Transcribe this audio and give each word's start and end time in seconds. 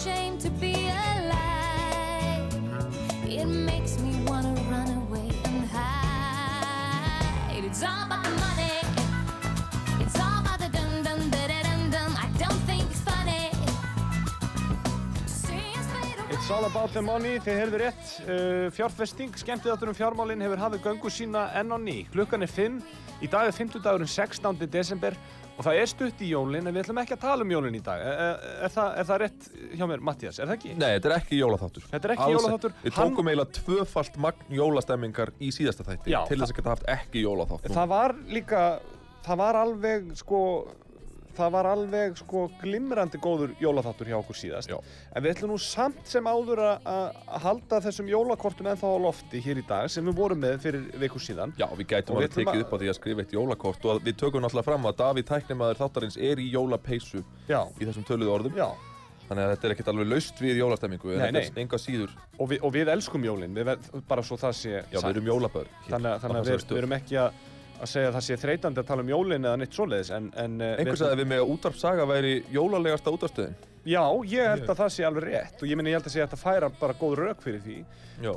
Ashamed 0.00 0.40
to 0.40 0.48
be 0.50 0.72
alive. 0.72 2.54
It 3.28 3.44
makes 3.44 3.98
me 3.98 4.12
wanna 4.24 4.54
run 4.70 4.88
away 5.02 5.28
and 5.44 5.68
hide. 5.68 7.64
It's 7.68 7.82
all 7.82 8.04
about 8.06 8.24
the 8.24 8.30
money. 8.46 8.76
It's 10.00 10.18
all 10.18 10.40
about 10.40 10.58
the 10.58 10.70
dum 10.72 11.02
dum 11.02 11.20
da 11.28 11.42
da 11.52 11.62
dum 11.68 11.90
dum. 11.90 12.16
I 12.16 12.28
don't 12.38 12.62
think 12.68 12.84
it's 12.90 13.00
funny. 13.00 13.50
It's 16.30 16.50
all 16.50 16.64
about 16.64 16.94
the 16.94 17.02
money, 17.02 17.36
þið 17.38 17.60
heyrðu 17.60 17.82
rétt. 17.84 18.04
Uh, 18.24 18.70
fjárfesting, 18.72 19.36
skemmtiðáttur 19.36 19.92
um 19.92 19.98
fjármálinn 20.00 20.40
hefur 20.40 20.64
hafið 20.64 20.86
göngu 20.86 21.12
sína 21.12 21.50
enn 21.60 21.76
á 21.76 21.78
ný. 21.78 21.98
Klukkan 22.08 22.40
er 22.40 22.48
5, 22.48 22.80
í 23.20 23.28
dag 23.28 23.52
er 23.52 23.52
50 23.52 23.84
dagurinn 23.84 24.08
16. 24.08 24.64
desember 24.64 25.12
og 25.60 25.66
það 25.66 25.78
er 25.82 25.90
stutt 25.92 26.22
í 26.24 26.30
jólinn 26.32 26.66
en 26.70 26.72
við 26.72 26.82
ætlum 26.86 27.00
ekki 27.02 27.14
að 27.18 27.20
tala 27.26 27.44
um 27.44 27.50
jólinn 27.52 27.74
í 27.76 27.82
dag. 27.84 28.00
Er, 28.00 28.20
er, 28.24 28.44
er, 28.64 28.72
það, 28.72 28.90
er 29.02 29.08
það 29.10 29.18
rétt 29.24 29.48
hjá 29.76 29.84
mér, 29.90 30.04
Mattías? 30.08 30.38
Er 30.40 30.48
það 30.48 30.56
ekki? 30.56 30.72
Nei, 30.80 30.86
þetta 30.96 31.10
er 31.10 31.16
ekki 31.18 31.40
jólaþáttur. 31.40 31.86
Þetta 31.90 32.08
er 32.08 32.14
ekki 32.16 32.26
Alls 32.26 32.36
jólaþáttur. 32.38 32.74
Við 32.86 32.96
Hann- 32.96 33.10
tókum 33.12 33.30
eiginlega 33.30 33.56
tvöfalt 33.60 34.16
magn 34.24 34.54
jólastemmingar 34.60 35.32
í 35.36 35.50
síðasta 35.52 35.84
þætti 35.90 36.14
Já, 36.14 36.20
til 36.30 36.40
þess 36.40 36.54
að 36.54 36.60
geta 36.62 36.72
haft 36.74 36.88
ekki 36.96 37.24
jólaþátt. 37.26 37.68
nú. 37.68 37.76
Það 37.76 37.92
var 37.92 38.16
líka, 38.38 38.62
það 39.28 39.42
var 39.44 39.60
alveg 39.66 40.08
sko, 40.22 40.40
það 41.40 41.50
var 41.56 41.68
alveg 41.70 42.16
sko 42.20 42.42
glimrandi 42.60 43.18
góður 43.24 43.54
jólaþáttur 43.62 44.10
hjá 44.10 44.16
okkur 44.20 44.38
síðast. 44.38 44.68
Já. 44.70 44.76
En 45.16 45.22
við 45.24 45.34
ætlum 45.34 45.52
nú 45.54 45.58
samt 45.58 46.06
sem 46.06 46.24
áður 46.28 46.60
að- 46.66 46.84
að 46.84 47.16
að 47.26 47.40
halda 47.46 47.80
þessum 47.86 48.10
jólakortum 48.12 48.68
ennþá 48.74 48.86
á 48.92 48.98
lofti 49.06 49.40
hér 49.42 49.58
í 49.62 49.66
dag 49.66 49.88
sem 49.90 50.04
við 50.06 50.14
vorum 50.20 50.40
með 50.40 50.58
fyrir 50.60 50.84
viku 51.00 51.18
síðan. 51.18 51.52
Já, 51.58 51.66
við 51.74 51.86
gætum 51.94 52.14
Og 52.16 52.22
við 52.22 52.28
alveg 52.28 52.30
ætlum 52.30 52.44
tekið 52.44 52.60
að- 52.60 52.64
upp 52.66 52.72
á 52.72 52.78
því 52.80 52.88
að 52.92 52.98
skrifa 53.00 53.20
eitt 53.24 53.32
jólakort 53.32 53.84
og 53.84 53.90
að 53.96 54.04
við 54.06 54.16
tökum 54.20 54.42
náttúrulega 54.44 54.64
fram 54.70 54.84
að 54.86 54.96
Davíð 55.00 55.26
tæknimaður 55.32 55.80
þáttarins 55.80 56.16
er 56.20 56.36
í 56.36 56.50
jólapeysu 56.52 57.24
Já, 57.48 57.64
í 57.80 57.84
þessum 57.84 58.04
töluðu 58.04 58.30
orðum. 58.38 58.54
já. 58.56 58.68
Þannig 59.30 59.44
að 59.46 59.50
þetta 59.54 59.64
er 59.68 59.70
ekkert 59.76 59.88
alveg 59.92 60.08
laust 60.10 60.40
við 60.42 60.56
jólastemmingu, 60.58 61.12
en 61.14 61.20
þetta 61.34 61.54
er 61.54 61.60
enga 61.62 61.78
síður. 61.78 62.10
Og 62.40 62.48
við, 62.50 62.58
og 62.66 62.72
við 62.74 62.88
elskum 62.90 63.22
jólinn, 63.22 63.54
við, 63.54 64.02
bara 64.08 64.22
svo 64.22 64.34
það 64.36 64.54
sé 64.58 64.72
Já, 64.90 64.98
við 64.98 65.10
erum 65.14 65.28
jólabörn. 65.30 65.68
Þannig, 65.86 66.10
að- 66.10 66.20
þannig 66.24 66.40
að 66.40 66.48
við, 66.50 66.64
við 66.66 66.78
erum 66.80 66.94
ekki 66.98 67.14
að, 67.22 67.30
að 67.80 67.90
segja 67.94 68.10
að 68.10 68.16
það 68.18 68.26
sé 68.28 68.36
þreytandi 68.42 68.82
að 68.82 68.88
tala 68.90 69.04
um 69.06 69.10
jólinn 69.14 69.44
eða 69.48 69.56
neitt 69.62 69.76
svoleiðis, 69.76 70.10
en... 70.16 70.30
en 70.36 70.60
eh, 70.60 70.74
Einhver 70.76 70.92
við- 70.94 71.00
sagði 71.02 71.16
að 71.16 71.22
við 71.22 71.30
með 71.32 71.42
að 71.44 71.52
útvarpsaga 71.54 72.06
væri 72.10 72.32
jólalegasta 72.54 73.14
útvarpstöðin. 73.16 73.58
Já, 73.88 74.02
ég 74.28 74.44
held 74.52 74.66
að 74.68 74.76
það 74.82 74.90
sé 74.92 75.04
alveg 75.08 75.24
rétt 75.24 75.62
og 75.64 75.70
ég 75.70 75.78
minni 75.80 75.88
ég 75.94 75.96
held 75.96 76.08
að 76.10 76.12
sé 76.12 76.20
að 76.26 76.34
færa 76.36 76.68
bara 76.80 76.96
góð 77.00 77.14
rauk 77.22 77.40
fyrir 77.40 77.62
því. 77.64 77.78
Já. 78.20 78.34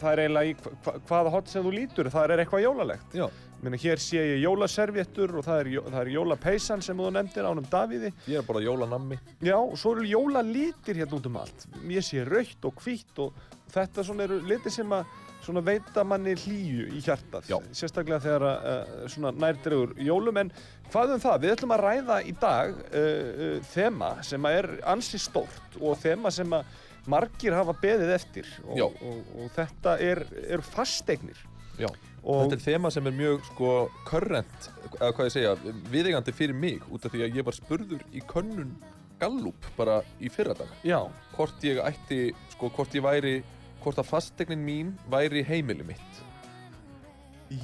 Það 0.00 0.08
er 0.14 0.22
eiginlega 0.22 0.48
í 0.48 0.54
hva, 0.62 0.70
hva- 0.86 0.94
hvaða 1.10 1.32
hot 1.34 1.50
sem 1.52 1.66
þú 1.66 1.72
lítur, 1.74 2.08
það 2.14 2.32
er 2.32 2.42
eitthvað 2.46 2.64
jólalegt. 2.64 3.12
Já. 3.18 3.26
Minna, 3.58 3.76
hér 3.82 3.98
sé 4.00 4.22
ég 4.22 4.40
jólaservjettur 4.46 5.32
og 5.40 5.44
það 5.44 5.60
er, 5.60 5.70
það 5.90 6.00
er 6.04 6.10
jólapeysan 6.14 6.84
sem 6.86 6.96
þú 7.02 7.10
nefndir 7.18 7.48
ánum 7.50 7.66
Davíði. 7.68 8.12
Ég 8.30 8.38
er 8.40 8.46
bara 8.46 8.62
jólanammi. 8.64 9.18
Já, 9.44 9.56
og 9.58 9.74
svo 9.76 9.92
eru 9.96 10.06
jólalitir 10.08 11.00
hérna 11.02 11.18
út 11.18 11.26
um 11.28 11.36
allt. 11.42 11.66
Ég 11.90 12.06
sé 12.06 12.22
raukt 12.24 12.64
og 12.70 12.80
hvítt 12.84 13.18
og 13.26 13.34
þetta 13.74 14.04
svona 14.06 14.24
eru 14.28 14.38
litir 14.48 14.72
sem 14.72 14.94
að 14.94 15.10
svona 15.48 15.62
veita 15.64 16.04
manni 16.06 16.34
hlýju 16.38 16.88
í 16.94 17.02
hjartað. 17.04 17.48
Já. 17.50 17.58
Sérstaklega 17.80 18.20
þegar 18.24 18.46
uh, 18.48 19.06
svona 19.10 19.32
nærdregur 19.34 19.94
jólum. 20.04 20.42
En 20.44 20.52
hvað 20.92 21.14
um 21.16 21.22
það? 21.24 21.38
Við 21.44 21.54
ætlum 21.56 21.74
að 21.76 21.84
ræða 21.86 22.18
í 22.22 22.34
dag 22.40 22.82
uh, 22.88 23.56
þema 23.72 24.12
sem 24.26 24.50
er 24.52 24.70
ansi 24.94 25.20
stórt 25.22 25.80
og 25.80 25.98
þema 26.02 26.32
sem 26.34 26.58
að 26.58 26.76
margir 27.08 27.56
hafa 27.56 27.74
beðið 27.80 28.12
eftir. 28.18 28.50
Já. 28.76 28.84
Og, 28.84 29.00
og, 29.08 29.32
og 29.38 29.56
þetta 29.56 29.96
er, 30.04 30.26
er 30.44 30.64
fasteignir. 30.64 31.40
Já. 31.78 31.88
Og 32.28 32.42
Þetta 32.42 32.56
er 32.58 32.62
þema 32.64 32.90
sem 32.92 33.06
er 33.08 33.14
mjög 33.14 33.44
sko 33.46 33.72
current, 34.08 34.70
eða 34.98 35.10
hvað 35.14 35.28
ég 35.28 35.34
segja, 35.36 35.52
viðeigandi 35.92 36.34
fyrir 36.34 36.56
mig 36.58 36.82
út 36.90 37.06
af 37.06 37.14
því 37.14 37.22
að 37.24 37.38
ég 37.38 37.46
var 37.46 37.56
spurður 37.56 38.02
í 38.10 38.22
könnun 38.28 38.72
Gallup 39.18 39.66
bara 39.74 40.00
í 40.22 40.30
fyrradag 40.30 40.70
já, 40.86 40.98
hvort 41.34 41.64
ég 41.66 41.80
ætti, 41.82 42.28
sko 42.52 42.70
hvort 42.74 42.94
ég 42.94 43.02
væri, 43.02 43.38
hvort 43.82 44.00
að 44.00 44.10
fastegnin 44.10 44.64
mín 44.64 44.96
væri 45.10 45.44
heimili 45.46 45.86
mitt. 45.86 46.24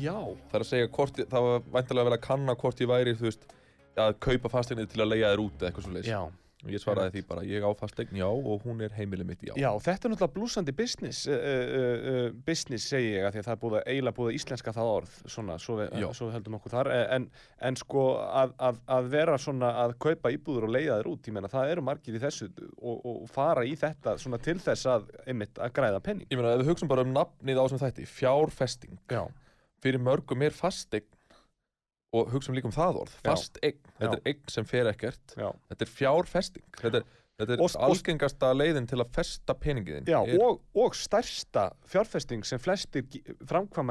já, 0.00 0.16
Það 0.50 0.54
er 0.54 0.64
að 0.64 0.70
segja 0.70 0.88
hvort, 0.88 1.18
það 1.30 1.48
var 1.48 1.66
væntalega 1.74 2.08
vel 2.08 2.16
að 2.16 2.24
kanna 2.24 2.54
hvort 2.56 2.80
ég 2.80 2.88
væri, 2.88 3.16
þú 3.18 3.28
veist, 3.28 3.44
að 4.00 4.16
kaupa 4.26 4.50
fastegnir 4.50 4.88
til 4.90 5.02
að 5.04 5.12
leia 5.12 5.32
þér 5.32 5.42
út 5.44 5.60
eða 5.60 5.70
eitthvað 5.70 5.84
svo 5.88 6.04
já. 6.08 6.22
Og 6.64 6.72
ég 6.72 6.80
svaraði 6.80 7.18
því 7.18 7.24
bara, 7.28 7.44
ég 7.44 7.60
á 7.60 7.70
fastegn, 7.76 8.16
já, 8.16 8.26
og 8.30 8.64
hún 8.64 8.80
er 8.84 8.94
heimili 8.96 9.26
mitt, 9.28 9.42
já. 9.44 9.52
Já, 9.60 9.68
þetta 9.84 10.08
er 10.08 10.14
náttúrulega 10.14 10.36
blúsandi 10.38 10.72
business, 10.76 11.26
uh, 11.28 11.36
uh, 11.36 12.08
uh, 12.14 12.28
business 12.46 12.88
segi 12.88 13.12
ég 13.18 13.28
að 13.28 13.36
því 13.36 13.42
að 13.42 13.48
það 13.50 13.56
er 13.56 13.62
búið 13.66 13.78
að 13.80 13.92
eiginlega 13.92 14.18
búið 14.18 14.32
að 14.32 14.38
íslenska 14.40 14.74
það 14.78 14.92
orð, 14.94 15.18
svona, 15.36 15.58
svo 15.60 15.78
við, 15.82 15.94
svo 16.16 16.30
við 16.30 16.36
heldum 16.38 16.58
okkur 16.60 16.76
þar, 16.78 16.94
Eh, 16.94 17.04
en, 17.16 17.28
en 17.68 17.78
sko 17.78 18.04
að, 18.22 18.54
að, 18.62 18.80
að 18.96 19.08
vera 19.14 19.36
svona 19.40 19.70
að 19.84 19.96
kaupa 20.04 20.32
íbúður 20.34 20.68
og 20.68 20.74
leiða 20.74 20.98
þér 21.00 21.10
út, 21.10 21.28
ég 21.28 21.36
meina 21.36 21.50
það 21.52 21.72
eru 21.74 21.86
margir 21.88 22.18
í 22.18 22.22
þessu 22.22 22.50
og, 22.76 23.00
og 23.10 23.24
fara 23.32 23.64
í 23.66 23.74
þetta 23.78 24.16
svona 24.20 24.40
til 24.42 24.56
þess 24.62 24.90
að, 24.90 25.08
einmitt, 25.26 25.58
að 25.58 25.74
græða 25.78 26.02
penning. 26.04 26.28
Ég 26.30 26.40
meina, 26.40 26.54
ef 26.54 26.62
við 26.62 26.72
hugsaum 26.72 26.92
bara 26.92 27.06
um 27.06 27.14
nafnið 27.16 27.60
á 27.60 27.64
sem 27.72 27.82
þætti, 27.82 28.06
fjárfesting, 28.10 29.00
Já. 29.10 29.22
fyrir 29.84 30.02
mörgum 30.02 30.44
er 30.46 30.56
fastegn 30.56 31.08
og 32.14 32.30
hugsaum 32.32 32.54
líka 32.56 32.68
um 32.70 32.74
það 32.74 33.00
orð, 33.02 33.14
Já. 33.20 33.26
fastegn, 33.32 33.78
þetta 33.98 34.16
er 34.20 34.24
eign 34.30 34.48
sem 34.54 34.66
fer 34.70 34.88
ekkert, 34.92 35.34
þetta 35.36 35.86
er 35.86 35.90
fjárfesting, 35.90 36.66
þetta 36.78 37.00
er, 37.02 37.06
þetta 37.40 37.56
er 37.56 37.62
Og- 37.64 37.76
algengasta 37.88 38.52
leiðin 38.54 38.86
til 38.90 39.00
að 39.02 39.10
festa 39.16 39.54
peningiðin. 39.58 40.06
Já 40.06 40.20
er, 40.22 40.38
og, 40.46 40.60
og 40.78 40.94
stærsta 40.94 41.68
fjárfesting 41.90 42.44
sem 42.46 42.62
flestir 42.62 43.02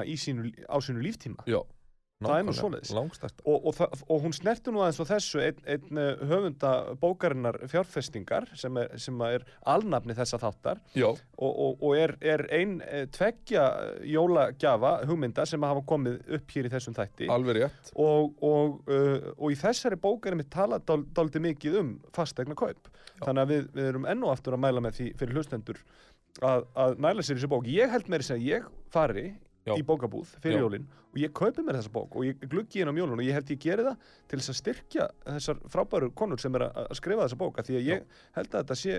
í 0.08 0.16
sínu, 0.16 0.54
á 0.70 0.78
sínu 0.80 1.04
líftíma. 1.04 1.44
já, 1.46 1.60
nákvæmlega. 2.24 3.32
Og, 3.46 3.68
og, 3.70 4.00
og 4.08 4.24
hún 4.24 4.36
snertur 4.36 4.76
nú 4.76 4.84
aðeins 4.84 5.02
á 5.04 5.06
þessu 5.14 5.42
einn 5.44 5.60
ein 5.70 6.02
eh, 6.02 6.24
höfunda 6.30 6.72
bókarinnar 7.02 7.60
fjárfestingar 7.72 8.48
sem 8.60 8.80
er, 8.82 8.96
sem 9.02 9.22
er 9.28 9.46
alnafni 9.70 10.16
þessa 10.18 10.40
þáttar 10.42 10.82
Já, 10.98 11.10
og, 11.10 11.52
og, 11.52 11.84
og 11.84 11.98
er, 12.00 12.16
er 12.22 12.46
ein 12.56 12.80
eh, 12.88 13.06
tveggja 13.14 13.68
jólagjafa 14.08 14.96
hugmynda 15.10 15.46
sem 15.50 15.64
hafa 15.68 15.84
komið 15.88 16.20
upp 16.40 16.56
hér 16.56 16.70
í 16.70 16.74
þessum 16.74 16.98
þætti. 16.98 17.30
Rétt. 17.54 17.94
og, 18.00 18.34
og, 18.44 18.90
og 19.38 19.48
í 19.52 19.60
þessari 19.60 20.00
bók 20.00 20.28
er 20.30 20.38
mitt 20.40 20.52
talað 20.54 20.88
dál, 20.88 21.04
dálítið 21.14 21.48
mikið 21.50 21.80
um 21.82 21.94
fastegna 22.16 22.58
kaup 22.58 22.90
þannig 23.24 23.44
að 23.44 23.52
við, 23.54 23.68
við 23.76 23.90
erum 23.92 24.08
enn 24.10 24.26
og 24.26 24.34
aftur 24.34 24.58
að 24.58 24.64
mæla 24.66 24.84
með 24.84 25.00
því 25.00 25.08
fyrir 25.20 25.38
hlustendur 25.38 25.82
að, 26.42 26.68
að 26.74 26.96
næla 27.04 27.26
sér 27.26 27.38
þessu 27.38 27.50
bók. 27.52 27.68
Ég 27.70 27.92
held 27.94 28.10
meiri 28.12 28.30
að 28.34 28.46
ég 28.48 28.70
fari 28.94 29.26
Já. 29.64 29.78
í 29.80 29.84
bókabúð 29.88 30.34
fyrir 30.44 30.58
Já. 30.60 30.64
jólin 30.66 30.88
og 31.14 31.20
ég 31.22 31.32
kaupi 31.38 31.64
mér 31.64 31.78
þessa 31.78 31.92
bók 31.94 32.16
og 32.18 32.26
ég 32.26 32.42
gluggi 32.50 32.82
inn 32.82 32.90
á 32.90 32.94
jólun 32.98 33.20
og 33.22 33.24
ég 33.24 33.36
held 33.38 33.52
ég 33.54 33.62
geri 33.62 33.86
það 33.86 34.08
til 34.28 34.40
þess 34.42 34.52
að 34.52 34.58
styrkja 34.60 35.08
þessar 35.28 35.60
frábæru 35.72 36.10
konur 36.18 36.42
sem 36.42 36.58
er 36.58 36.66
að, 36.68 36.80
skrifa 36.98 37.28
þessa 37.28 37.40
bók 37.40 37.60
af 37.62 37.68
því 37.70 37.78
að 37.80 37.88
ég 37.92 38.06
held 38.36 38.50
að 38.50 38.64
þetta 38.64 38.78
sé 38.82 38.98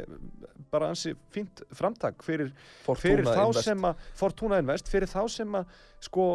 bara 0.72 0.90
ansi 0.94 1.14
fínt 1.34 1.64
framtak 1.74 2.22
fyrir, 2.24 2.52
fyrir 2.86 3.26
þá 3.26 3.42
Invest. 3.48 3.66
sem 3.66 3.88
að 3.90 4.04
Fortuna 4.22 4.60
Invest, 4.62 4.88
fyrir 4.92 5.10
þá 5.10 5.20
sem 5.34 5.58
að 5.58 5.74
sko, 6.06 6.26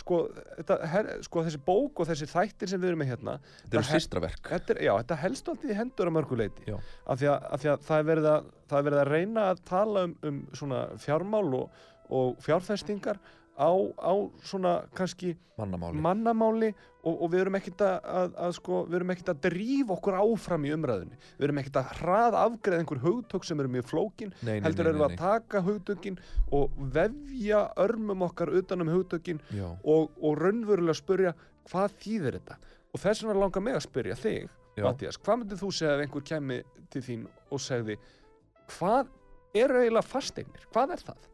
sko, 0.00 0.20
þetta, 0.56 0.80
her, 0.94 1.12
sko 1.28 1.44
þessi 1.46 1.62
bók 1.68 2.02
og 2.02 2.10
þessi 2.10 2.30
þættir 2.32 2.72
sem 2.72 2.82
við 2.82 2.94
erum 2.94 3.04
með 3.04 3.12
hérna 3.12 3.38
Þetta 3.60 3.78
eru 3.82 3.88
sýstraverk. 3.92 4.52
er, 4.58 4.82
já, 4.88 4.92
þetta 5.02 5.20
helst 5.22 5.52
alltaf 5.52 5.70
í 5.70 5.78
hendur 5.78 6.10
að 6.10 6.16
mörguleiti 6.18 6.66
Já. 6.72 6.78
af 7.06 7.20
því 7.20 7.30
að, 7.34 7.48
af 7.52 7.62
því 7.62 7.72
að 7.76 7.86
það, 7.92 7.98
er 8.02 8.10
verið 8.10 8.30
að, 8.32 8.50
það 8.72 8.80
er 8.80 8.90
verið 8.90 9.04
að 9.04 9.12
reyna 9.14 9.48
að 9.52 9.64
tala 9.68 10.06
um, 10.08 10.18
um 10.32 10.44
svona 10.56 10.86
fjármál 11.04 11.48
og, 11.60 11.82
og 12.08 12.38
fjárfestingar 12.40 13.20
á, 13.58 13.70
á 13.98 14.12
svona 14.46 14.72
kannski 14.94 15.34
Mannamáli. 15.58 15.98
mannamáli 15.98 16.68
og, 17.02 17.14
og 17.24 17.30
við 17.32 17.40
erum 17.42 17.56
ekkert 17.58 17.82
að, 17.82 17.96
að, 18.20 18.36
að 18.46 18.52
sko, 18.58 18.82
við 18.86 18.98
erum 19.00 19.12
ekkert 19.14 19.32
að 19.32 19.40
drífa 19.48 19.94
okkur 19.96 20.18
áfram 20.20 20.66
í 20.68 20.72
umræðunni 20.76 21.18
við 21.38 21.46
erum 21.48 21.60
ekkert 21.62 21.80
að 21.80 21.92
hraða 21.98 22.44
afgreða 22.46 22.84
einhver 22.84 23.02
hugtök 23.02 23.48
sem 23.48 23.62
eru 23.64 23.72
mjög 23.74 23.88
flókin 23.90 24.32
Nei, 24.40 24.52
nei, 24.52 24.62
heldur 24.68 24.86
nei, 24.86 24.92
erum 24.92 25.02
við 25.02 25.08
að 25.08 25.16
taka 25.24 25.62
hugtökin 25.66 26.20
og 26.54 26.78
vefja 26.94 27.64
örmum 27.86 28.22
okkar 28.28 28.54
utan 28.60 28.86
um 28.86 28.92
hugtökin 28.94 29.42
og, 29.82 30.14
og 30.22 30.38
raunverulega 30.38 31.00
spyrja 31.00 31.34
hvað 31.72 31.98
þýðir 32.04 32.38
þetta 32.38 32.60
og 32.94 33.02
þess 33.02 33.24
vegna 33.26 33.42
langar 33.42 33.64
mig 33.66 33.76
að 33.76 33.84
spyrja 33.84 34.14
þig. 34.16 34.54
Mattias, 34.78 35.18
hvað 35.18 35.40
myndir 35.40 35.58
þú 35.58 35.68
segja 35.74 35.96
ef 35.96 36.04
einhver 36.04 36.22
kemi 36.30 36.60
til 36.94 37.02
þín 37.02 37.26
og 37.50 37.60
segði 37.60 37.98
hvað 38.76 39.10
eru 39.58 39.82
eiginlega 39.82 40.06
fasteignir, 40.06 40.68
hvað 40.70 40.94
er 40.94 41.02
það? 41.08 41.28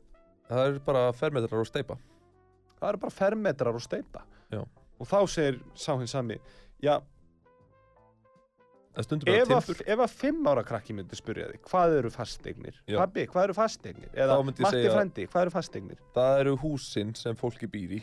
Það 0.49 0.67
er 0.70 0.79
bara 0.87 1.03
fermetrar 1.12 1.61
og 1.61 1.69
steipa 1.69 1.99
það 2.84 2.92
eru 2.94 3.02
bara 3.06 3.16
fermetrar 3.19 3.81
og 3.81 3.84
steipa 3.84 4.25
Já. 4.52 4.60
og 4.62 5.10
þá 5.10 5.19
segir 5.34 5.60
sá 5.75 5.92
hinn 5.96 6.10
sami 6.10 6.38
já, 6.84 6.98
ef 8.94 9.50
að, 9.50 9.70
að 9.96 10.12
fimm 10.12 10.46
ára 10.46 10.62
krakki 10.66 10.94
myndi 10.94 11.16
spyrja 11.19 11.48
þig 11.50 11.62
hvað 11.66 11.96
eru 11.98 12.10
fasteignir, 12.14 12.76
pabbi, 12.86 13.25
hvað 13.31 13.48
eru 13.48 13.56
fasteignir? 13.56 14.10
Eða 14.14 14.36
Matti 14.46 14.66
segja- 14.69 14.92
frendi, 14.94 15.26
hvað 15.31 15.46
eru 15.46 15.54
fasteignir? 15.54 16.02
Það 16.14 16.42
eru 16.44 16.56
húsin 16.62 17.14
sem 17.19 17.34
fólki 17.38 17.66
býr 17.70 17.96
í. 17.98 18.02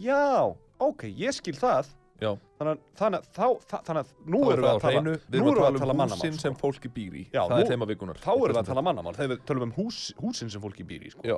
Já, 0.00 0.48
ok, 0.80 1.04
ég 1.12 1.36
skil 1.36 1.58
það. 1.58 1.90
Já, 2.22 2.30
þannig 2.56 2.80
að, 3.02 3.28
að, 3.42 3.88
að 3.98 4.10
nú 4.30 4.40
er 4.46 4.52
erum 4.54 4.64
við 4.64 4.70
að 4.70 4.82
tala 4.84 5.00
Við 5.02 5.40
nú 5.42 5.50
erum 5.50 5.58
að 5.58 5.66
tala 5.66 5.80
tala 5.82 5.92
um 5.92 5.98
mannamál, 5.98 6.18
húsin 6.22 6.36
sko. 6.36 6.42
sem 6.46 6.54
fólki 6.60 6.90
býr 6.94 7.16
í. 7.18 7.24
Það 7.34 7.56
er 7.58 7.70
þema 7.72 7.88
vikunar 7.90 8.20
þá 8.22 8.30
erum 8.32 8.52
við 8.54 8.60
að 8.62 8.68
tala 8.70 8.84
mannamál 8.86 9.14
þegar 9.16 9.32
við 9.34 9.40
tölum 9.50 9.66
um 9.66 9.72
hús, 9.76 9.98
húsin 10.22 10.52
sem 10.52 10.62
fólki 10.62 10.86
býr 10.86 11.08
í 11.08 11.10
sko. 11.12 11.26
Já, 11.26 11.36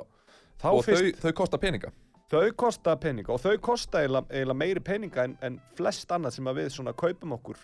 þá 0.61 0.67
og 0.69 0.85
þau 1.25 1.31
kosta 1.41 1.57
peninga 1.57 1.89
þau 2.31 2.45
kosta 2.57 2.95
peninga 3.01 3.33
og 3.35 3.41
þau 3.43 3.57
kosta 3.63 4.03
eiginlega, 4.03 4.57
meiri 4.57 4.83
peninga 4.83 5.27
en, 5.27 5.35
en 5.45 5.59
flest 5.77 6.11
annað 6.11 6.37
sem 6.37 6.49
við 6.57 6.71
svona 6.73 6.95
kaupum 6.97 7.35
okkur 7.37 7.59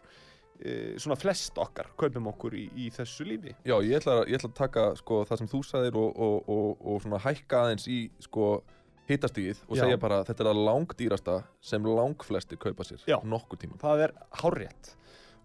e, 0.62 0.76
svona 1.02 1.18
flest 1.20 1.58
okkar 1.62 1.92
kaupum 2.00 2.30
okkur 2.32 2.58
í, 2.58 2.68
í 2.76 2.92
þessu 2.94 3.28
lífi 3.28 3.56
Já, 3.68 3.78
ég 3.80 3.98
ætla, 4.02 4.22
ég 4.30 4.38
ætla 4.38 4.52
að 4.52 4.60
taka 4.60 4.86
sko, 5.00 5.24
það 5.30 5.42
sem 5.42 5.52
þú 5.52 5.64
sagðir 5.68 6.00
og, 6.02 6.22
og, 6.28 6.54
og, 6.56 6.86
og 6.94 7.02
svona 7.06 7.22
hækka 7.26 7.66
aðeins 7.66 7.90
í 7.92 8.00
sko, 8.24 8.54
hitastíð 9.10 9.66
og 9.68 9.78
Já. 9.78 9.86
segja 9.86 10.02
bara 10.02 10.22
þetta 10.28 10.46
er 10.46 10.52
að 10.54 10.64
langdýrasta 10.70 11.38
sem 11.72 11.90
langflestir 11.90 12.62
kaupa 12.62 12.88
sér 12.88 13.06
Já. 13.10 13.18
nokkur 13.26 13.62
tíma 13.62 13.82
það 13.82 14.08
er 14.08 14.18
hárrétt 14.44 14.96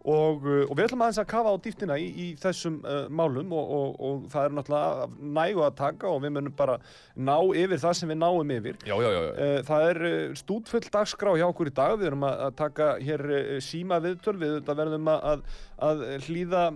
og, 0.06 0.44
uh, 0.46 0.62
og 0.70 0.74
við 0.78 0.86
ætlum 0.86 1.02
aðeins 1.04 1.20
að 1.22 1.28
kafa 1.32 1.52
á 1.52 1.56
dýftina 1.66 1.98
í, 1.98 2.06
í 2.06 2.26
þessum 2.40 2.78
uh, 2.84 3.06
málum 3.10 3.52
og, 3.56 3.72
og, 3.76 3.96
og 4.08 4.26
það 4.32 4.48
er 4.48 4.56
náttúrulega 4.56 5.08
nægu 5.38 5.64
að 5.66 5.76
taka 5.80 6.10
og 6.12 6.20
við 6.24 6.34
munum 6.36 6.56
bara 6.56 6.78
ná 7.16 7.36
yfir 7.58 7.82
það 7.82 7.96
sem 8.00 8.12
við 8.12 8.20
náum 8.22 8.52
yfir 8.56 8.78
Já, 8.86 8.94
já, 8.94 9.08
já, 9.10 9.20
já. 9.20 9.32
Uh, 9.36 9.60
Það 9.66 9.86
er 9.90 10.02
uh, 10.06 10.18
stútfull 10.38 10.84
dagskrá 10.94 11.36
hjá 11.40 11.46
okkur 11.48 11.70
í 11.70 11.74
dag, 11.76 11.96
við 11.98 12.10
erum 12.12 12.26
að, 12.28 12.36
að 12.46 12.58
taka 12.62 12.90
hér 13.02 13.24
síma 13.64 13.98
viðtöl, 14.04 14.36
við 14.40 14.58
verðum 14.68 15.10
að, 15.10 15.26
að, 15.32 15.56
að 15.86 16.04
hlýða 16.26 16.66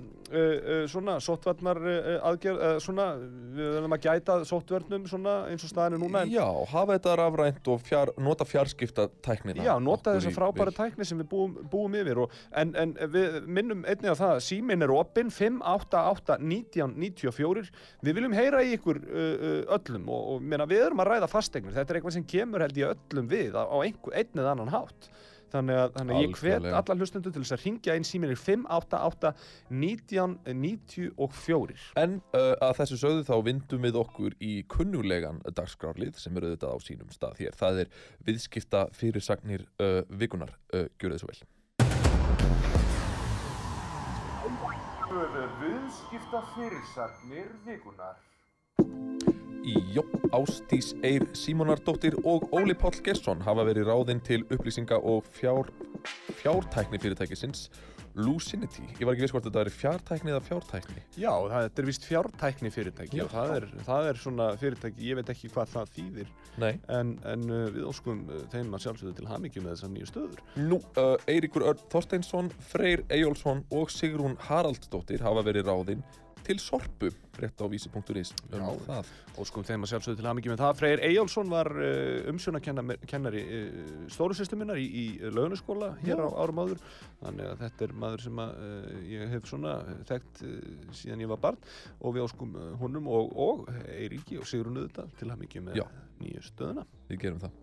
svona 0.91 1.17
sóttvarnar 1.19 1.79
aðgerð, 2.29 2.61
svona, 2.85 3.07
við 3.57 3.71
verðum 3.75 3.95
að 3.97 4.05
gæta 4.05 4.37
sóttvörnum 4.47 5.09
svona 5.11 5.33
eins 5.51 5.65
og 5.67 5.73
staðinu 5.73 5.99
núna. 6.05 6.23
En, 6.23 6.31
Já, 6.31 6.45
hafa 6.71 6.95
þetta 6.95 7.17
rafrænt 7.19 7.71
og 7.73 7.83
fjár, 7.83 8.13
nota 8.23 8.47
fjarskipta 8.47 9.09
tæknina 9.27 9.67
já, 9.67 9.73
nota 9.83 10.15
þessa 10.15 10.33
frábæra 10.37 10.75
tækni 10.77 11.07
sem 11.09 11.19
við 11.19 11.31
búum, 11.33 11.57
búum 11.73 11.97
yfir 11.99 12.23
og, 12.23 12.37
en, 12.63 12.71
en 12.79 12.95
við 13.11 13.20
minnum 13.47 13.85
einnig 13.85 14.13
á 14.13 14.21
það 14.21 14.37
að 14.37 14.45
símin 14.47 14.87
er 14.87 14.95
opinn 14.95 15.33
588 15.35 16.39
1994 16.41 17.73
við 18.05 18.21
viljum 18.21 18.37
heyra 18.37 18.63
í 18.67 18.77
ykkur 18.77 19.03
öllum 19.79 20.11
og, 20.11 20.29
og 20.35 20.45
meina, 20.45 20.69
við 20.71 20.87
erum 20.89 21.05
að 21.05 21.15
ræða 21.15 21.31
fasteignir 21.31 21.77
þetta 21.77 21.95
er 21.95 22.01
eitthvað 22.01 22.19
sem 22.19 22.31
kemur 22.35 22.67
held 22.67 22.81
ég 22.81 22.95
öllum 22.95 23.31
við 23.31 23.59
á, 23.59 23.65
einhver, 23.81 24.17
einn 24.17 24.43
eða 24.43 24.57
annan 24.57 24.75
hátt 24.75 25.11
þannig 25.51 25.81
að, 25.81 25.89
þannig 25.97 26.15
að 26.15 26.23
ég 26.23 26.37
hvet 26.41 26.67
alla 26.81 26.97
hlustundu 26.99 27.31
til 27.33 27.43
þess 27.43 27.55
að 27.57 27.65
ringja 27.65 27.97
inn 27.99 28.07
símin 28.07 28.33
er 28.33 28.41
588 28.41 29.33
1994 29.71 31.77
En 32.01 32.13
uh, 32.37 32.55
að 32.67 32.75
þessu 32.81 32.97
sögðu 33.03 33.23
þá 33.29 33.37
vindum 33.49 33.83
við 33.87 33.95
okkur 34.01 34.33
í 34.39 34.41
kunnulegan 34.71 35.39
dagskrárlið 35.57 36.15
sem 36.23 36.33
eru 36.39 36.49
þetta 36.55 36.69
á 36.75 36.77
sínum 36.85 37.11
stað 37.15 37.35
hér. 37.45 37.55
Það 37.59 37.75
er 37.85 37.89
viðskipta 38.29 38.81
fyrirsagnir 38.97 39.63
uh, 39.83 40.03
vikunar. 40.11 40.53
Uh, 40.75 40.87
Gjörðu 41.01 41.17
þið 41.17 41.23
svo 41.25 41.31
vel. 41.33 41.41
Viðskipta 45.11 46.41
fyrirsagnir 46.55 47.49
vikunar 47.67 48.17
Jó, 49.63 50.01
Ástís 50.33 50.95
Eir 51.05 51.27
Símonardóttir 51.37 52.15
og 52.25 52.47
Óli 52.57 52.73
Páll 52.73 52.97
Gesson 53.05 53.43
hafa 53.45 53.67
verið 53.69 53.91
ráðinn 53.91 54.23
til 54.25 54.47
upplýsinga 54.49 54.97
og 54.97 55.27
fjár, 55.37 55.69
fjártækni 56.41 56.97
fyrirtækisins 56.97 57.67
Lucinity. 58.17 58.87
Ég 58.97 59.05
var 59.05 59.13
ekki 59.13 59.27
viss 59.27 59.35
hvort 59.35 59.45
þetta 59.45 59.61
er 59.67 59.71
fjártækni 59.75 60.33
eða 60.33 60.41
fjártækni. 60.47 61.03
Já, 61.21 61.31
þetta 61.53 61.83
er 61.83 61.89
vist 61.91 62.07
fjártækni 62.09 62.73
fyrirtæki 62.73 63.21
og 63.21 63.29
það 63.35 63.53
er, 63.59 63.67
það 63.85 64.09
er 64.09 64.23
svona 64.23 64.49
fyrirtæki, 64.63 65.05
ég 65.11 65.21
veit 65.21 65.35
ekki 65.35 65.53
hvað 65.53 65.75
það 65.75 65.93
þýðir 65.99 66.33
Nei. 66.65 66.73
en, 66.89 67.13
en 67.29 67.45
uh, 67.53 67.67
við 67.77 67.87
óskum 67.93 68.25
uh, 68.31 68.41
þeim 68.55 68.73
að 68.73 68.87
sjálfsögðu 68.87 69.15
til 69.21 69.29
hamingju 69.29 69.67
með 69.67 69.77
þessar 69.77 69.93
nýju 69.93 70.11
stöður 70.11 70.43
Nú, 70.57 70.81
uh, 70.97 71.13
Eiríkur 71.29 71.69
Örn 71.69 71.85
Þorsteinsson, 71.93 72.51
Freyr 72.73 73.05
Eyjólfsson 73.13 73.63
og 73.77 73.93
Sigrún 73.93 74.41
Haraldsdóttir 74.49 75.23
hafa 75.23 75.45
verið 75.47 75.69
ráðinn 75.69 76.03
til 76.51 76.59
sorpu, 76.59 77.11
rétt 77.39 77.63
á 77.63 77.67
vísi.is 77.71 78.33
um 78.51 78.59
Já. 78.59 78.71
það. 78.89 79.11
Óskum 79.39 79.65
þeim 79.65 79.85
að 79.87 79.93
sjálfsögðu 79.93 80.19
til 80.19 80.27
hamingju 80.27 80.51
með 80.51 80.63
það. 80.65 80.73
Freyr 80.81 81.03
Eyjálsson 81.07 81.53
var 81.53 81.71
uh, 81.71 82.31
umsjónakennari 82.33 83.43
uh, 83.45 83.93
stórusystu 84.11 84.59
minnar 84.59 84.81
í, 84.81 84.87
í 84.91 85.05
launaskóla 85.31 85.93
hér 86.03 86.25
á 86.27 86.29
árum 86.43 86.63
áður. 86.65 86.83
Þannig 87.21 87.53
að 87.53 87.63
þetta 87.63 87.87
er 87.87 87.95
maður 88.03 88.25
sem 88.27 88.43
að, 88.43 88.59
uh, 88.67 88.99
ég 89.13 89.35
hef 89.37 89.47
svona 89.51 89.77
þekkt 90.11 90.43
síðan 90.99 91.23
ég 91.23 91.31
var 91.31 91.43
barn 91.47 91.71
og 92.01 92.17
við 92.17 92.27
óskum 92.27 92.59
uh, 92.59 92.73
honum 92.83 93.07
og, 93.15 93.31
og 93.39 93.71
Eiríki 93.95 94.41
og 94.41 94.51
Sigrun 94.51 94.83
auðvitað 94.83 95.15
til 95.21 95.31
hamingju 95.31 95.65
með 95.69 95.85
Já. 95.85 95.87
nýju 96.19 96.49
stöðuna. 96.51 96.87
Við 97.13 97.23
gerum 97.29 97.45
það. 97.47 97.63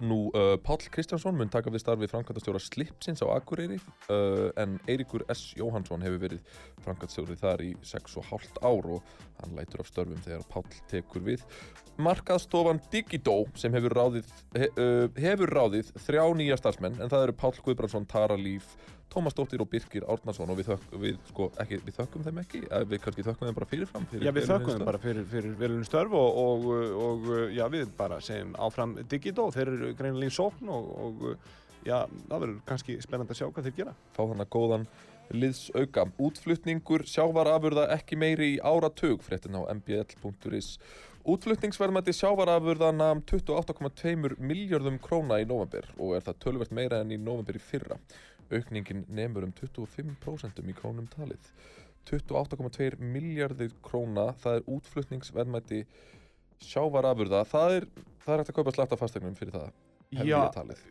Nú, 0.00 0.28
uh, 0.36 0.58
Páll 0.60 0.90
Kristjánsson 0.92 1.36
mun 1.38 1.48
taka 1.48 1.72
við 1.72 1.80
starfi 1.80 2.08
framkvæmdastjóra 2.10 2.60
Slipsins 2.60 3.22
á 3.24 3.32
Akureyri 3.32 3.78
uh, 4.12 4.50
en 4.60 4.76
Eiríkur 4.84 5.24
S. 5.32 5.54
Jóhansson 5.56 6.04
hefur 6.04 6.20
verið 6.26 6.42
framkvæmdastjóri 6.84 7.36
þar 7.40 7.64
í 7.64 7.70
6,5 7.80 8.60
ár 8.60 8.90
og 8.98 9.14
hann 9.40 9.56
lætur 9.56 9.80
af 9.80 9.88
störfum 9.88 10.20
þegar 10.26 10.44
Páll 10.52 10.82
tekur 10.92 11.24
við. 11.24 11.46
Markaðstofan 11.96 12.82
Digidó 12.92 13.46
sem 13.56 13.72
hefur 13.72 13.96
ráðið, 13.96 14.28
he, 14.58 14.68
uh, 14.76 15.06
hefur 15.16 15.54
ráðið 15.56 15.94
þrjá 16.04 16.24
nýja 16.36 16.60
starfsmenn 16.60 17.00
en 17.00 17.12
það 17.12 17.30
eru 17.30 17.38
Páll 17.40 17.56
Guðbrandsson, 17.64 18.08
Tara 18.10 18.36
Líf, 18.36 18.76
Tómas 19.12 19.36
Dóttir 19.36 19.62
og 19.62 19.68
Birkir 19.70 20.04
Árnason 20.10 20.50
og 20.52 20.58
við, 20.58 20.70
þök, 20.72 20.86
við, 21.02 21.18
sko, 21.30 21.48
ekki, 21.62 21.78
við 21.86 21.98
þökkum 22.00 22.24
þeim 22.26 22.40
ekki, 22.42 22.62
við 22.90 23.02
kannski 23.04 23.26
þökkum 23.26 23.48
þeim 23.48 23.58
bara 23.58 23.68
fyrirfram. 23.70 24.08
Fyrir 24.10 24.26
Já, 24.26 24.32
við 24.36 24.48
þökkum 24.50 24.72
þeim 24.74 24.88
bara 24.90 25.02
fyrir, 25.02 25.28
fyrir 25.30 25.58
velunni 25.60 25.88
störf 25.88 26.16
og, 26.20 26.40
og, 26.42 26.66
og 27.06 27.28
já, 27.54 27.64
við 27.72 27.92
bara 27.96 28.20
segjum 28.24 28.56
áfram 28.66 28.96
Digidó, 29.08 29.48
þeir 29.54 29.72
eru 29.72 29.92
greinilega 29.98 30.34
í 30.34 30.36
sókn 30.36 30.72
og, 30.74 30.90
og 31.06 31.26
já, 31.86 32.00
það 32.26 32.38
verður 32.38 32.62
kannski 32.68 32.98
spennandi 33.04 33.36
að 33.36 33.40
sjá 33.42 33.48
hvað 33.48 33.68
þeir 33.68 33.76
gera. 33.80 33.96
fá 34.16 34.22
þannig 34.24 34.52
góðan 34.52 34.88
liðsauka. 35.34 36.06
Útflutningur 36.22 37.04
sjávarafurða 37.08 37.88
ekki 37.96 38.18
meiri 38.18 38.54
í 38.54 38.62
áratug, 38.62 39.22
fréttin 39.26 39.58
á 39.58 39.66
mbl.is. 39.74 40.76
Útflutningsverðmætti 41.26 42.14
sjávarafurða 42.14 42.92
nam 42.94 43.22
28,2 43.26 44.36
miljardum 44.38 45.00
króna 45.02 45.40
í 45.42 45.48
november 45.48 45.88
og 45.98 46.14
er 46.14 46.26
það 46.28 46.42
tölvert 46.44 46.74
meira 46.74 47.00
enn 47.02 47.16
í 47.16 47.18
november 47.18 47.58
í 47.58 47.62
fyrra. 47.62 47.98
Aukningin 48.52 49.04
nemur 49.08 49.46
um 49.48 49.52
25% 49.56 50.62
í 50.62 50.74
krónum 50.78 51.06
talið. 51.10 51.50
28,2 52.06 53.00
miljardir 53.02 53.72
króna, 53.82 54.28
það 54.42 54.60
er 54.60 54.68
útflutningsverðmætti 54.76 55.80
sjávarafurða. 56.62 57.40
Það 57.50 57.74
er, 57.80 57.88
það 58.22 58.32
er 58.36 58.42
hægt 58.44 58.52
að 58.52 58.58
kaupa 58.60 58.74
slætta 58.76 58.98
fastegnum 59.00 59.34
fyrir 59.38 59.56
það, 59.56 59.72
hef 60.14 60.28
Já, 60.30 60.36
ég 60.38 60.54
talið. 60.54 60.84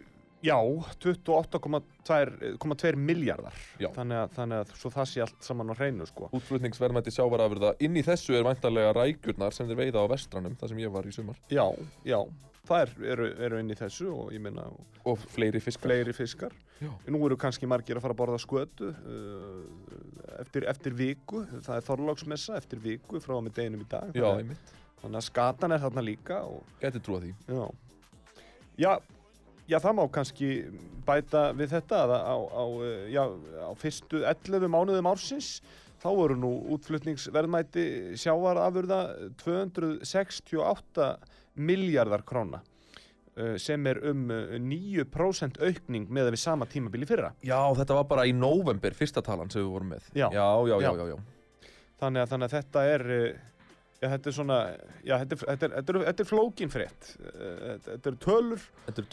já 0.46 0.58
28,2 1.02 2.96
miljardar. 3.00 3.54
Já. 3.82 3.90
Þannig 3.96 4.20
að, 4.20 4.34
þannig 4.36 4.58
að 4.62 4.74
það 4.84 5.08
sé 5.12 5.24
allt 5.26 5.48
saman 5.48 5.72
á 5.72 5.76
hreinu, 5.80 6.06
sko. 6.10 6.30
útflutningsverðmætti 6.38 7.14
sjávarafurða 7.16 7.72
inn 7.86 7.96
í 7.98 8.04
þessu 8.06 8.36
er 8.38 8.46
væntanlega 8.46 8.92
rækjurnar 9.00 9.56
sem 9.56 9.70
þeir 9.72 9.80
veiða 9.86 10.04
á 10.06 10.12
vestranum 10.12 10.56
þar 10.60 10.72
sem 10.74 10.84
ég 10.84 10.94
var 10.94 11.08
í 11.08 11.14
sumar 11.16 11.40
Já, 11.50 11.66
já, 12.06 12.20
það 12.68 12.84
er, 12.84 12.94
eru, 13.14 13.28
eru 13.48 13.60
inn 13.62 13.72
í 13.72 13.78
þessu 13.78 14.10
og 14.14 14.32
ég 14.36 14.42
meina 14.44 14.66
og 15.06 15.26
fleiri 15.36 15.62
fiskar. 15.64 15.90
Fleiri 15.90 16.16
fiskar. 16.16 16.56
Nú 16.82 17.22
eru 17.28 17.38
kannski 17.40 17.70
margir 17.70 18.00
að 18.00 18.06
fara 18.06 18.16
að 18.16 18.22
borða 18.22 18.40
skötu 18.42 18.92
uh, 18.92 19.60
eftir, 20.42 20.68
eftir 20.72 20.96
viku, 20.98 21.46
það 21.64 21.78
er 21.78 21.86
þorláksmessa 21.90 22.58
eftir 22.60 22.82
viku 22.84 23.22
frá 23.24 23.38
og 23.38 23.46
með 23.48 23.60
deginum 23.62 23.86
í 23.86 23.90
dag. 23.92 24.12
Já, 24.18 24.28
einmitt, 24.34 24.74
þannig 25.04 25.22
að 25.22 25.28
skatan 25.30 25.76
er 25.76 25.84
þarna 25.86 26.06
líka 26.06 26.42
og 26.50 26.76
gæti 26.82 27.04
trúa 27.06 27.22
því. 27.24 27.32
Já, 27.48 27.64
já, 28.86 28.92
já 29.72 29.80
það 29.86 29.98
má 30.02 30.04
kannski 30.20 30.52
bæta 31.08 31.48
við 31.56 31.78
þetta 31.78 32.04
að 32.04 32.16
á, 32.18 32.38
á, 32.42 32.64
eh, 32.90 33.08
já, 33.14 33.24
á 33.70 33.72
fyrstu 33.80 34.24
11 34.26 34.72
mánuðum 34.74 35.12
ársins 35.14 35.60
þá 36.06 36.10
voru 36.14 36.36
nú 36.38 36.52
útflutningsverðmæti 36.76 37.86
sjávarafurða 38.22 39.00
268 39.42 41.08
miljardar 41.56 42.22
króna 42.28 42.60
eh, 43.38 43.56
sem 43.62 43.86
er 43.90 44.00
um 44.12 44.26
eh, 44.34 44.58
9% 44.62 45.60
aukning 45.66 46.06
með 46.14 46.30
við 46.36 46.42
sama 46.44 46.68
tímabil 46.70 47.06
í 47.06 47.10
fyrra. 47.10 47.32
Já, 47.46 47.60
þetta 47.80 47.98
var 48.02 48.08
bara 48.12 48.28
í 48.30 48.36
november, 48.36 48.96
fyrsta 48.96 49.24
talan 49.26 49.50
sem 49.52 49.64
við 49.64 49.74
vorum 49.74 49.92
með 49.96 50.08
Já. 50.14 50.28
já, 50.36 50.46
já, 50.70 50.78
já, 50.86 50.94
Já. 50.94 51.10
já. 51.16 51.18
Þannig 51.96 52.26
að, 52.26 52.32
þannig 52.34 52.48
að 52.50 52.56
þetta 52.58 52.82
er, 52.92 53.04
eh, 53.16 53.38
já, 54.04 54.08
þetta 54.12 54.30
er 54.32 54.36
svona, 54.36 54.60
já, 55.08 55.16
þetta 55.24 55.36
er, 55.38 55.44
þetta 55.48 55.68
er, 55.70 55.76
þetta 55.80 55.94
er, 55.96 56.00
þetta 56.10 56.24
er 56.26 56.30
flókin 56.32 56.74
frétt. 56.74 57.12
Eh, 57.32 57.76
Þetta, 57.86 58.10
eru 58.12 58.20
tölur 58.26 58.66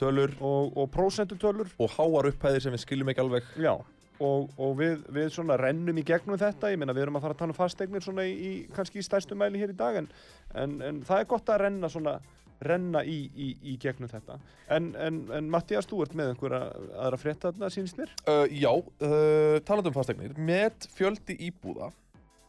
tölur 0.02 0.34
og, 0.42 0.76
og 0.82 0.90
prósentutölur 0.94 1.70
og 1.78 1.94
háar 1.96 2.28
upphæðir 2.32 2.66
sem 2.66 2.74
við 2.74 2.82
skiljum 2.84 3.12
ekki 3.14 3.22
alveg 3.22 3.52
Já, 3.62 3.76
og, 4.20 4.52
og 4.58 4.76
við, 4.78 5.00
við 5.14 5.32
svona 5.34 5.56
rennum 5.60 5.98
í 5.98 6.04
gegnum 6.06 6.38
þetta, 6.40 6.72
ég 6.72 6.80
meina 6.80 6.94
við 6.96 7.06
erum 7.06 7.18
að 7.18 7.26
fara 7.26 7.36
að 7.36 7.42
tala 7.42 7.54
um 7.54 7.58
fasteignir 7.58 8.04
svona 8.04 8.26
í, 8.28 8.34
í 8.34 8.52
kannski 8.74 9.00
í 9.00 9.06
stærstu 9.06 9.38
mæli 9.38 9.62
hér 9.62 9.72
í 9.74 9.78
dag 9.78 9.98
en, 10.02 10.12
en, 10.54 10.78
en 10.84 11.02
það 11.06 11.24
er 11.24 11.32
gott 11.32 11.52
að 11.52 11.64
renna 11.66 11.90
svona 11.92 12.18
renna 12.62 13.02
í, 13.02 13.16
í, 13.34 13.48
í 13.72 13.78
gegnum 13.82 14.10
þetta 14.10 14.36
en, 14.70 14.92
en, 14.94 15.24
en 15.34 15.48
Mattias, 15.50 15.88
þú 15.90 16.04
ert 16.04 16.14
með 16.18 16.34
einhverja 16.34 16.60
aðra 16.92 17.18
frétta 17.18 17.50
þarna 17.50 17.72
sínst 17.74 17.98
mér? 17.98 18.12
Uh, 18.26 18.44
já, 18.50 18.70
uh, 18.70 19.58
talandi 19.66 19.90
um 19.90 19.96
fastegnir, 19.96 20.36
met 20.38 20.86
fjöldi 20.94 21.38
íbúða 21.48 21.90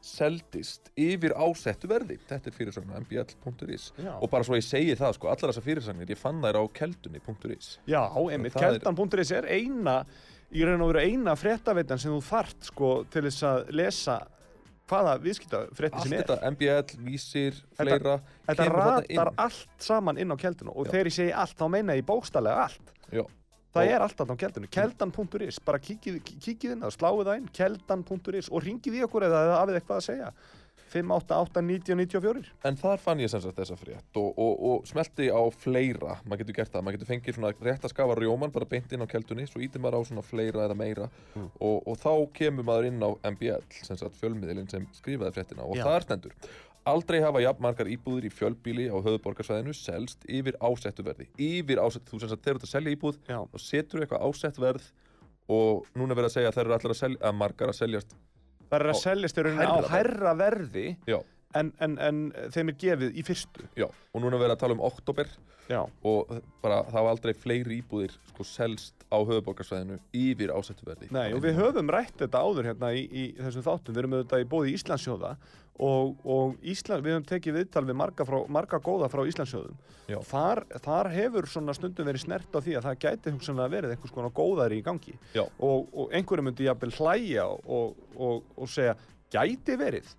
seldist 0.04 0.90
yfir 1.00 1.32
ásettu 1.40 1.88
verði. 1.88 2.18
Þetta 2.28 2.50
er 2.50 2.56
fyrirsögn 2.58 2.92
á 2.92 3.00
mbl.is 3.00 3.86
og 4.20 4.28
bara 4.32 4.46
svo 4.46 4.58
ég 4.60 4.66
segi 4.68 4.98
það, 5.00 5.16
sko, 5.18 5.30
allar 5.32 5.54
þessar 5.54 5.66
fyrirsagnir, 5.68 6.12
ég 6.12 6.20
fann 6.20 6.42
þær 6.44 6.60
á 6.60 6.64
keldunni.is. 6.76 7.70
Já, 7.88 8.02
einmitt, 8.12 8.58
keldan.is 8.60 9.32
er 9.32 9.48
eina 9.48 10.02
í 10.54 10.64
raun 10.68 10.82
og 10.86 10.92
veru 10.94 11.02
eina 11.04 11.34
fréttaveitan 11.40 12.00
sem 12.02 12.12
þú 12.14 12.22
þart 12.28 12.68
sko 12.70 12.90
til 13.12 13.24
þess 13.28 13.44
að 13.50 13.72
lesa 13.74 14.18
hvaða 14.90 15.14
viðskiptafrétti 15.24 15.96
Allt 16.00 16.04
sem 16.08 16.14
er 16.18 16.26
þetta, 16.26 16.52
MBL, 16.52 16.98
vísir, 17.08 17.62
fleira, 17.78 18.18
Þetta 18.48 18.66
þarna 18.68 18.84
ratar 18.92 19.32
allt 19.46 19.78
saman 19.88 20.20
inn 20.22 20.34
á 20.34 20.38
kelduna 20.38 20.74
og 20.76 20.86
Já. 20.88 20.92
þegar 20.92 21.10
ég 21.10 21.16
segi 21.18 21.34
allt 21.44 21.56
þá 21.58 21.66
meina 21.72 21.96
ég 21.98 22.06
bókstallega 22.06 22.66
allt. 22.68 22.92
Já. 23.10 23.24
Það 23.74 23.88
Og- 23.88 23.94
er 23.96 24.02
allt 24.06 24.18
þarna 24.20 24.36
á 24.36 24.42
keldunni. 24.44 24.70
Keldan.is, 24.70 25.60
bara 25.66 25.80
kíkið, 25.80 26.20
inn 26.84 26.84
sláið 26.94 27.24
það 27.26 27.38
inn, 27.40 27.48
keldan.is 27.58 28.50
og 28.52 28.62
ringið 28.68 29.00
í 29.00 29.04
okkur 29.08 29.26
eða 29.26 29.40
hafið 29.64 29.80
eitthvað 29.80 29.98
að 29.98 30.06
segja. 30.12 30.32
588 30.94 31.64
90 31.68 31.98
94. 32.04 32.52
En 32.70 32.78
þar 32.80 33.02
fann 33.04 33.22
ég 33.24 33.32
sem 33.34 33.42
sagt 33.44 33.58
þessa 33.60 33.78
frétt 33.80 34.20
og, 34.22 34.30
og, 34.40 34.54
og 34.70 34.88
smelti 34.90 35.30
á 35.34 35.42
fleira, 35.54 36.18
maður 36.26 36.44
getur 36.44 36.58
gert 36.62 36.74
það, 36.74 36.86
maður 36.88 36.98
getur 37.00 37.12
fengið 37.14 37.38
svona 37.40 37.54
rétt 37.68 37.88
að 37.88 37.94
skafa 37.96 38.18
rjóman 38.22 38.54
bara 38.56 38.70
beint 38.70 38.94
inn 38.94 39.06
á 39.06 39.08
keldunni, 39.10 39.48
svo 39.50 39.62
ítir 39.66 39.82
maður 39.84 40.02
á 40.06 40.08
svona 40.12 40.26
fleira 40.26 40.68
eða 40.68 40.78
meira 40.80 41.10
Mm. 41.34 41.48
og, 41.66 41.80
og 41.90 41.96
þá 41.98 42.12
kemur 42.38 42.66
maður 42.68 42.86
inn 42.92 43.02
á 43.02 43.10
MBL, 43.34 43.64
sem 43.86 43.98
sagt 43.98 44.18
fjölmiðlinn 44.22 44.70
sem 44.70 44.84
skrifaði 44.94 45.34
fréttina 45.34 45.66
og 45.66 45.76
Já. 45.80 45.84
þar 45.88 46.06
stendur 46.06 46.36
Aldrei 46.86 47.22
hafa 47.24 47.40
jafn 47.40 47.64
margar 47.64 47.88
íbúðir 47.88 48.26
í 48.28 48.32
fjölbíli 48.34 48.90
á 48.92 48.98
höfuborgarsvæðinu 49.00 49.72
selst 49.78 50.26
yfir 50.28 50.58
ásettu 50.60 51.06
verði. 51.08 51.30
Yfir 51.40 51.80
ásettu, 51.80 52.12
þú 52.12 52.20
sem 52.20 52.32
sagt 52.34 52.44
þegar 52.44 52.58
þú 52.58 52.60
ert 52.60 52.68
að 52.68 52.74
selja 52.74 52.96
íbúð, 52.98 53.20
Já. 53.30 53.38
þá 53.54 53.58
setur 53.64 54.04
eitthvað 54.04 54.26
ásett 54.28 54.60
verð 54.60 54.90
og 55.48 55.88
núna 55.96 56.12
er 56.12 56.20
verið 56.20 56.28
að 56.30 56.36
segja 56.36 56.52
að 56.52 56.58
þeir 56.58 56.66
eru 56.68 56.76
allar 56.78 56.94
að 56.96 57.00
selja, 57.00 57.20
að 57.30 57.38
margar 57.40 57.72
að 57.72 57.78
seljast, 57.80 58.16
Það 58.74 58.82
er 58.82 58.90
að 58.90 58.98
seljast 59.04 59.38
í 59.38 59.44
rauninni 59.46 59.66
á 59.70 59.78
hærra 59.94 60.32
verði 60.34 60.86
já, 61.06 61.20
en, 61.60 61.72
en, 61.84 61.98
en 62.02 62.22
þeim 62.54 62.72
er 62.74 62.78
gefið 62.84 63.18
í 63.20 63.24
fyrstu. 63.28 63.66
já, 63.80 63.88
og 63.88 64.22
núna 64.24 64.38
er 64.38 64.44
verið 64.46 64.56
að 64.58 64.64
tala 64.66 64.78
um 64.78 64.86
oktober 64.90 65.30
Já. 65.70 65.80
og 66.04 66.28
bara 66.60 66.82
það 66.90 67.06
var 67.06 67.14
aldrei 67.14 67.34
fleiri 67.40 67.78
íbúðir 67.80 68.12
sko 68.34 68.44
selst 68.44 69.06
á 69.08 69.18
höfuborgarsvæðinu 69.24 69.96
yfir 70.20 70.52
ásettu 70.52 70.84
verði. 70.84 71.08
Nei, 71.16 71.32
og 71.32 71.40
við 71.46 71.56
höfum 71.62 71.92
rætt 71.94 72.18
þetta 72.20 72.42
áður 72.44 72.68
hérna 72.74 72.90
í, 72.92 73.06
í 73.08 73.24
þessum 73.40 73.64
þáttum, 73.64 73.96
við 73.96 74.02
erum 74.04 74.16
auðvitað 74.18 74.44
í 74.44 74.50
bóði 74.52 74.74
Íslandsjóða 74.76 75.32
og, 75.88 76.18
og 76.28 76.58
Ísland, 76.68 77.06
við 77.06 77.16
höfum 77.16 77.30
tekið 77.32 77.56
viðtal 77.62 77.86
við 77.88 77.98
marga, 78.02 78.28
frá, 78.28 78.38
marga 78.52 78.82
góða 78.84 79.08
frá 79.14 79.24
Íslandsjóðum. 79.30 79.80
Þar, 80.28 80.64
þar 80.84 81.10
hefur 81.16 81.48
svona 81.50 81.74
stundum 81.78 82.10
verið 82.12 82.26
snert 82.26 82.52
á 82.54 82.60
því 82.60 82.76
að 82.78 82.90
það 82.90 83.00
gæti 83.06 83.34
hugsanlega 83.38 83.74
verið 83.78 83.96
einhvers 83.96 84.14
konar 84.14 84.36
góðari 84.36 84.82
í 84.82 84.86
gangi 84.86 85.16
Já. 85.32 85.46
og, 85.64 85.88
og 85.96 86.12
einhverju 86.12 86.44
myndi 86.44 86.68
jafnvel 86.68 86.92
hlæja 87.00 87.48
og, 87.48 87.96
og, 88.20 88.44
og 88.60 88.70
segja 88.70 88.98
gæti 89.34 89.78
verið, 89.80 90.12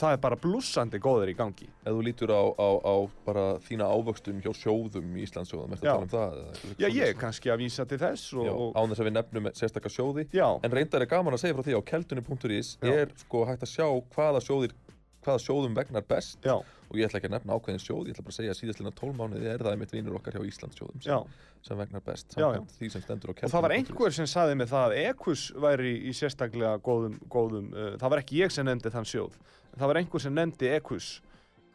það 0.00 0.14
er 0.16 0.20
bara 0.22 0.38
blússandi 0.40 1.00
góðari 1.02 1.34
í 1.34 1.38
gangi. 1.38 1.68
Ef 1.84 1.92
þú 1.92 2.02
lítur 2.06 2.32
á, 2.34 2.42
á, 2.56 2.68
á 2.82 2.94
bara 3.26 3.44
þína 3.66 3.88
ávöxtum 3.92 4.40
hjá 4.44 4.50
sjóðum 4.56 5.14
í 5.18 5.24
Íslandsjóðum, 5.26 5.76
ertu 5.76 5.88
Já. 5.88 5.92
að 5.94 6.10
tala 6.12 6.42
um 6.42 6.58
það? 6.58 6.74
Já, 6.82 6.88
ég 6.88 7.04
er 7.08 7.16
kannski 7.18 7.52
að 7.52 7.62
vísa 7.64 7.86
til 7.88 7.98
þess 8.02 8.32
og, 8.38 8.46
Já, 8.48 8.52
og 8.54 8.76
án 8.78 8.92
þess 8.92 9.02
að 9.04 9.08
við 9.10 9.16
nefnum 9.18 9.50
sérstakka 9.58 9.92
sjóði. 9.92 10.26
já, 10.32 10.48
En 10.64 10.70
reyndar 10.78 11.02
er 11.04 11.10
gaman 11.10 11.34
að 11.36 11.42
segja 11.44 11.58
frá 11.58 11.66
því 11.68 11.78
á 11.78 11.82
keldunni.is 11.92 12.74
er 12.82 13.12
sko 13.24 13.44
hægt 13.48 13.62
að 13.66 13.72
sjá 13.74 13.86
hvaða 14.14 14.44
sjóðir 14.44 14.76
hvaða 15.24 15.42
sjóðum 15.44 15.76
vegnar 15.78 16.04
best. 16.08 16.38
Já, 16.46 16.56
og 16.88 16.96
ég 16.96 17.08
ætla 17.08 17.20
ekki 17.20 17.28
að 17.28 17.34
nefna 17.36 17.56
ákveðin 17.58 17.82
sjóð, 17.82 18.08
ég 18.08 18.16
ætla 18.16 18.24
bara 18.24 18.32
að 18.32 18.38
segja 18.38 18.54
að 18.54 18.58
síðastlega 18.62 18.92
12 18.96 19.18
mánuði 19.18 19.50
er 19.52 19.64
það 19.64 19.74
einmitt 19.74 19.92
vinur 19.92 20.18
okkar 20.18 20.38
hjá 20.38 20.44
Íslandssjóðum 20.48 21.02
já. 21.04 21.18
sem, 21.18 21.36
sem 21.68 21.80
vegnar 21.82 22.04
best 22.06 22.36
Já, 22.38 22.46
já. 22.54 22.60
því 22.78 22.90
sem 22.94 23.04
stendur 23.04 23.32
á 23.32 23.44
Og 23.44 23.52
það 23.52 23.64
var 23.66 23.74
einhver 23.76 24.16
sem 24.16 24.28
saði 24.30 24.56
mig 24.56 24.70
það 24.70 24.86
að 24.86 25.00
Ekus 25.02 25.44
væri 25.66 25.94
í 26.08 26.14
sérstaklega 26.16 26.74
góðum, 26.84 27.18
góðum 27.28 27.70
uh, 27.74 27.90
það 28.00 28.14
var 28.14 28.22
ekki 28.24 28.40
ég 28.40 28.54
sem 28.54 28.68
nefndi 28.68 28.94
þann 28.94 29.10
sjóð. 29.12 29.36
Það 29.74 29.92
var 29.92 30.00
einhver 30.00 30.24
sem 30.24 30.38
nefndi 30.38 30.72
Ekus 30.78 31.10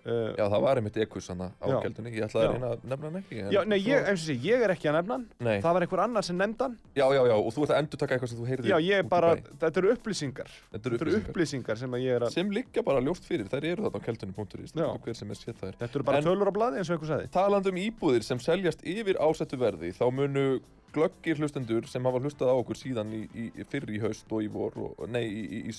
uh, 0.06 0.34
Já, 0.38 0.44
það 0.52 0.62
var 0.66 0.80
einmitt 0.82 0.98
hana 1.30 1.48
á 1.60 1.66
keldunni, 1.84 2.12
ég 2.14 2.26
ætlaði 2.28 2.44
að 2.44 2.48
Já. 2.48 2.54
reyna 2.54 2.70
að 2.74 2.84
nefna 2.92 3.10
hann 3.10 3.20
ekki 3.22 3.40
Já, 3.54 3.60
nei, 3.64 3.78
ég, 3.84 4.08
eins 4.10 4.24
og 4.24 4.28
sé, 4.28 4.36
ég 4.44 4.64
er 4.66 4.74
ekki 4.76 4.90
að 4.92 4.98
nefna 5.00 5.18
hann. 5.18 5.26
Nei. 5.40 5.56
það 5.64 5.78
var 5.78 5.86
einhver 5.88 6.04
annar 6.04 6.28
sem 6.28 6.38
nefndi 6.40 6.66
hann. 6.68 6.76
Já, 6.96 7.06
já, 7.14 7.22
já, 7.30 7.36
og 7.38 7.50
þú 7.56 7.64
ert 7.66 7.74
að 7.74 7.82
endur 7.84 8.02
taka 8.04 8.18
eitthvað 8.18 8.34
sem 8.34 8.42
þú 8.42 8.50
heyrðir 8.52 8.70
Já, 8.74 8.78
ég 8.84 9.00
er 9.00 9.08
í 9.08 9.10
bara, 9.14 9.32
þetta 9.64 9.82
eru 9.84 9.94
upplýsingar. 9.96 10.54
Þetta 10.74 10.92
eru 10.92 11.00
upplýsingar. 11.00 11.30
upplýsingar 11.34 11.82
sem 11.84 11.98
að 11.98 12.06
ég 12.06 12.18
er 12.20 12.28
að 12.28 12.36
sem 12.38 12.54
liggja 12.60 12.84
bara 12.84 13.04
ljóst 13.04 13.26
fyrir, 13.30 13.50
þær 13.52 13.70
eru 13.72 13.88
þarna 13.88 14.04
á 14.04 14.06
keldunni.is 14.08 14.76
Já. 14.76 14.88
hver 15.08 15.20
sem 15.20 15.34
er 15.34 15.42
séð 15.42 15.58
þær. 15.64 15.80
Þetta 15.82 16.00
eru 16.00 16.04
bara 16.12 16.18
En- 16.18 16.30
tölur 16.30 16.52
á 16.52 16.54
blaði 16.54 16.78
eins 16.84 16.90
og 16.92 16.98
einhver 17.00 17.12
sagði. 17.14 17.32
Talandi 17.34 17.74
um 17.74 17.82
íbúðir 17.84 18.24
sem 18.28 18.40
seljast 18.40 18.84
yfir 18.84 19.20
ásettu 19.24 19.60
verði 19.60 19.94
þá 19.96 20.06
munu 20.12 20.48
glöggir 20.94 21.40
hlustendur 21.42 21.88
sem 21.90 22.06
hafa 22.06 22.22
hlustað 22.22 22.52
á 22.54 22.56
okkur 22.60 22.78
síðan 22.78 23.10
í, 23.18 23.24
í, 23.34 23.66
fyrr 23.70 23.90
í 23.90 24.00
haust 24.04 24.30
og 24.30 24.44
í 24.46 24.50
vor 24.54 24.76
og, 24.78 25.08
nei, 25.10 25.24
í, 25.26 25.42
í, 25.42 25.62
í 25.72 25.74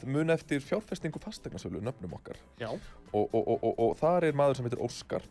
sumar 0.00 0.14
mun 0.14 0.30
eftir 0.30 0.60
fjárfestingu 0.60 1.20
fastegnasölu 1.22 1.80
nöfnum 1.80 2.14
okkar. 2.14 2.36
Já, 2.58 2.70
og, 3.12 3.34
og, 3.34 3.48
og, 3.48 3.58
og, 3.62 3.78
og 3.78 3.94
þar 4.00 4.24
er 4.24 4.34
maður 4.36 4.56
sem 4.56 4.68
heitir 4.68 4.82
Óskar. 4.84 5.22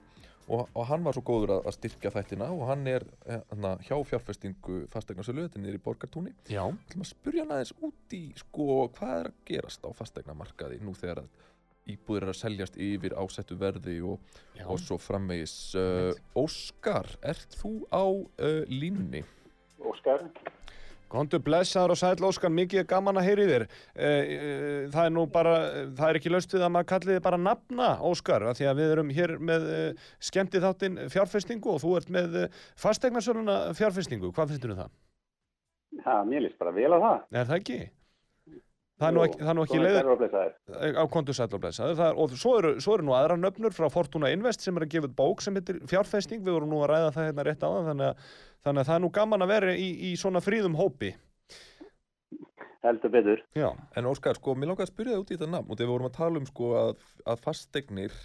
Og, 0.50 0.64
og 0.74 0.86
hann 0.90 1.04
var 1.06 1.14
svo 1.14 1.22
góður 1.22 1.52
að, 1.60 1.68
að 1.70 1.76
styrkja 1.76 2.12
þættina 2.16 2.48
og 2.50 2.64
hann 2.72 2.88
er 2.90 3.04
hana, 3.52 3.76
hjá 3.86 3.94
fjárfestingu 4.10 4.80
fastegnasölu, 4.90 5.44
þetta 5.46 5.62
er 5.62 5.78
í 5.78 5.82
Borgartúni. 5.84 6.34
Já, 6.50 6.64
Þú 6.90 6.98
maður 6.98 7.06
að 7.06 7.12
spurja 7.12 7.44
hann 7.44 7.54
aðeins 7.54 7.74
út 7.86 8.16
í 8.18 8.24
sko, 8.40 8.66
hvað 8.98 9.14
er 9.20 9.30
að 9.30 9.38
gerast 9.46 9.86
á 9.86 9.90
fastegnamarkaði 9.94 10.80
nú 10.82 10.96
þegar 10.98 11.22
að 11.22 11.30
íbúðir 11.90 12.26
er 12.26 12.34
að 12.34 12.40
seljast 12.40 12.80
yfir 12.82 13.16
ásettu 13.18 13.58
verði 13.62 14.00
og, 14.06 14.34
og 14.66 14.82
svo 14.82 14.98
framvegis. 15.02 15.56
Uh, 15.78 16.12
Óskar, 16.38 17.12
ert 17.22 17.58
þú 17.62 17.74
á 17.94 18.06
uh, 18.10 18.64
línunni? 18.70 19.24
Óskar, 19.80 20.26
Kondur 21.10 21.42
blessaður 21.46 21.96
og 21.96 22.00
sæll 22.00 22.28
Óskar, 22.30 22.54
mikið 22.54 22.86
gaman 22.90 23.20
að 23.20 23.28
heyri 23.30 23.50
þér. 23.50 23.68
E, 23.96 24.10
e, 24.10 24.40
það 24.94 25.04
er 25.06 25.14
nú 25.16 25.26
bara, 25.34 25.58
það 25.98 26.06
er 26.08 26.22
ekki 26.22 26.34
laust 26.34 26.56
við 26.56 26.66
að 26.68 26.74
maður 26.76 26.90
kalli 26.94 27.14
þið 27.16 27.22
bara 27.28 27.42
nafna 27.50 27.92
Óskar, 28.10 28.48
af 28.52 28.60
því 28.60 28.70
að 28.70 28.82
við 28.82 28.96
erum 28.96 29.14
hér 29.18 29.36
með 29.52 29.70
e, 29.74 29.84
skemmtið 30.30 30.66
þáttinn 30.68 31.04
fjárfestingu 31.14 31.76
og 31.76 31.84
þú 31.84 31.98
ert 32.00 32.14
með 32.14 32.42
fastegnarsöluna 32.80 33.60
fjárfestingu. 33.78 34.34
Hvað 34.34 34.54
finnst 34.54 34.66
þér 34.66 34.76
um 34.78 34.82
það? 34.86 34.98
já, 36.06 36.24
mér 36.26 36.46
líst 36.46 36.60
bara 36.60 36.74
vel 36.76 36.92
á 36.94 37.00
það. 37.00 37.18
Er 37.34 37.50
það 37.50 37.60
ekki? 37.60 37.80
Það 39.00 39.08
er 39.08 39.16
nú 39.16 39.22
ekki, 39.24 39.40
það 39.40 39.50
er 39.50 39.56
nú 39.56 39.64
ekki 39.64 39.80
leið 39.80 40.98
á 41.00 41.06
kontur 41.12 41.38
sæll 41.38 41.54
og 41.56 41.62
blessaður. 41.64 41.96
Það 41.96 42.10
Er, 42.10 42.18
og 42.20 42.34
svo 42.36 42.52
eru, 42.60 42.72
svo 42.84 42.98
eru 42.98 43.06
nú 43.08 43.14
aðra 43.16 43.38
nöfnur 43.40 43.76
frá 43.76 43.88
Fortuna 43.94 44.32
Invest 44.34 44.66
sem 44.66 44.76
er 44.76 44.84
að 44.84 44.92
gefa 44.92 45.08
út 45.08 45.16
bók 45.16 45.44
sem 45.46 45.56
heitir 45.56 45.80
fjárfesting. 45.88 46.42
Við 46.44 46.58
vorum 46.58 46.74
nú 46.74 46.82
að 46.84 46.92
ræða 46.92 47.14
það 47.16 47.28
hérna 47.30 47.46
rétt 47.48 47.64
á 47.64 47.70
þannig 47.70 48.10
að, 48.10 48.26
þannig 48.68 48.84
að 48.84 48.90
það 48.90 48.98
er 48.98 49.04
nú 49.06 49.12
gaman 49.16 49.46
að 49.46 49.54
vera 49.54 49.76
í, 49.80 49.88
í 50.10 50.12
svona 50.20 50.42
fríðum 50.44 50.76
hópi. 50.80 51.14
Heldur 52.84 53.12
betur. 53.12 53.44
Já, 53.56 53.70
En 53.96 54.08
Óskar, 54.08 54.40
sko, 54.40 54.56
mér 54.56 54.72
langaði 54.72 54.88
að 54.88 54.94
spyrja 54.94 55.16
þig 55.16 55.24
út 55.24 55.32
í 55.32 55.38
þetta 55.38 55.52
nafn 55.52 55.72
og 55.72 55.80
þegar 55.80 55.88
við 55.88 55.94
vorum 55.94 56.10
að 56.10 56.18
tala 56.20 56.40
um 56.40 56.48
sko 56.48 56.70
að, 56.80 57.02
að 57.28 57.42
fastegnir, 57.44 58.20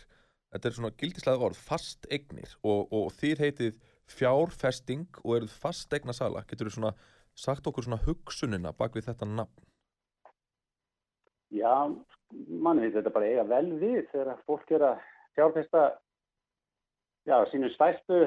þetta 0.54 0.70
er 0.70 0.76
svona 0.76 0.94
gildislega 1.02 1.48
orð, 1.48 1.62
fastegnir 1.70 2.54
og, 2.62 2.94
og 2.94 3.08
þið 3.18 3.42
heitið 3.46 3.80
fjárfesting 4.14 5.20
og 5.24 5.36
eruð 5.40 5.54
fastegnasala, 5.58 6.44
getur 6.50 6.70
þú 6.70 6.76
svona 6.76 6.94
sagt 7.34 7.66
okkur 7.66 7.88
svona 7.88 8.02
hugsunina 8.04 8.74
bak 8.78 8.94
við 8.94 9.08
þetta 9.08 9.26
nafn? 9.30 9.70
Já, 11.54 11.74
manni 12.48 12.90
þetta 12.94 13.12
bara 13.14 13.28
eiga 13.30 13.44
vel 13.48 13.66
við 13.78 14.02
þegar 14.12 14.42
fólk 14.48 14.72
er 14.74 14.86
að 14.88 15.06
fjárfesta, 15.36 15.84
já, 17.28 17.36
sínu 17.52 17.70
stærstu, 17.74 18.20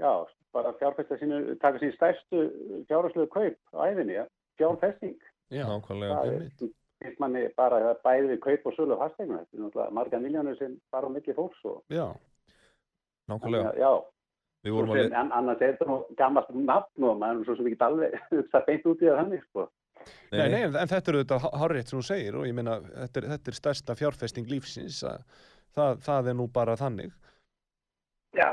já, 0.00 0.12
bara 0.54 0.74
fjárfesta 0.80 1.18
sínu, 1.20 1.40
taka 1.62 1.82
sínu 1.82 1.96
stærstu 1.96 2.44
fjárhagslegu 2.90 3.30
kaup 3.30 3.78
á 3.78 3.80
æfinni, 3.86 4.18
ja. 4.18 4.26
fjárfesting. 4.58 5.18
já, 5.50 5.64
Nákvæmlega. 5.68 6.22
Það 6.22 6.68
er, 7.06 7.14
manni 7.22 7.46
bara 7.56 7.78
að 7.78 7.86
það 7.86 8.00
bæði 8.04 8.32
við 8.34 8.40
kaup 8.46 8.66
og 8.66 8.76
sölu 8.76 8.96
fastegna. 9.00 9.38
Þetta 9.40 9.56
er 9.56 9.62
náttúrulega 9.64 9.96
marga 9.96 10.20
miljónur 10.20 10.58
sem 10.58 10.74
fara 10.92 11.08
á 11.08 11.14
milli 11.14 11.36
fólks 11.36 11.62
og, 11.64 11.84
já. 11.88 12.06
Nákvæmlega. 13.30 13.76
já, 13.78 13.92
Við 14.66 14.74
vorum 14.76 14.92
að... 14.92 15.06
en, 15.16 15.30
annars 15.32 15.62
er 15.62 15.72
þetta 15.72 15.86
nú 15.88 15.98
gammalt 16.18 16.50
nafn 16.52 17.06
og 17.08 17.20
maður 17.20 17.38
er 17.40 17.46
svo 17.48 17.54
sem 17.56 17.68
ekki 17.70 17.84
alveg 17.86 18.16
hugsa 18.32 18.60
beint 18.66 18.88
út 18.90 19.04
í 19.04 19.08
það 19.08 19.20
þannig, 19.22 19.44
sko. 19.48 19.66
Nei, 20.30 20.46
nei, 20.52 20.60
en 20.68 20.90
þetta 20.90 21.10
eru 21.10 21.24
þetta 21.24 21.38
hárrétt 21.58 21.90
sem 21.90 21.98
þú 21.98 22.04
segir 22.06 22.38
og 22.38 22.46
ég 22.46 22.54
meina, 22.54 22.78
þetta 22.86 23.20
er, 23.20 23.26
þetta 23.34 23.50
er 23.50 23.58
stærsta 23.58 23.96
fjárfesting 23.98 24.50
lífsins 24.50 25.02
að 25.08 25.24
það, 25.74 26.00
það 26.06 26.30
er 26.30 26.38
nú 26.38 26.46
bara 26.54 26.78
þannig. 26.78 27.12
Já, 28.38 28.50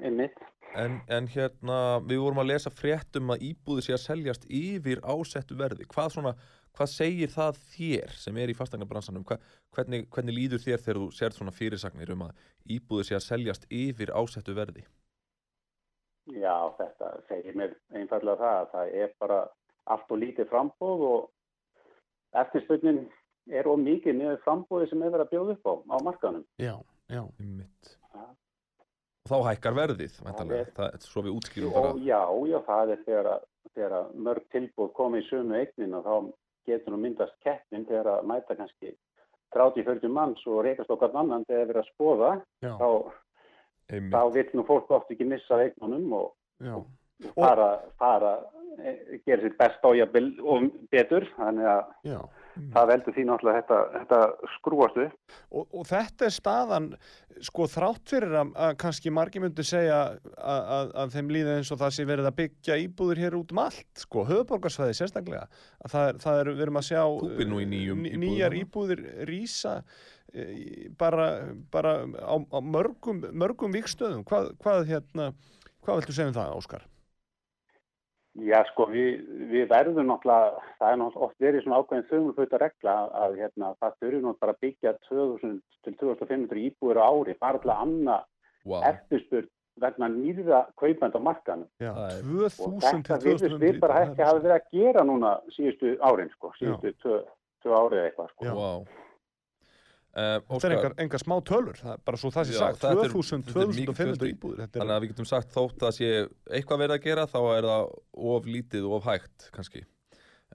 einmitt. 0.00 0.40
En, 0.74 0.96
en 1.12 1.28
hérna, 1.30 1.78
við 2.02 2.24
vorum 2.24 2.40
að 2.42 2.48
lesa 2.50 2.70
fréttum 2.74 3.30
að 3.30 3.44
íbúði 3.50 3.84
sé 3.86 3.94
að 3.94 4.02
seljast 4.02 4.46
yfir 4.50 5.02
ásettu 5.06 5.54
verði. 5.58 5.86
Hvað 5.92 6.08
svona, 6.16 6.32
hvað 6.74 6.90
segir 6.90 7.30
það 7.30 7.60
þér 7.76 8.16
sem 8.18 8.40
er 8.42 8.50
í 8.50 8.56
fastegnabransanum? 8.58 9.26
Hva, 9.28 9.38
hvernig, 9.76 10.08
hvernig 10.10 10.38
líður 10.40 10.64
þér 10.64 10.82
þegar 10.82 11.00
þú 11.02 11.08
sérð 11.14 11.38
svona 11.38 11.54
fyrirsagnir 11.54 12.14
um 12.16 12.26
að 12.26 12.42
íbúði 12.74 13.06
sé 13.06 13.18
að 13.20 13.26
seljast 13.28 13.68
yfir 13.70 14.10
ásettu 14.18 14.56
verði? 14.56 14.82
Já, 16.32 16.56
þetta 16.80 17.12
segir 17.28 17.60
mér 17.60 17.76
einfallega 17.94 18.40
það 18.40 18.58
að 18.58 18.70
það 18.72 18.98
er 19.04 19.14
bara 19.20 19.40
allt 19.86 20.10
og 20.10 20.18
lítið 20.22 20.48
frambóð 20.50 21.04
og 21.10 21.30
eftirspurnin 22.40 23.04
er 23.52 23.66
of 23.68 23.78
mikið 23.82 24.16
með 24.18 24.38
frambóði 24.44 24.88
sem 24.90 25.02
er 25.04 25.12
verið 25.12 25.26
að 25.26 25.32
bjóða 25.34 25.56
upp 25.58 25.66
á 25.68 25.72
á 25.92 25.96
markaðunum. 26.08 26.44
Já, 26.58 26.74
já. 27.12 27.22
Einmitt. 27.40 27.96
Ja. 28.14 28.24
Og 29.24 29.30
þá 29.32 29.36
hækkar 29.48 29.74
verðið, 29.78 30.14
væntanlega. 30.24 30.60
er- 30.66 30.72
Það 30.76 30.94
er 30.94 30.98
svo 31.04 31.22
við 31.22 31.34
útskýrum 31.38 31.72
Og 31.74 31.82
bara. 31.82 31.92
já, 32.04 32.22
já, 32.52 32.58
það 32.68 32.90
er 32.94 33.02
þegar, 33.04 33.26
að- 33.34 33.44
þegar 33.74 33.92
að 34.00 34.14
mörg 34.14 34.44
tilbúð 34.52 34.92
komið 34.92 35.22
í 35.22 35.28
sömu 35.30 35.54
eignin 35.60 35.94
og 35.94 36.04
þá 36.04 36.32
getur 36.66 36.92
nú 36.92 36.98
myndast 37.00 37.34
keppnin 37.44 37.84
þegar 37.86 38.06
að 38.06 38.24
mæta 38.24 38.56
kannski 38.56 38.96
30-40 39.54 40.08
manns 40.10 40.46
og 40.46 40.64
reykast 40.64 40.90
okkar 40.90 41.14
annan 41.14 41.44
þegar 41.44 41.66
verið 41.68 41.82
að 41.84 41.90
skoða, 41.94 42.42
Já, 42.62 42.76
þá, 42.78 43.12
þá 44.10 44.32
vil 44.32 44.50
nú 44.54 44.64
fólk 44.66 44.90
oft 44.90 45.10
ekki 45.10 45.24
missa 45.28 45.54
eignunum 45.60 46.12
og 46.12 46.32
já. 46.60 46.82
Fara, 47.32 47.68
fara 48.00 48.32
eh, 48.78 49.20
gera 49.26 49.42
sér 49.42 49.54
best 49.58 49.84
á 49.86 49.90
jafnvel 49.96 50.30
og 50.42 50.70
betur, 50.92 51.26
þannig 51.38 51.68
að 51.70 51.82
já. 52.10 52.18
það 52.74 52.88
veldur 52.90 53.16
því 53.16 53.24
náttúrulega 53.28 53.60
þetta, 53.60 53.78
þetta 53.98 54.48
skrúast 54.56 54.98
upp. 55.04 55.36
Og, 55.50 55.66
og 55.66 55.86
þetta 55.88 56.26
er 56.28 56.34
staðan, 56.34 56.88
sko, 57.48 57.68
þrátt 57.70 58.14
fyrir 58.14 58.36
að, 58.40 58.54
að 58.66 58.74
kannski 58.84 59.12
margir 59.14 59.44
myndi 59.44 59.66
segja 59.66 60.00
að, 60.00 60.72
að, 60.78 60.94
að 61.02 61.14
þeim 61.16 61.30
líði 61.36 61.58
eins 61.58 61.72
og 61.74 61.80
það 61.82 61.94
sé 61.96 62.08
verið 62.08 62.30
að 62.30 62.38
byggja 62.40 62.80
íbúður 62.84 63.22
hér 63.24 63.38
út 63.40 63.54
um 63.54 63.62
allt, 63.64 63.86
sko, 64.04 64.26
höfuborgarsvæði 64.30 64.98
sérstaklega. 65.00 65.46
Að 65.84 65.96
það 65.96 66.08
er, 66.10 66.20
það 66.26 66.42
er, 66.42 66.52
við 66.52 66.66
erum 66.66 66.82
að 66.82 66.88
sjá 66.90 67.02
í 67.04 67.70
nýjum 67.74 68.04
nýjar 68.04 68.50
þarna. 68.50 68.64
íbúðir 68.64 69.04
rísa 69.30 69.76
e, 70.34 70.48
bara, 70.98 71.28
bara 71.74 72.00
á, 72.22 72.34
á 72.38 72.58
mörgum, 72.62 73.22
mörgum 73.32 73.74
vikstöðum. 73.74 74.26
Hvað, 74.28 74.50
hvað, 74.62 74.88
hérna, 74.90 75.30
hvað 75.84 76.02
viltu 76.02 76.16
segja 76.16 76.32
um 76.32 76.36
það, 76.38 76.58
Óskar? 76.58 76.90
Já, 78.34 78.64
sko, 78.72 78.88
við, 78.90 79.20
við 79.46 79.68
verðum 79.70 80.08
náttúrulega, 80.10 80.62
það 80.80 80.88
er 80.92 80.96
náttúrulega 80.98 81.26
oft 81.28 81.44
verið 81.44 81.62
svona 81.62 81.76
ákveðin 81.78 82.06
þumulfauta 82.08 82.58
regla 82.58 82.94
að 83.22 83.36
hérna, 83.38 83.68
það 83.78 83.92
þurfi 84.00 84.22
náttúrulega 84.24 84.40
bara 84.42 84.54
að 84.54 84.62
byggja 84.64 84.92
2000 85.06 85.60
til 85.84 85.94
2500 86.00 86.62
íbúður 86.64 86.98
á 86.98 87.06
ári 87.14 87.36
bara 87.38 87.60
til 87.62 87.70
að 87.70 87.84
anna 87.84 88.16
Vá. 88.66 88.76
eftirspurn 88.90 89.46
vegna 89.84 90.08
nýra 90.10 90.64
kaupand 90.80 91.14
á 91.14 91.20
markanum. 91.22 91.68
Já, 91.78 91.92
Það 91.94 92.10
er- 92.10 92.26
2000 92.26 92.66
Og 92.66 92.80
til 92.82 92.90
þetta 92.90 93.20
2000 93.22 93.62
við 93.62 93.80
bara 93.86 94.02
ekki 94.02 94.26
hafa 94.26 94.42
verið 94.42 94.58
að 94.58 94.68
gera 94.80 95.06
núna 95.06 95.32
síðustu 95.54 95.94
árin, 96.02 96.30
sko, 96.34 96.52
síðustu 96.58 96.94
tvö, 97.02 97.22
árið 97.70 97.98
eða 97.98 98.10
eitthvað, 98.10 98.30
sko. 98.34 98.44
Já. 98.44 98.54
Vá. 98.58 99.03
Uh, 100.14 100.38
Þetta 100.46 100.68
er 100.68 100.72
engar, 100.76 100.92
engar 101.02 101.18
smá 101.18 101.32
tölur, 101.42 101.78
það 101.80 101.92
er 101.96 102.02
bara 102.06 102.18
svo 102.20 102.28
það 102.30 102.44
sé 102.46 102.52
Já, 102.54 102.58
sagt, 102.60 102.76
þetta 102.84 103.04
er- 103.04 103.14
2000, 103.14 103.40
þetta 103.48 103.62
er 103.64 103.70
mikið 103.72 103.88
2500 103.88 103.98
fjöldi. 103.98 104.28
íbúðir. 104.36 104.60
Þetta 104.62 104.78
Þannig 104.78 104.94
að 104.94 105.00
við 105.02 105.10
getum 105.10 105.26
sagt 105.26 105.48
þótt 105.56 105.86
að 105.88 105.96
sé 105.96 106.10
eitthvað 106.54 106.82
verið 106.84 106.94
að 106.94 107.06
gera 107.08 107.24
þá 107.32 107.40
er 107.56 107.66
það 107.70 107.88
of 108.34 108.46
lítið 108.46 108.86
og 108.86 108.94
of 109.00 109.08
hægt 109.10 109.48
kannski. 109.56 109.82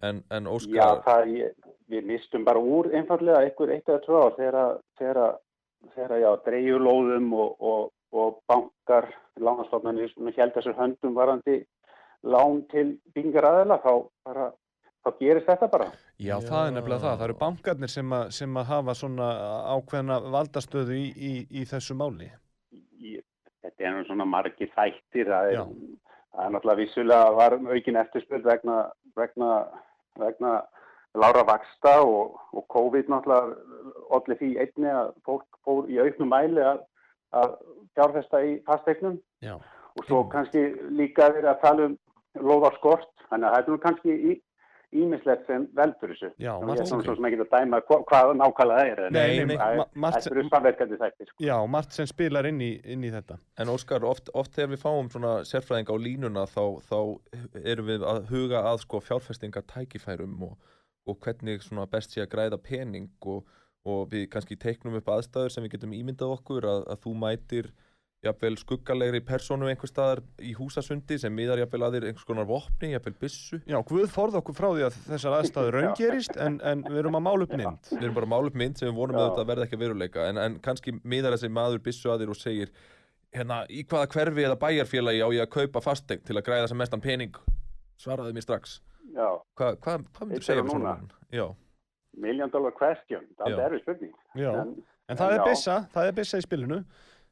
En, 0.01 0.23
en 0.31 0.47
Já, 0.47 0.53
Óskar, 0.55 1.01
það, 1.09 1.33
ég, 1.35 1.51
við 1.91 2.07
mistum 2.07 2.45
bara 2.47 2.59
úr 2.63 2.87
einfallega 2.95 3.43
einhver 3.43 3.73
eitt 3.75 3.89
eða 3.91 4.03
tvö 4.05 4.21
ár 4.23 4.37
þegar, 4.39 6.21
já, 6.23 6.29
dreigulóðum 6.45 7.33
og, 7.35 7.51
og, 7.59 7.91
og 8.15 8.39
bankar, 8.47 9.09
lánastofnarnir 9.39 10.13
sem 10.13 10.31
held 10.37 10.55
þessar 10.55 10.79
höndum 10.79 11.19
varandi 11.19 11.59
lán 12.23 12.63
til 12.71 12.93
byggingar 13.11 13.47
aðeila, 13.51 13.81
þá 13.83 13.91
bara, 14.23 14.47
þá 15.09 15.19
gerist 15.23 15.49
þetta 15.49 15.69
bara. 15.71 15.87
já, 16.19 16.35
það 16.45 16.67
er 16.67 16.75
nefnilega 16.75 17.01
það. 17.03 17.17
Það 17.17 17.25
eru 17.27 17.35
Já. 17.35 17.41
bankarnir 17.43 17.93
sem, 17.93 18.13
að, 18.13 18.31
sem 18.37 18.57
að 18.61 18.69
hafa 18.73 18.95
svona 18.97 19.29
ákveðna 19.75 20.19
valdastöðu 20.35 20.97
í, 20.97 21.05
í, 21.15 21.33
í 21.49 21.65
þessu 21.69 21.97
máli. 21.99 22.29
Í, 22.73 23.15
þetta 23.63 23.87
er 23.87 23.95
nú 23.95 24.05
svona 24.07 24.27
margir 24.29 24.71
þættir, 24.75 25.31
það 25.31 25.51
er, 25.51 25.57
Já. 25.57 25.63
það 26.35 26.45
er 26.45 26.53
náttúrulega 26.55 26.81
vissulega 26.83 27.31
var 27.39 27.57
aukin 27.59 28.01
eftirspurð 28.03 28.51
vegna, 28.51 28.77
vegna, 29.17 29.53
vegna 30.19 30.53
lára 31.17 31.43
vaksta 31.47 31.95
og, 32.05 32.37
og 32.53 32.67
COVID 32.69 33.09
náttúrulega 33.09 33.57
allir 34.13 34.39
því 34.41 34.51
einni 34.61 34.93
að 34.93 35.15
fólk 35.25 35.59
fór 35.65 35.89
í 35.89 35.97
auknum 36.01 36.29
mæli 36.29 36.61
að, 36.65 36.83
að 37.33 37.57
fjárfesta 37.97 38.43
í 38.45 38.59
fasteignum 38.67 39.17
Já, 39.41 39.55
og 39.97 40.05
svo 40.05 40.21
kannski 40.29 40.61
líka 40.93 41.31
verið 41.33 41.49
að 41.51 41.63
tala 41.63 41.87
um 41.89 41.97
lóðarskort, 42.39 43.09
þannig 43.29 43.49
að 43.49 43.55
það 43.55 43.59
er 43.59 43.71
nú 43.73 43.79
kannski 43.83 44.13
í, 44.13 44.35
ímislegt 44.95 45.45
sem 45.45 45.67
veldur 45.77 46.09
þessu. 46.15 46.29
já, 46.41 46.51
og 46.55 46.63
ég 46.71 46.79
er 46.81 46.87
svona 46.89 47.03
svo 47.05 47.15
sem 47.15 47.25
ekki 47.29 47.37
að 47.43 47.51
dæma 47.53 47.79
hva, 47.85 47.97
hvað 48.09 48.31
nákvæmlega 48.39 48.79
það 48.79 48.89
er. 48.89 49.01
en 49.05 49.13
Nei, 49.13 49.45
nei, 49.45 49.57
það 49.57 50.17
er- 50.17 50.31
eru 50.31 50.43
samverkandi 50.49 50.97
þættir. 50.97 51.27
Sko. 51.29 51.43
já, 51.45 51.55
margt 51.69 51.93
sem 51.93 52.07
spilar 52.09 52.45
inn 52.49 52.59
í, 52.61 52.71
inn 52.85 53.03
í 53.03 53.11
þetta. 53.13 53.37
en 53.59 53.67
Óskar 53.69 54.03
oft, 54.03 54.29
oft 54.33 54.51
þegar 54.55 54.71
við 54.73 54.81
fáum 54.81 55.09
svona 55.13 55.33
sérfræðinga 55.45 55.93
á 55.93 55.97
línuna 56.01 56.45
þá, 56.49 56.81
þá 56.89 56.97
erum 57.65 57.85
við 57.85 58.01
að 58.01 58.25
huga 58.33 58.63
að 58.65 58.79
sko 58.81 58.99
fjárfestingar 58.99 59.63
tækifærum 59.69 60.41
og, 60.43 60.57
og 61.07 61.19
hvernig 61.19 61.61
svona 61.61 61.85
best 61.89 62.11
sé 62.11 62.21
að 62.25 62.29
græða 62.33 62.57
pening 62.63 63.09
og, 63.25 63.45
og 63.85 64.09
við 64.09 64.27
kannski 64.29 64.57
teiknum 64.57 64.95
upp 64.97 65.05
aðstæður 65.05 65.49
sem 65.53 65.63
við 65.63 65.71
getum 65.77 65.93
ímyndað 65.93 66.33
okkur 66.39 66.65
að, 66.65 66.87
að 66.89 66.99
þú 67.05 67.13
mætir 67.15 67.71
jafnvel 68.25 68.57
skuggalegri 68.59 69.21
persónu 69.23 69.69
einhver 69.71 69.87
staðar 69.87 70.19
í 70.43 70.51
húsasundi 70.57 71.15
sem 71.21 71.31
miðar 71.35 71.61
jafnvel 71.61 71.85
að 71.87 71.95
þér 71.95 72.07
einhvers 72.09 72.27
konar 72.27 72.47
vopni, 72.49 72.91
jafnvel 72.91 73.13
byssu. 73.21 73.59
Já, 73.69 73.77
Guð 73.87 74.09
forð 74.11 74.39
okkur 74.41 74.57
frá 74.57 74.67
því 74.73 74.85
að 74.89 74.97
þessar 75.05 75.35
aðstæður 75.37 75.77
raungerist 75.77 76.39
en, 76.43 76.57
en 76.67 76.83
við 76.89 76.99
erum 77.03 77.15
að 77.19 77.25
mála 77.29 77.47
upp 77.47 77.55
mynd. 77.55 77.91
við 77.93 78.03
erum 78.03 78.17
bara 78.17 78.27
að 78.27 78.33
mála 78.33 78.51
upp 78.51 78.57
mynd 78.59 78.81
sem 78.81 78.89
við 78.89 78.97
vonum 78.99 79.15
Já. 79.15 79.21
að 79.21 79.29
þetta 79.29 79.45
verði 79.51 79.67
ekki 79.67 79.79
að 79.79 79.83
veruleika 79.85 80.25
en, 80.27 80.41
en 80.43 80.57
kannski 80.67 80.95
miðar 80.99 81.37
þessi 81.37 81.51
maður 81.55 81.83
byssu 81.87 82.11
að 82.11 82.25
þér 82.25 82.33
og 82.35 82.39
segir 82.41 82.73
hérna, 83.35 83.61
í 83.71 83.85
hvaða 83.87 84.11
hverfi 84.17 84.45
eða 84.49 84.59
bæjarfélagi 84.65 85.23
á 85.23 85.27
ég 85.37 85.45
að 85.45 85.53
kaupa 85.55 85.83
fastegn 85.85 86.25
til 86.27 86.35
að 86.35 86.45
græða 86.49 86.67
sem 86.73 86.81
mestan 86.81 87.03
pening? 87.03 87.39
Svaraði 87.99 88.35
mér 88.35 88.43
strax. 88.43 88.79
Já, 89.15 89.29
Hva, 89.55 89.73
hvað, 89.79 90.03
hvað 90.15 90.27
myndir 90.27 90.43
Veit 90.43 90.47
segja 90.49 90.59
það 90.59 90.67
við 90.67 90.75
svona 90.75 90.91
núna? 90.99 91.15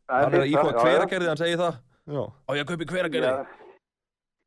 Hann 0.10 0.34
er 0.34 0.44
að 0.44 0.52
já. 0.52 0.62
hveragerði, 0.82 1.30
hann 1.32 1.42
segir 1.42 1.62
það. 1.62 1.80
Já, 2.08 2.22
á 2.24 2.50
ég 2.56 2.64
að 2.64 2.70
kaupa 2.72 2.90
hveragerði? 2.94 3.32
Já, 3.32 3.40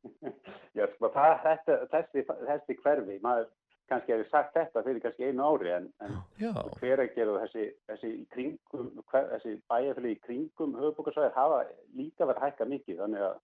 já 0.77 0.85
sko, 0.95 1.11
það, 1.15 1.33
þetta, 1.47 1.79
þessi, 1.95 2.25
þessi 2.49 2.77
hverfi, 2.81 3.17
maður 3.25 3.49
kannski 3.91 4.13
hefur 4.15 4.29
sagt 4.31 4.55
þetta 4.55 4.83
fyrir 4.85 5.03
kannski 5.03 5.27
einu 5.27 5.45
ári 5.45 5.71
en, 5.75 5.87
en 6.05 6.17
Já, 6.39 6.51
hver 6.79 7.03
að 7.03 7.15
gera 7.17 7.37
þessi, 7.43 7.67
þessi, 7.89 8.11
í 8.21 8.25
kringum, 8.33 8.89
hver, 9.11 9.27
þessi 9.35 9.55
bæjarfélagi 9.71 10.15
í 10.15 10.21
kringum 10.25 10.75
höfubókarsvæðir 10.79 11.35
hafa 11.35 11.61
líka 11.99 12.27
verið 12.29 12.45
hækka 12.45 12.67
mikið 12.71 13.01
þannig 13.03 13.25
að 13.27 13.37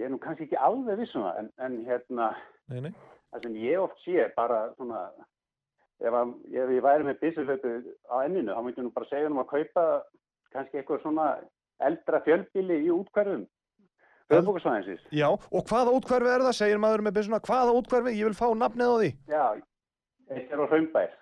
ég 0.00 0.08
er 0.08 0.12
nú 0.12 0.20
kannski 0.22 0.46
ekki 0.46 0.60
alveg 0.68 1.00
vissum 1.02 1.26
það 1.26 1.40
en, 1.42 1.50
en 1.66 1.78
hérna 1.88 2.30
nei, 2.72 2.80
nei. 2.88 2.92
það 3.32 3.46
sem 3.46 3.58
ég 3.64 3.84
oft 3.84 4.04
sé 4.04 4.28
bara 4.36 4.62
svona 4.76 5.02
ef, 6.00 6.12
að, 6.12 6.34
ef 6.52 6.74
ég 6.78 6.84
væri 6.88 7.08
með 7.08 7.22
byssulöpu 7.24 7.74
á 8.08 8.16
enninu 8.24 8.56
þá 8.56 8.62
myndi 8.62 8.82
ég 8.82 8.88
nú 8.88 8.94
bara 8.96 9.10
segja 9.12 9.32
um 9.32 9.42
að 9.44 9.52
kaupa 9.52 9.86
kannski 10.56 10.80
eitthvað 10.80 11.02
svona 11.04 11.26
eldra 11.86 12.22
fjölbíli 12.24 12.80
í 12.86 12.90
útkverfum 12.94 13.44
höfubókarsvæðinsins 14.32 15.04
já, 15.14 15.28
og 15.30 15.68
hvaða 15.70 15.92
útkverfi 16.00 16.32
er 16.32 16.44
það, 16.48 16.56
segir 16.58 16.80
maður 16.82 17.04
með 17.06 17.16
byssuna, 17.20 17.40
hvaða 17.46 17.74
útkverfi, 17.78 18.14
ég 18.18 18.26
vil 18.30 18.38
fá 18.38 18.48
nafnið 18.58 18.90
á 18.90 18.96
því. 18.96 19.10
Já, 19.30 19.44
eitt 20.34 20.50
er 20.56 20.62
á 20.62 20.66
Hraunbær. 20.72 21.12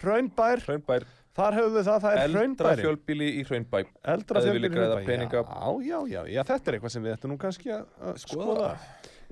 Hraunbær, 0.00 0.62
Hraunbær, 0.66 1.06
þar 1.36 1.56
höfum 1.56 1.78
við 1.78 1.88
það, 1.88 2.02
það 2.04 2.12
er 2.12 2.20
eldra 2.26 2.40
Hraunbæri. 2.42 2.84
fjölbíli 2.84 3.30
í 3.40 3.46
Hraunbæ 3.48 3.78
Eldra 4.14 4.42
græða 4.74 4.98
Hraunbæ. 4.98 5.08
peninga. 5.08 5.42
Já, 5.46 5.70
já, 5.88 5.98
já, 6.12 6.20
já, 6.34 6.42
þetta 6.50 6.70
er 6.70 6.76
eitthvað 6.78 6.94
sem 6.96 7.06
við 7.06 7.16
ættum 7.16 7.32
nú 7.32 7.38
kannski 7.40 7.72
að 7.74 7.86
að 8.00 8.20
Skoða. 8.26 8.44
skoða. 8.44 8.70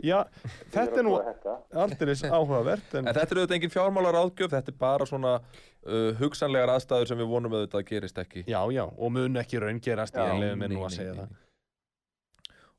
Já, 0.05 0.19
þetta 0.75 1.01
er 1.01 1.07
nú 1.07 1.17
aldeilis 1.83 2.23
áhugavert, 2.29 2.95
en 2.95 3.09
En 3.09 3.17
þetta 3.17 3.35
er 3.35 3.41
auðvitað 3.41 3.57
engin 3.57 3.73
fjármálar 3.75 4.19
áðgjöf, 4.21 4.53
þetta 4.55 4.73
er 4.73 4.79
bara 4.79 5.09
svona 5.09 5.35
uh, 5.41 6.13
hugsanlegar 6.21 6.73
aðstæður 6.77 7.11
sem 7.11 7.19
við 7.19 7.31
vonum 7.33 7.57
auðvitað 7.57 7.83
að 7.83 7.89
gerist 7.91 8.23
ekki. 8.23 8.45
já, 8.47 8.61
já, 8.75 8.85
og 8.87 9.13
mun 9.17 9.43
ekki 9.43 9.61
raungerast, 9.65 10.15
ég 10.15 10.41
mér 10.43 10.69
Nei, 10.69 10.77
nú 10.77 10.87
að 10.87 10.97
segja 11.01 11.19
það. 11.19 11.37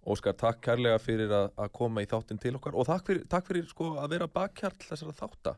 Óskar, 0.09 0.33
takk 0.39 0.61
kærlega 0.63 0.99
fyrir 1.03 1.31
að, 1.35 1.51
að 1.59 1.71
koma 1.75 2.01
í 2.01 2.07
þáttinn 2.09 2.39
til 2.41 2.55
okkar 2.55 2.77
og 2.79 2.87
takk 2.87 3.09
fyrir, 3.09 3.25
takk 3.29 3.49
fyrir 3.49 3.65
sko, 3.67 3.91
að 3.99 4.15
vera 4.15 4.29
bakkjarl 4.31 4.79
þessara 4.87 5.15
þátta. 5.19 5.55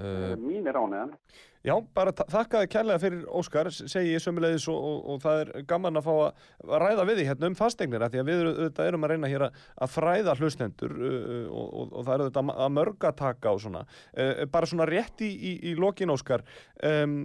Uh, 0.00 0.34
Mín 0.40 0.66
er 0.70 0.78
ánæðan. 0.80 1.14
Já, 1.60 1.74
bara 1.92 2.12
ta- 2.16 2.24
þakka 2.24 2.62
þið 2.62 2.68
kærlega 2.72 3.00
fyrir 3.02 3.24
Óskar, 3.36 3.68
segi 3.68 4.14
ég 4.14 4.22
sömulegis 4.24 4.64
og, 4.72 4.78
og, 4.80 5.00
og 5.12 5.18
það 5.20 5.40
er 5.42 5.64
gaman 5.68 6.00
að 6.00 6.06
fá 6.06 6.12
að 6.14 6.76
ræða 6.80 7.02
við 7.10 7.18
því 7.18 7.24
hérna 7.28 7.50
um 7.50 7.56
fasteignir 7.58 8.04
að 8.06 8.14
því 8.14 8.20
að 8.22 8.30
við 8.30 8.40
auðvitað 8.46 8.88
erum 8.88 9.04
að 9.04 9.12
reyna 9.12 9.28
hér 9.28 9.42
að, 9.44 9.58
að 9.84 9.90
fræða 9.92 10.34
hlustendur 10.38 10.94
uh, 10.96 11.42
og, 11.52 11.66
og, 11.66 11.90
og 11.92 12.06
það 12.06 12.14
eru 12.14 12.24
auðvitað 12.30 12.52
að 12.64 12.72
mörg 12.78 13.06
að 13.10 13.18
taka 13.18 13.52
á 13.52 13.54
svona. 13.60 13.82
Uh, 14.16 14.32
bara 14.54 14.70
svona 14.70 14.86
rétt 14.88 15.24
í, 15.26 15.28
í, 15.28 15.52
í 15.68 15.74
lokin 15.76 16.14
Óskar, 16.14 16.46
um, 16.88 17.18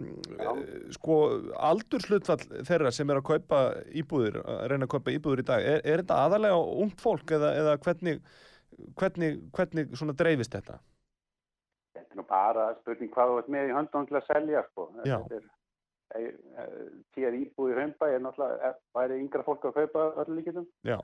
sko 0.98 1.20
aldurslutfall 1.70 2.66
þeirra 2.68 2.92
sem 2.92 3.14
er 3.16 3.22
að 3.22 3.30
kaupa 3.30 3.62
íbúðir, 4.04 4.42
að 4.44 4.66
reyna 4.74 4.90
að 4.90 4.98
kaupa 4.98 5.16
íbúðir 5.16 5.46
í 5.46 5.48
dag, 5.54 5.70
er, 5.76 5.80
er 5.86 6.04
þetta 6.04 6.20
aðalega 6.26 6.60
ungt 6.84 7.00
fólk 7.06 7.32
eða, 7.40 7.54
eða 7.62 7.78
hvernig, 7.88 8.20
hvernig, 9.00 9.40
hvernig 9.56 9.96
svona 9.96 10.18
dreifist 10.20 10.60
þetta? 10.60 10.82
Þetta 11.96 12.12
er 12.16 12.20
nú 12.20 12.26
bara 12.30 12.70
spurning 12.82 13.12
hvað 13.14 13.32
þú 13.34 13.38
ert 13.42 13.54
með 13.56 13.70
í 13.70 13.76
höndum 13.80 14.08
til 14.10 14.18
að 14.20 14.28
selja, 14.30 14.64
sko. 14.72 14.90
Já. 15.08 15.18
Þetta 15.24 15.38
er, 15.40 15.46
e, 16.16 16.24
e, 16.64 16.88
tíðar 17.16 17.38
íbúi 17.40 17.72
í 17.72 17.78
Hraunbæ 17.78 18.10
er 18.12 18.26
náttúrulega, 18.26 18.70
er, 18.70 18.80
væri 18.98 19.20
yngra 19.24 19.46
fólk 19.48 19.70
að 19.70 19.78
kaupa 19.80 20.08
öllu 20.26 20.40
líkitum. 20.42 20.68
Já. 20.84 21.00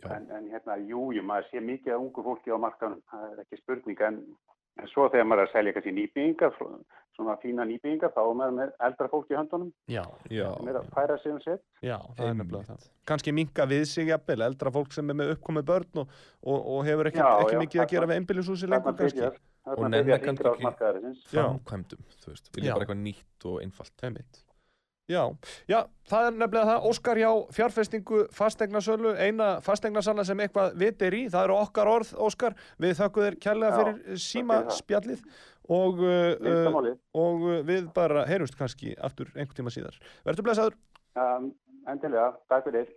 Já. 0.00 0.08
En, 0.16 0.30
en 0.32 0.46
hérna, 0.48 0.78
jú, 0.88 1.10
jú, 1.12 1.22
maður 1.28 1.50
sé 1.50 1.60
mikið 1.60 1.92
af 1.92 2.00
ungu 2.00 2.22
fólki 2.24 2.48
á 2.48 2.56
markanum, 2.56 3.02
það 3.12 3.26
er 3.34 3.42
ekki 3.42 3.58
spurning, 3.60 3.98
en, 4.06 4.22
en 4.80 4.88
svo 4.88 5.10
þegar 5.12 5.26
maður 5.28 5.42
er 5.42 5.50
að 5.50 5.52
selja 5.58 5.74
kannski 5.76 5.92
nýbyggingar, 5.92 6.54
svona 7.18 7.34
fína 7.42 7.66
nýbyggingar, 7.68 8.14
þá 8.14 8.20
er 8.22 8.38
maður 8.38 8.54
með 8.56 8.72
eldra 8.88 9.08
fólki 9.12 9.34
í 9.34 9.36
höndunum, 9.36 9.68
Já, 9.92 10.00
Já, 10.32 10.46
sem 10.56 10.70
er 10.72 10.78
að 10.80 10.88
færa 10.96 11.18
sig 11.20 11.34
um 11.34 11.42
sitt. 11.44 11.62
já, 11.84 11.98
það 12.16 12.30
er 12.30 12.38
nefnilega 12.40 12.70
það. 12.70 12.88
Kannski 13.12 13.36
minka 13.36 13.68
við 13.68 13.84
sig 13.92 14.08
jafnvel, 14.08 14.40
eldra 14.48 14.72
fólk 14.78 14.96
sem 14.96 15.12
er 15.12 15.20
með 15.20 15.34
uppkomið 15.36 15.68
börn 15.68 16.02
og, 16.06 16.16
og, 16.48 16.58
og 16.78 16.82
hefur 16.88 17.12
ekki, 17.12 17.20
Já, 17.20 17.30
ekki 17.44 17.58
já, 17.58 17.62
mikið 17.66 17.84
að 17.84 17.92
gera 17.92 18.08
við 18.08 18.22
einbýlishúsi 18.22 18.70
Þarna 18.70 18.78
lengur 18.80 19.00
kannski. 19.04 19.49
Og 19.66 19.76
byrjar 20.06 20.18
kannski 20.24 20.44
ekki- 20.44 20.62
framkvæmdum, 21.30 22.04
þú 22.22 22.26
veist, 22.32 22.48
vilja 22.56 22.74
bara 22.74 22.84
eitthvað 22.86 23.02
nýtt 23.04 23.44
og 23.50 23.60
einfalt. 23.62 23.92
Einmitt. 24.02 24.44
Já, 25.10 25.24
já, 25.66 25.80
það 26.06 26.26
er 26.28 26.34
nefnilega 26.38 26.66
það, 26.70 26.84
Óskar 26.86 27.16
hjá 27.18 27.30
fjárfestingu 27.52 28.18
fasteignasölu, 28.32 29.14
eina 29.18 29.60
fasteignasanna 29.60 30.24
sem 30.24 30.38
eitthvað 30.38 30.76
vit 30.78 31.02
er 31.02 31.12
í, 31.18 31.24
það 31.28 31.44
eru 31.48 31.56
okkar 31.58 31.90
orð, 31.90 32.12
Óskar, 32.14 32.54
við 32.78 32.94
þökkum 33.00 33.24
þér 33.26 33.38
kærlega 33.42 33.80
fyrir 33.80 34.20
síma 34.22 34.60
fyrir 34.60 34.70
það. 34.70 34.78
spjallið 34.78 35.24
og, 35.68 35.98
uh, 35.98 36.34
uh, 36.86 36.94
og 37.14 37.40
við 37.66 37.92
bara 37.92 38.24
heyrumst 38.30 38.56
kannski 38.56 38.94
aftur 39.02 39.26
einhvern 39.34 39.56
tíma 39.58 39.74
síðar. 39.74 39.98
Verður 40.24 40.46
blessaður. 40.46 40.78
Um, 41.16 41.52
endilega, 41.90 42.36
takk 42.48 42.70
fyrir. 42.70 42.94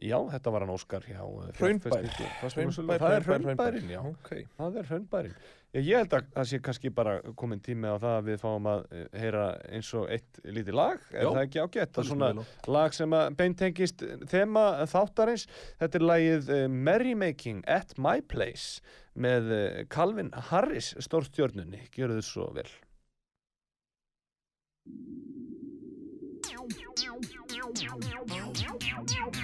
Já, 0.00 0.16
þetta 0.32 0.52
var 0.54 0.64
hann 0.64 0.72
Óskar 0.72 1.04
hjá 1.04 1.20
uh, 1.20 1.48
Hraunbær. 1.58 2.06
Það 2.10 2.44
er 2.48 2.52
hraunbær, 2.56 3.24
hraunbærin, 3.26 3.56
hraunbær. 3.58 3.80
já. 3.92 4.00
Ok. 4.00 4.30
Það 4.56 4.78
er 4.80 4.86
hraunbærin. 4.88 5.34
Ég, 5.70 5.90
held 5.94 6.14
að 6.16 6.30
það 6.34 6.46
sé 6.50 6.58
kannski 6.66 6.90
bara 6.90 7.12
komin 7.38 7.60
tími 7.62 7.86
á 7.86 7.94
það 8.02 8.14
að 8.16 8.24
við 8.30 8.40
fáum 8.42 8.64
að 8.66 8.80
eh, 8.90 9.04
heyra 9.22 9.44
eins 9.70 9.90
og 9.94 10.08
eitt 10.10 10.40
lítið 10.42 10.74
lag, 10.74 11.04
er 11.12 11.22
Já. 11.22 11.28
það 11.28 11.42
ekki 11.44 11.60
ágætt? 11.62 11.92
Það 11.94 12.02
er 12.02 12.08
svona 12.08 12.30
lag 12.74 12.96
sem 12.96 13.14
að 13.20 13.28
beintengist 13.38 14.02
þema 14.32 14.64
þáttarins. 14.90 15.46
Þetta 15.78 16.00
er 16.00 16.06
lagið 16.08 16.50
uh, 16.56 16.64
Merrymaking 16.90 17.62
at 17.70 17.94
My 18.02 18.18
Place 18.18 18.82
með 19.14 19.52
Calvin 19.92 20.32
Harris 20.50 20.94
stórstjörnunni. 21.06 21.84
Gjörðu 21.94 22.18
þið 22.18 22.30
svo 22.32 22.50
vel. 22.56 22.70
Oh. 29.02 29.40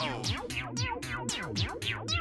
Oh. 0.00 2.17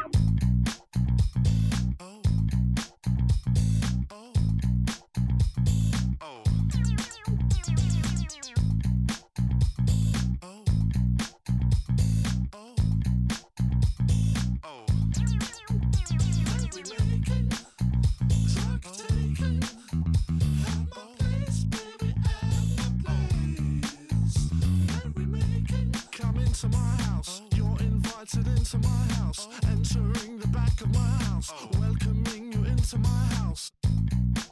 Invited 28.19 28.47
into 28.47 28.77
my 28.80 29.13
house. 29.13 29.47
Entering 29.69 30.39
the 30.39 30.47
back 30.47 30.82
of 30.82 30.91
my 30.91 31.23
house, 31.25 31.53
welcoming 31.80 32.51
you 32.51 32.63
into 32.65 32.97
my 32.97 33.25
house. 33.36 33.71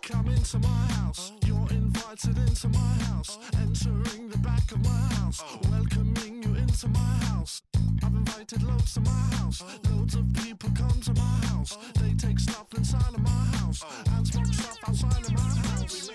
Come 0.03 0.27
into 0.27 0.59
my 0.59 0.85
house, 0.97 1.31
you're 1.45 1.67
invited 1.71 2.37
into 2.37 2.69
my 2.69 2.93
house. 3.09 3.39
Entering 3.55 4.29
the 4.29 4.37
back 4.37 4.71
of 4.71 4.83
my 4.83 5.15
house, 5.15 5.43
welcoming 5.71 6.43
you 6.43 6.53
into 6.55 6.87
my 6.89 7.15
house. 7.29 7.63
I've 8.03 8.13
invited 8.13 8.61
loads 8.61 8.93
to 8.93 9.01
my 9.01 9.35
house, 9.37 9.63
loads 9.89 10.13
of 10.13 10.31
people 10.33 10.69
come 10.75 11.01
to 11.01 11.13
my 11.13 11.45
house. 11.47 11.75
They 11.99 12.13
take 12.13 12.39
stuff 12.39 12.67
inside 12.77 13.15
of 13.15 13.21
my 13.21 13.45
house 13.57 13.83
and 14.15 14.27
smoke 14.27 14.53
stuff 14.53 14.77
outside 14.87 15.25
of 15.25 15.33
my 15.33 15.41
house. 15.41 16.11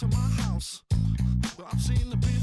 to 0.00 0.06
my 0.08 0.16
house. 0.42 0.82
Well, 1.56 1.68
I've 1.70 1.80
seen 1.80 2.10
the 2.10 2.16
Beat. 2.16 2.33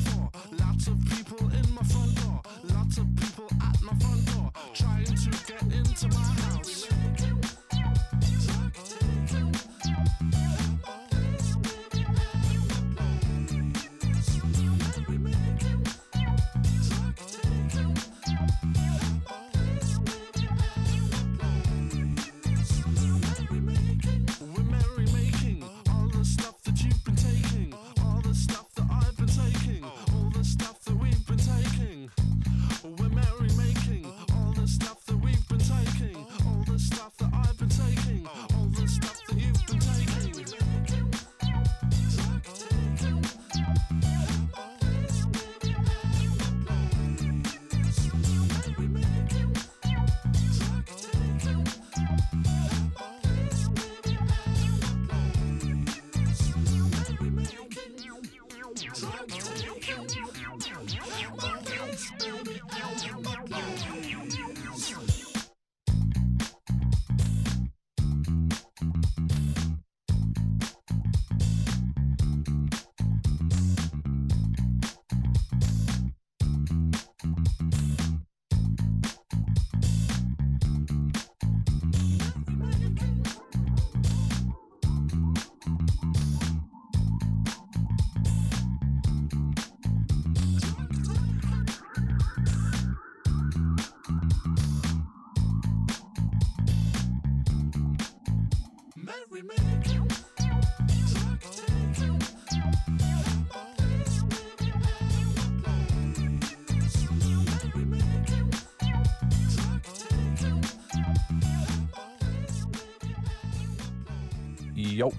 Já, 99.41 99.47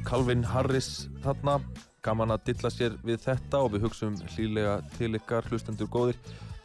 Calvin 0.07 0.45
Harris 0.47 1.09
þarna, 1.25 1.59
gaman 2.07 2.31
að 2.31 2.45
dilla 2.47 2.71
sér 2.71 2.95
við 3.03 3.19
þetta 3.25 3.59
og 3.59 3.73
við 3.75 3.89
hugsaum 3.89 4.15
hlýlega 4.37 4.79
til 4.95 5.17
ykkar 5.19 5.51
hlustendur 5.51 5.91
góðir 5.91 6.15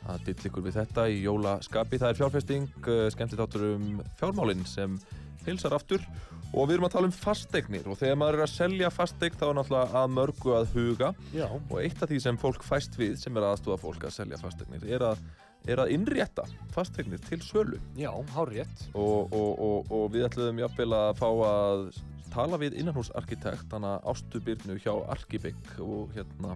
að 0.05 0.29
dilla 0.29 0.51
ykkur 0.51 0.69
við 0.69 0.77
þetta 0.83 1.09
í 1.09 1.23
jólaskapi. 1.25 1.97
Það 1.97 2.09
er 2.13 2.21
fjárfesting, 2.21 2.69
uh, 2.85 3.07
skemmtið 3.09 3.41
þáttur 3.41 3.69
um 3.73 4.03
fjármálinn 4.21 4.67
sem 4.69 5.01
hilsar 5.47 5.73
aftur 5.73 6.05
og 6.53 6.67
við 6.67 6.77
erum 6.77 6.87
að 6.87 6.93
tala 6.95 7.09
um 7.09 7.15
fasteignir 7.15 7.89
og 7.89 7.99
þegar 7.99 8.19
maður 8.21 8.39
er 8.39 8.45
að 8.45 8.53
selja 8.53 8.91
fasteign 8.93 9.35
þá 9.37 9.45
er 9.49 9.57
náttúrulega 9.57 10.01
að 10.01 10.13
mörgu 10.15 10.55
að 10.57 10.71
huga 10.75 11.11
Já. 11.35 11.47
og 11.51 11.75
eitt 11.81 12.01
af 12.03 12.11
því 12.11 12.19
sem 12.23 12.39
fólk 12.41 12.65
fæst 12.65 12.97
við 12.99 13.17
sem 13.21 13.37
er 13.37 13.49
aðstofa 13.49 13.81
fólk 13.83 14.07
að 14.07 14.15
selja 14.19 14.39
fasteignir 14.41 14.87
er 14.97 15.05
að, 15.11 15.23
er 15.67 15.83
að 15.83 15.93
innrétta 15.97 16.47
fasteignir 16.75 17.21
til 17.27 17.41
sölu 17.45 17.81
Já, 17.99 18.11
hár 18.35 18.53
rétt. 18.53 18.85
og, 18.93 19.33
og, 19.33 19.51
og, 19.57 19.91
og 19.91 20.11
við 20.15 20.29
ætluðum 20.29 20.63
jafnvel 20.63 20.91
að 20.97 21.09
fá 21.21 21.29
að 21.51 21.87
tala 22.33 22.59
við 22.61 22.77
innanhúsarkitekt 22.81 23.73
hana 23.73 23.97
Ástu 24.07 24.41
Byrnu 24.43 24.77
hjá 24.83 24.93
Arkibygg 25.13 25.79
og 25.83 26.13
hérna 26.15 26.55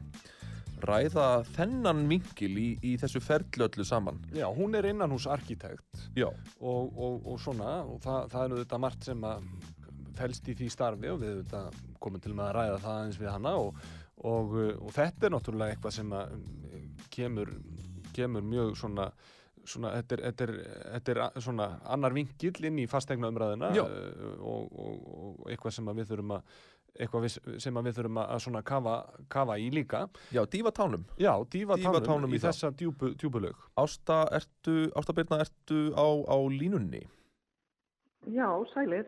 ræða 0.82 1.44
þennan 1.54 2.08
vingil 2.10 2.54
í, 2.58 2.70
í 2.82 2.96
þessu 2.98 3.22
ferli 3.24 3.66
öllu 3.68 3.86
saman. 3.86 4.18
Já, 4.34 4.48
hún 4.50 4.74
er 4.78 4.88
innan 4.90 5.14
hús 5.14 5.28
arkitekt 5.30 6.08
Já, 6.18 6.28
og, 6.58 6.98
og, 6.98 7.22
og 7.30 7.38
svona 7.42 7.82
og 7.86 8.02
það, 8.02 8.32
það 8.34 8.42
er 8.44 8.56
auðvitað 8.56 8.84
margt 8.86 9.08
sem 9.12 9.28
að 9.30 9.46
felst 10.17 10.47
í 10.52 10.56
því 10.60 10.69
starfi 10.74 11.12
og 11.12 11.19
við 11.21 11.36
auðvitað 11.36 11.82
komum 12.04 12.24
til 12.24 12.34
með 12.36 12.47
að 12.47 12.56
ræða 12.58 12.80
það 12.86 13.04
eins 13.06 13.19
við 13.21 13.32
hana 13.34 13.54
og, 13.60 13.84
og, 14.17 14.56
uh, 14.56 14.74
og 14.80 14.95
þetta 14.95 15.28
er 15.28 15.36
náttúrulega 15.36 15.76
eitthvað 15.76 15.97
sem 16.00 16.17
að 16.17 16.34
um, 16.38 16.89
kemur, 17.17 17.54
kemur 18.15 18.50
mjög 18.56 18.76
svona 18.86 19.12
Svona, 19.62 19.91
þetta, 20.00 20.15
er, 20.15 20.21
þetta, 20.26 20.45
er, 20.47 20.78
þetta 20.95 21.12
er 21.13 21.43
svona 21.45 21.65
annar 21.93 22.15
vingill 22.15 22.65
inn 22.65 22.80
í 22.82 22.88
fastegna 22.89 23.30
umræðina 23.30 23.67
Já. 23.78 23.84
og, 23.86 24.71
og, 24.74 25.04
og 25.13 25.52
eitthvað 25.54 25.76
sem 25.76 25.91
að 25.91 26.00
við 26.00 26.08
þurfum 26.10 26.34
að 26.34 26.56
eitthvað 27.00 27.28
sem 27.62 27.78
að 27.78 27.88
við 27.88 27.97
þurfum 28.00 28.19
að 28.24 28.41
svona 28.43 28.62
kafa, 28.67 28.95
kafa 29.32 29.58
í 29.62 29.69
líka 29.74 30.04
já, 30.34 30.41
dífa 30.52 30.74
tánum. 30.76 31.06
Já, 31.19 31.32
dífa 31.54 31.78
tánum, 31.80 32.04
tánum 32.06 32.34
í 32.34 32.39
í 32.39 32.43
þessa 32.43 32.71
djúpu, 32.76 33.13
djúpulög 33.21 33.63
Ásta, 33.80 34.24
ertu, 34.36 34.76
Ásta 35.00 35.15
Birna, 35.15 35.41
ertu 35.45 35.91
á, 35.95 36.08
á 36.28 36.38
línunni? 36.52 37.06
Já, 38.30 38.47
sælir. 38.74 39.08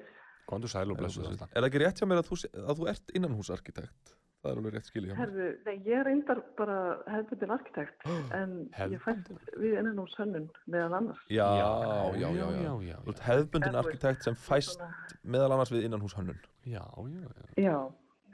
Kondur 0.49 0.69
sæl 0.71 0.91
og 0.91 0.97
blessu 0.99 1.23
þetta 1.23 1.47
Er 1.53 1.61
það 1.63 1.69
ekki 1.69 1.81
rétt 1.85 2.01
hjá 2.01 2.07
mér 2.09 2.19
að 2.23 2.27
þú, 2.31 2.37
að 2.67 2.77
þú 2.81 2.87
ert 2.91 3.13
innanhúsarkitekt? 3.19 4.13
Það 4.43 4.51
er 4.51 4.57
alveg 4.59 4.73
rétt 4.75 4.87
skilja 4.89 5.07
hjá 5.07 5.15
mér. 5.15 5.21
Herðu, 5.23 5.45
nei, 5.65 5.75
ég 5.87 5.93
er 6.01 6.03
reyndar 6.09 6.39
bara 6.57 6.77
hefðbundin 7.07 7.53
arkitekt, 7.55 8.07
en 8.39 8.55
ég 8.91 8.99
fæst 9.05 9.29
við 9.61 9.77
innan 9.79 10.01
úr 10.03 10.09
sönnun 10.17 10.49
meðal 10.67 10.97
annars. 10.99 11.21
Já, 11.31 11.45
já, 11.61 11.69
já, 12.19 12.27
já. 12.35 12.49
já, 12.65 12.73
já, 12.89 12.97
Þú 13.05 13.13
ert 13.13 13.21
hefðbundin 13.29 13.79
arkitekt 13.83 14.27
sem 14.27 14.35
fæst 14.35 14.75
Svona- 14.75 15.21
meðal 15.23 15.55
annars 15.55 15.71
við 15.71 15.87
innanhúshönnun. 15.87 16.41
já, 16.67 16.83
já, 16.83 17.23
já. 17.23 17.63
Já, 17.63 17.77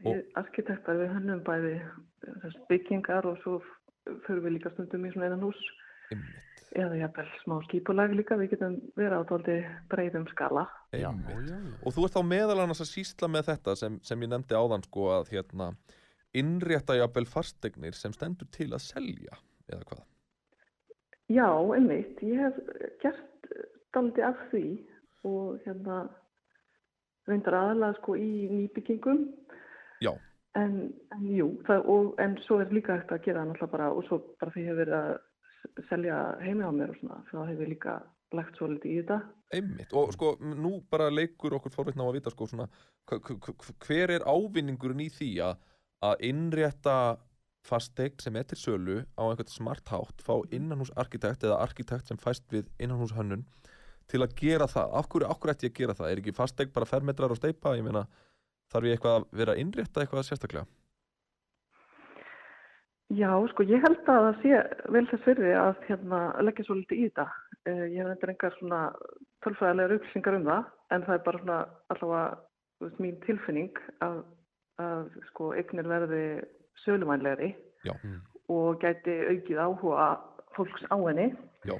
ég, 0.10 0.26
arkitektar 0.42 0.98
við 1.04 1.14
hönnum 1.14 1.44
bæði 1.46 1.76
þess 2.42 2.58
byggingar 2.74 3.30
og 3.30 3.38
svo 3.46 3.60
fyrir 4.26 4.42
við 4.48 4.58
líka 4.58 4.74
stundum 4.74 5.06
í 5.06 5.14
svona 5.14 5.30
innan 5.30 5.46
hús 5.46 5.62
Einmitt, 6.10 6.42
eða 6.78 7.00
jafnvel 7.00 7.28
smá 7.44 7.56
skipulag 7.66 8.14
líka, 8.14 8.38
við 8.38 8.54
getum 8.54 8.76
verið 9.00 9.22
á 9.22 9.30
tóldi 9.30 9.56
breyðum 9.90 10.28
skala. 10.34 10.68
Já, 10.94 11.10
einmitt. 11.10 11.50
já, 11.50 11.58
já. 11.58 11.78
Og 11.82 11.96
þú 11.96 12.06
ert 12.06 12.18
þá 12.18 12.22
meðal 12.30 12.60
annars 12.64 12.84
að 12.84 12.92
sýsla 12.92 13.32
með 13.32 13.50
þetta 13.54 13.76
sem, 13.80 13.98
sem 14.06 14.26
ég 14.26 14.32
nefndi 14.34 14.60
áðan 14.60 14.86
sko 14.86 15.10
að 15.16 15.34
hérna 15.34 15.72
innrétta 16.38 16.98
jafnvel 17.00 17.26
fastegnir 17.30 17.98
sem 17.98 18.14
stendur 18.14 18.50
til 18.54 18.70
að 18.74 18.86
selja 18.86 19.40
eða 19.70 19.84
hvað? 19.90 20.06
Já, 21.30 21.50
einmitt, 21.76 22.22
ég 22.26 22.42
hef 22.42 22.58
gert 23.02 23.52
daldi 23.94 24.24
af 24.26 24.38
því 24.50 24.66
og 25.30 25.60
hérna 25.66 26.04
reyndar 27.30 27.58
aðalega 27.60 28.00
sko 28.00 28.16
í 28.18 28.50
nýbyggingum 28.50 29.26
Já. 30.02 30.14
en, 30.58 30.90
en 31.14 31.26
jú, 31.30 31.52
það, 31.68 31.90
og, 31.94 32.14
en 32.24 32.38
svo 32.46 32.60
er 32.64 32.74
líka 32.74 32.98
hægt 32.98 33.14
að 33.14 33.26
gera 33.28 33.46
náttúrulega 33.46 33.74
bara 33.76 33.90
og 33.94 34.06
svo 34.08 34.22
bara 34.42 34.54
því 34.56 34.64
ég 34.64 34.72
hef 34.72 34.80
verið 34.82 34.98
að 35.00 35.12
selja 35.90 36.18
heimi 36.44 36.66
á 36.66 36.72
mér 36.76 36.94
og 36.94 37.00
svona, 37.02 37.20
þá 37.32 37.40
hef 37.50 37.62
ég 37.64 37.72
líka 37.74 38.00
lagt 38.36 38.60
svo 38.60 38.70
litið 38.70 38.92
í 38.92 38.98
þetta. 39.02 39.20
Einmitt, 39.58 39.94
og 39.98 40.12
sko 40.14 40.36
nú 40.42 40.76
bara 40.92 41.10
leikur 41.10 41.56
okkur 41.58 41.74
forvitna 41.74 42.06
á 42.06 42.10
að 42.10 42.20
vita 42.20 42.34
sko 42.34 42.46
svona 42.50 42.68
hver 43.10 44.14
er 44.14 44.26
ávinningurinn 44.30 45.08
í 45.08 45.10
því 45.14 45.32
að, 45.48 45.56
að 46.06 46.28
innrétta 46.30 46.96
fastegn 47.66 48.22
sem 48.22 48.38
er 48.40 48.46
til 48.50 48.60
sölu 48.60 49.00
á 49.18 49.24
einhvern 49.26 49.52
smart 49.52 49.90
hátt, 49.92 50.22
fá 50.24 50.36
innanhús 50.56 50.94
arkitekt 50.96 51.44
eða 51.44 51.60
arkitekt 51.66 52.12
sem 52.12 52.22
fæst 52.22 52.46
við 52.54 52.70
innanhús 52.80 53.16
hönnun 53.18 53.44
til 54.10 54.24
að 54.24 54.36
gera 54.40 54.68
það, 54.70 54.94
af 54.98 55.10
hverju, 55.12 55.30
hverju 55.42 55.56
ætti 55.56 55.68
ég 55.68 55.74
að 55.74 55.82
gera 55.82 55.98
það, 55.98 56.12
er 56.12 56.22
ekki 56.22 56.38
fastegn 56.38 56.74
bara 56.74 56.90
fermetrar 56.90 57.34
og 57.34 57.38
steipa, 57.38 57.76
ég 57.78 57.86
meina 57.86 58.06
þarf 58.72 58.88
ég 58.88 58.98
eitthvað 58.98 59.18
að 59.20 59.28
vera 59.42 59.58
innrétta 59.60 60.04
eitthvað 60.04 60.26
sérstaklega? 60.30 60.70
Já, 63.10 63.32
sko, 63.50 63.66
ég 63.66 63.82
held 63.82 64.04
að 64.06 64.26
það 64.28 64.44
sé 64.44 64.58
vel 64.94 65.06
þess 65.10 65.26
virði 65.26 65.54
að 65.58 65.80
hérna, 65.88 66.20
leggja 66.46 66.66
svo 66.68 66.76
litið 66.78 67.00
í 67.00 67.08
þetta. 67.08 67.26
Uh, 67.66 67.86
ég 67.90 68.04
hef 68.04 68.12
endur 68.14 68.32
engar 68.36 68.58
svona 68.60 68.82
tölfræðilegar 69.46 69.96
upplýsingar 69.96 70.38
um 70.38 70.46
það, 70.46 70.68
en 70.94 71.06
það 71.08 71.16
er 71.16 71.24
bara 71.26 71.42
svona 71.42 71.58
allavega 71.96 72.28
þú 72.78 72.86
veist, 72.86 73.02
mín 73.02 73.18
tilfinning 73.26 73.82
að, 74.06 74.22
að 74.86 75.10
sko, 75.32 75.50
eignir 75.58 75.90
verði 75.90 76.24
sölumænlegri 76.84 77.50
Já. 77.88 77.96
Mm. 77.98 78.22
og 78.54 78.80
gæti 78.84 79.18
aukið 79.34 79.66
áhuga 79.66 80.08
fólks 80.54 80.86
á 80.94 80.98
henni. 81.02 81.32
Já. 81.66 81.80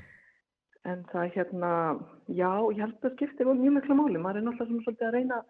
En 0.90 1.06
það 1.14 1.24
er 1.28 1.34
hérna, 1.38 1.72
já, 2.26 2.52
ég 2.74 2.86
held 2.88 3.06
að 3.06 3.18
skiptir 3.20 3.54
mjög 3.54 3.78
miklu 3.78 4.02
máli. 4.02 4.18
Maður 4.18 4.42
er 4.42 4.50
náttúrulega 4.50 4.82
svona 4.82 5.10
að 5.12 5.18
reyna 5.20 5.44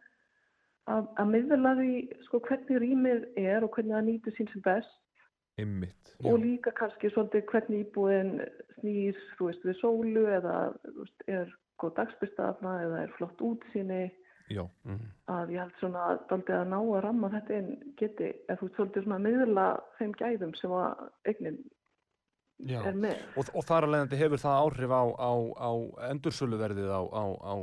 að, 0.91 1.11
að 1.21 1.35
miðla 1.37 1.77
því 1.79 1.91
sko, 2.27 2.47
hvernig 2.49 2.81
rýmið 2.83 3.29
er 3.39 3.63
og 3.63 3.71
hvernig 3.77 3.95
það 3.95 4.09
nýtur 4.09 4.35
sín 4.35 4.51
sem 4.51 4.65
best 4.65 4.97
Einmitt, 5.59 6.13
og 6.23 6.39
líka 6.43 6.71
kannski 6.75 7.11
svolítið 7.13 7.45
hvernig 7.51 7.83
íbúðin 7.85 8.31
snýr, 8.79 9.19
þú 9.37 9.49
veist, 9.49 9.65
við 9.67 9.77
sólu 9.81 10.25
eða 10.39 10.55
þú 10.85 10.95
veist, 11.03 11.25
er 11.27 11.53
góð 11.79 11.93
dagspyrstaðna 11.99 12.73
eða 12.85 13.03
er 13.05 13.13
flott 13.17 13.43
útsýni 13.45 14.01
já, 14.49 14.63
Mm. 14.83 15.03
að 15.29 15.51
ég 15.53 15.59
held 15.61 15.75
svona 15.79 16.05
að 16.17 16.67
ná 16.67 16.77
að 16.79 17.01
ramma 17.05 17.29
þetta 17.29 17.57
inn 17.59 17.93
geti, 17.99 18.31
eða 18.49 18.57
þú 18.57 18.67
veist, 18.67 18.77
svolítið 18.79 19.03
svona 19.05 19.19
miðla 19.25 19.65
þeim 19.99 20.13
gæðum 20.17 20.55
sem 20.57 20.71
að 20.71 21.03
eignin 21.29 21.59
Já. 22.59 22.81
er 22.83 22.93
með. 22.97 23.19
Og, 23.37 23.51
og 23.55 23.63
þar 23.63 23.85
að 23.85 23.91
leiðandi 23.93 24.17
hefur 24.19 24.41
það 24.41 24.61
áhrif 24.63 24.91
á, 24.91 25.03
á, 25.15 25.31
á 25.55 25.71
endursöluverðið 26.09 26.89
á, 26.91 27.01
á, 27.07 27.23
á 27.39 27.53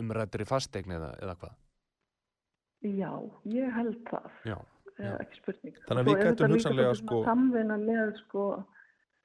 umrættri 0.00 0.46
fastegn 0.48 0.94
eða, 0.96 1.10
eða 1.20 1.34
hvað? 1.42 1.56
Já, 2.86 3.10
ég 3.50 3.72
held 3.74 3.98
það, 4.06 4.30
Já, 4.46 4.56
Já. 4.98 5.12
ekki 5.22 5.38
spurning. 5.42 5.76
Þannig 5.86 6.02
að 6.02 6.08
Svo 6.08 6.14
við 6.16 6.24
gætum 6.26 6.54
hugsanlega, 6.54 6.94
sko- 6.98 7.22
Samvinna 7.28 7.76
með 7.82 8.16
sko, 8.24 8.46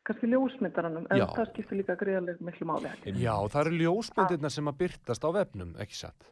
kannski 0.06 0.30
ljósmyndaranum, 0.34 1.08
en 1.10 1.24
það 1.34 1.50
skiptir 1.54 1.80
líka 1.80 1.96
greiðarlega 1.98 2.46
miklu 2.50 2.68
máli. 2.70 2.92
ekki? 2.94 3.16
já 3.24 3.34
það 3.50 3.60
eru 3.66 3.80
ljósmyndirna 3.82 4.52
sem 4.52 4.70
að 4.70 4.80
byrtast 4.84 5.24
á 5.26 5.30
vefnum, 5.34 5.76
ekki 5.80 5.96
satt? 5.96 6.30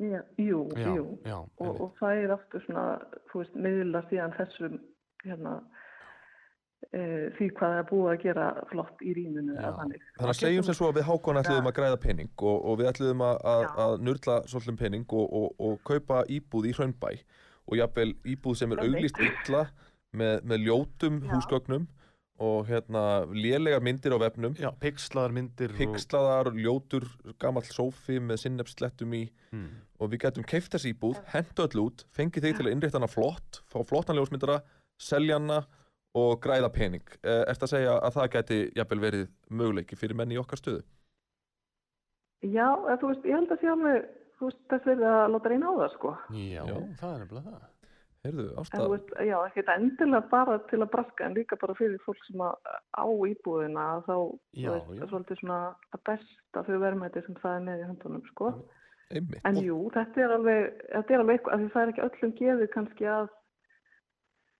Já, 0.00 0.22
jú, 0.40 0.62
Já, 0.76 0.94
jú. 0.96 1.18
já, 1.28 1.36
og, 1.60 1.80
og 1.80 1.90
það 2.00 2.22
er 2.24 2.32
aftur 2.32 2.62
svona, 2.64 2.84
þú 3.28 3.42
veist, 3.42 3.56
miðla 3.66 4.00
síðan 4.08 4.32
þessum 4.38 4.78
hérna 5.26 5.58
e, 6.88 7.00
því 7.36 7.48
hvað 7.58 7.74
það 7.74 7.80
er 7.82 7.86
búið 7.90 8.08
að 8.14 8.22
gera 8.22 8.46
flott 8.70 9.04
í 9.04 9.12
eða 9.12 9.74
þannig. 9.76 10.06
Þannig 10.16 10.32
að 10.32 10.38
segjum 10.40 10.66
sem 10.70 10.78
svo 10.78 10.88
að 10.88 10.96
við 11.00 11.06
Hákon 11.10 11.40
ætluðum 11.42 11.68
að 11.70 11.76
græða 11.80 12.00
pening 12.06 12.32
og, 12.40 12.56
og 12.64 12.80
við 12.80 12.90
ætluðum 12.94 13.24
að, 13.26 13.36
að, 13.52 13.66
að 13.84 13.94
nurla 14.08 14.38
svolítum 14.48 14.80
pening 14.80 15.04
og, 15.20 15.26
og, 15.42 15.48
og 15.60 15.78
kaupa 15.84 16.22
íbúð 16.32 16.70
í 16.70 16.74
Hraunbæ 16.78 17.12
og 17.70 17.78
jafnvel 17.78 18.12
íbúð 18.26 18.58
sem 18.60 18.74
er 18.74 18.84
auglýst 18.84 19.22
illa 19.24 19.64
með, 20.12 20.44
með 20.44 20.66
ljótum 20.66 21.22
Já. 21.22 21.30
húsgögnum 21.32 21.88
og 22.40 22.70
hérna 22.70 23.04
lélegar 23.36 23.82
myndir 23.84 24.16
á 24.16 24.18
vefnum 24.22 24.54
Já, 24.56 24.70
pixlaðar 24.80 25.34
myndir 25.36 25.74
pixlaðar, 25.76 26.52
ljótur, 26.56 27.04
gamall 27.38 27.66
sófi 27.68 28.18
með 28.20 28.46
sinnefslettum 28.46 29.16
í 29.18 29.26
og... 29.28 29.58
Mm. 29.58 29.74
og 30.00 30.12
við 30.12 30.22
getum 30.24 30.46
keift 30.46 30.72
þessi 30.72 30.94
íbúð, 30.94 31.18
hentu 31.34 31.66
öll 31.66 31.84
út 31.84 32.06
fengið 32.16 32.48
þig 32.48 32.56
til 32.56 32.66
að 32.68 32.72
innrétta 32.74 33.00
hana 33.00 33.10
flott 33.10 33.60
fá 33.68 33.82
flottan 33.84 34.16
ljósmyndara, 34.16 34.60
selja 35.00 35.36
hana 35.40 35.64
og 36.16 36.40
græða 36.42 36.70
pening. 36.74 37.04
Eh, 37.22 37.44
Ertu 37.50 37.66
að 37.66 37.72
segja 37.74 37.98
að 37.98 38.16
það 38.16 38.30
geti 38.34 38.58
jafnvel 38.78 39.02
verið 39.04 39.28
möguleiki 39.50 39.98
fyrir 39.98 40.18
menn 40.18 40.32
í 40.34 40.38
okkar 40.40 40.58
stöðu? 40.58 40.80
Já, 42.40 42.66
þú 42.98 43.10
veist, 43.10 43.26
ég 43.28 43.36
held 43.36 43.52
að 43.52 43.60
sé 43.60 43.68
alveg, 43.68 44.08
þú 44.40 44.48
veist, 44.48 44.62
þess 44.72 44.88
verið 44.88 45.06
að 45.10 45.26
láta 45.34 45.52
reyna 45.52 45.68
á 45.70 45.74
það, 45.80 45.92
sko. 45.98 46.14
Já, 46.32 46.62
Já. 46.64 46.78
það 47.00 47.12
er 47.14 47.22
nefnilega 47.24 47.52
það. 47.52 47.68
Heyrðu, 48.20 48.42
En 48.50 48.58
Ásta, 48.60 48.78
þú 48.82 48.88
veist, 48.92 49.12
já, 49.24 49.36
ekki 49.46 49.60
þetta 49.62 49.74
endilega 49.80 50.20
bara 50.28 50.56
til 50.68 50.78
að 50.84 50.90
braska, 50.92 51.24
en 51.24 51.36
líka 51.38 51.56
bara 51.60 51.76
fyrir 51.78 52.02
fólk 52.04 52.26
sem 52.26 52.42
að 52.44 52.74
á 52.92 53.04
íbúðina, 53.30 53.84
þá, 54.04 54.16
Já, 54.52 54.68
þú 54.68 54.74
veist, 54.74 54.90
já. 54.92 55.02
er 55.06 55.12
svolítið 55.12 55.40
svona 55.40 55.60
að 55.96 56.02
besta 56.10 56.64
fyrir 56.66 56.82
verðmæti 56.84 57.22
sem 57.24 57.38
það 57.40 57.54
er 57.56 57.64
með 57.68 57.80
í 57.80 57.86
höndunum, 57.88 58.24
sko. 58.34 58.50
einmitt. 59.10 59.40
En 59.48 59.60
jú, 59.64 59.78
þetta 59.94 60.20
er 60.26 60.34
alveg, 60.36 60.82
þetta 60.92 61.14
er 61.16 61.22
alveg 61.24 61.38
eitthvað, 61.38 61.54
af 61.54 61.60
því 61.64 61.70
það 61.76 61.82
er 61.86 61.92
ekki 61.94 62.04
öllum 62.08 62.34
gefið 62.42 62.72
kannski 62.74 63.08
að, 63.14 63.30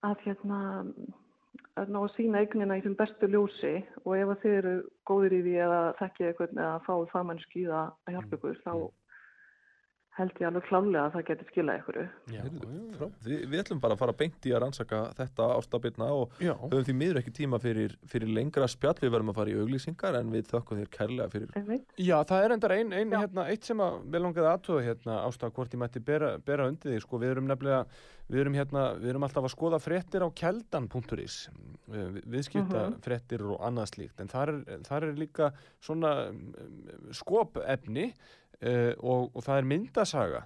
að 0.08 0.24
hérna, 0.24 0.60
að 1.80 1.92
ná 1.92 1.98
að 2.00 2.14
sína 2.16 2.40
eignina 2.40 2.78
í 2.80 2.82
þeim 2.84 2.96
bestu 2.98 3.28
ljósi 3.30 3.74
og 4.06 4.16
ef 4.16 4.32
að 4.32 4.40
þið 4.42 4.56
eru 4.62 4.72
góðir 5.10 5.36
í 5.36 5.42
því 5.44 5.54
eða 5.66 5.82
þekkið 6.00 6.26
eitthvað 6.30 6.56
eða 6.56 6.72
fáið 6.88 7.12
fagmennski 7.12 7.60
í 7.60 7.68
það 7.68 7.92
að 8.08 8.16
hjálpa 8.16 8.38
ykkur, 8.40 8.58
þá 8.64 8.72
held 10.18 10.40
ég 10.40 10.48
alveg 10.48 10.66
klálega 10.66 11.02
að 11.06 11.14
það 11.14 11.24
geti 11.28 11.46
skilað 11.48 11.80
ykkur. 11.80 11.98
Já, 12.30 12.40
já, 12.40 12.50
já. 12.50 12.80
frá, 12.98 13.06
við, 13.24 13.42
við 13.52 13.62
ætlum 13.62 13.80
bara 13.82 13.96
að 13.96 14.00
fara 14.02 14.14
beint 14.20 14.48
í 14.48 14.52
að 14.54 14.62
rannsaka 14.64 15.00
þetta 15.18 15.48
ástabirna 15.56 16.08
og 16.16 16.40
Já, 16.42 16.52
höfum 16.58 16.86
því 16.88 16.94
miður 16.98 17.20
ekki 17.20 17.34
tíma 17.36 17.60
fyrir, 17.62 17.94
fyrir 18.10 18.32
lengra 18.36 18.68
spjall. 18.70 18.96
Við 19.00 19.14
verðum 19.14 19.32
að 19.32 19.40
fara 19.40 19.52
í 19.52 19.58
auglýsingar 19.60 20.18
en 20.20 20.32
við 20.34 20.48
þökkum 20.50 20.80
þér 20.82 20.92
kærlega 20.96 21.34
fyrir 21.34 21.58
Einmitt. 21.60 21.94
Já, 21.96 22.16
það 22.28 22.46
er 22.46 22.56
endar 22.56 22.74
ein, 22.76 22.94
ein, 22.96 23.14
hérna, 23.16 23.46
eitt 23.52 23.68
sem 23.68 23.84
að 23.84 24.00
við 24.10 24.24
langaði 24.26 24.50
aðtöða 24.50 24.86
hérna, 24.88 25.20
ástæða 25.28 25.54
hvort 25.58 25.76
ég 25.76 25.84
mætti 25.84 26.02
bera, 26.10 26.32
bera 26.50 26.66
undir 26.70 26.94
því, 26.94 27.04
sko, 27.04 27.20
við 27.22 27.34
erum 27.36 27.48
nefnilega, 27.50 27.80
við 28.30 28.42
erum 28.44 28.58
hérna, 28.58 28.84
við 28.98 29.12
erum 29.14 29.26
alltaf 29.26 29.46
að 29.46 29.54
skoða 29.54 29.80
fréttir 29.82 30.26
á 30.26 30.28
keldan.is, 30.42 31.38
við, 31.90 32.20
viðskipta 32.34 32.84
fréttir 33.04 33.46
og 33.46 33.62
annað 33.66 33.92
slíkt, 33.94 34.20
en 34.22 34.30
þar 34.32 34.54
er, 34.54 34.84
þar 34.86 35.08
er 35.08 35.18
líka 35.18 35.50
svona 35.82 36.14
um, 36.30 36.44
skopefni 37.16 38.10
uh, 38.66 38.92
og, 38.98 39.30
og 39.34 39.44
það 39.46 39.60
er 39.60 39.68
myndasaga 39.74 40.44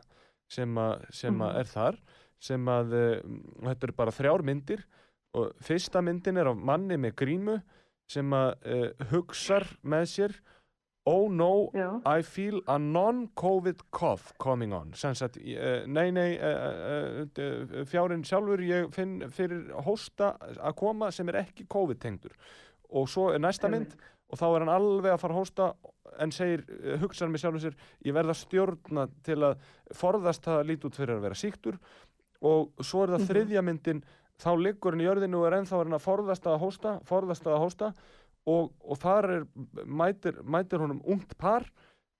sem, 0.50 0.78
a, 0.78 0.88
sem 1.14 1.40
að 1.42 1.60
er 1.60 1.70
þar, 1.70 2.00
sem 2.42 2.70
að, 2.70 2.96
uh, 2.98 3.36
þetta 3.68 3.88
eru 3.88 3.98
bara 3.98 4.14
þrjár 4.14 4.44
myndir 4.46 4.84
og 5.34 5.54
fyrsta 5.64 6.02
myndin 6.04 6.38
er 6.38 6.52
af 6.52 6.58
manni 6.58 6.98
með 7.00 7.16
grímu 7.22 7.60
sem 8.10 8.34
að 8.36 8.50
uh, 8.70 9.06
hugsar 9.14 9.68
með 9.82 10.10
sér 10.16 10.40
Oh 11.04 11.28
no, 11.28 11.68
Já, 11.76 12.00
I 12.08 12.22
feel 12.24 12.62
a 12.64 12.78
non-COVID 12.80 13.82
cough 13.92 14.30
coming 14.40 14.72
on. 14.72 14.94
Sem 14.96 15.12
sagt, 15.12 15.36
uh, 15.36 15.82
nei, 15.84 16.06
nei 16.16 16.38
fjárinn 17.90 18.24
sjálfur 18.24 18.62
ég 18.64 18.88
finn 18.94 19.18
fyrir 19.28 19.66
hósta 19.84 20.30
að 20.40 20.78
koma 20.80 21.10
sem 21.12 21.28
er 21.28 21.42
ekki 21.42 21.66
COVID-tengdur 21.68 22.32
og 22.94 23.10
svo 23.10 23.28
er 23.34 23.42
næsta 23.42 23.68
mynd 23.68 23.92
og 24.34 24.40
þá 24.40 24.46
er 24.48 24.64
hann 24.64 24.72
alveg 24.74 25.14
að 25.14 25.20
fara 25.22 25.36
að 25.36 25.40
hósta 25.40 25.68
en 26.22 26.34
segir, 26.34 26.64
uh, 26.66 26.96
hugsaður 27.02 27.32
með 27.32 27.44
sjálfum 27.44 27.62
sér 27.62 27.78
ég 28.06 28.16
verð 28.16 28.34
að 28.34 28.40
stjórna 28.40 29.06
til 29.26 29.38
að 29.46 29.70
forðast 29.94 30.44
það 30.46 30.60
að 30.60 30.68
líti 30.70 30.88
út 30.88 30.98
fyrir 30.98 31.16
að 31.16 31.24
vera 31.28 31.38
síktur 31.38 31.78
og 32.44 32.84
svo 32.84 33.04
er 33.04 33.14
það 33.14 33.26
þriðja 33.30 33.64
myndin. 33.64 34.04
Þá 34.42 34.50
liggur 34.58 34.96
hann 34.96 35.00
í 35.04 35.06
jörðinu 35.06 35.38
og 35.40 35.46
er 35.46 35.58
ennþá 35.60 35.80
hann 35.80 35.96
að 35.96 36.04
forðast 36.04 36.46
að 36.50 36.60
hósta 36.60 36.94
forðast 37.06 37.46
að 37.46 37.60
hósta. 37.62 37.90
Og, 38.50 38.74
og 38.84 38.98
þar 39.00 39.28
er, 39.32 39.44
mætir, 39.86 40.40
mætir 40.44 40.82
honum 40.82 40.98
ungt 41.08 41.32
par 41.40 41.64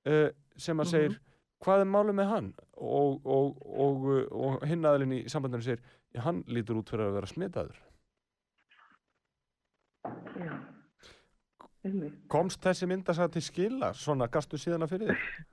uh, 0.09 0.31
sem 0.57 0.81
að 0.81 0.93
segir 0.93 1.19
hvað 1.65 1.83
er 1.83 1.91
málið 1.91 2.17
með 2.21 2.31
hann? 2.31 2.53
Og, 2.79 3.19
og, 3.27 3.59
og, 3.67 4.07
og 4.31 4.65
hinn 4.69 4.87
aðlinn 4.89 5.19
í 5.19 5.25
sambandinu 5.33 5.67
segir 5.67 6.23
hann 6.25 6.45
lítur 6.49 6.81
út 6.81 6.95
fyrir 6.95 7.11
að 7.11 7.19
vera 7.19 7.33
smitaður. 7.35 7.83
Já. 10.39 10.55
Einmitt. 11.85 12.15
komst 12.33 12.63
þessi 12.65 12.87
mynd 12.89 13.09
að 13.09 13.19
sagða 13.19 13.33
til 13.37 13.43
skila 13.49 13.91
svona 13.95 14.29
gastu 14.33 14.57
síðan 14.61 14.87
að 14.87 14.95
fyrir 14.97 15.11
þér 15.13 15.27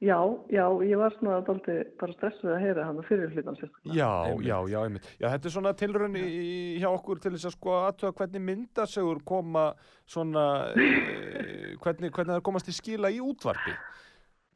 Já, 0.00 0.16
já, 0.48 0.64
ég 0.88 0.96
var 0.96 1.12
svona 1.12 1.42
daldi 1.44 1.74
bara 2.00 2.14
stressuð 2.16 2.54
að 2.54 2.62
heyra 2.62 2.84
hann 2.88 3.02
fyrir 3.04 3.34
hlutan 3.34 3.58
sérstaklega. 3.58 3.96
Já, 3.98 4.06
Einmitt. 4.30 4.46
já, 4.48 4.56
já, 4.72 4.78
einmitt. 4.86 5.08
Já, 5.20 5.26
þetta 5.34 5.48
er 5.50 5.52
svona 5.52 5.72
tilraun 5.76 6.16
í, 6.16 6.22
í- 6.24 6.78
hjá 6.80 6.86
okkur 6.88 7.20
til 7.20 7.34
þess 7.34 7.50
að 7.50 7.52
sko 7.58 7.74
aðtöga 7.82 8.14
hvernig 8.22 8.44
myndasögur 8.46 9.20
koma 9.28 9.66
svona, 10.08 10.46
e, 10.80 11.74
hvernig, 11.84 12.14
hvernig 12.16 12.32
það 12.32 12.40
komast 12.48 12.72
í 12.72 12.76
skila 12.78 13.12
í 13.12 13.20
útvarpi. 13.20 13.76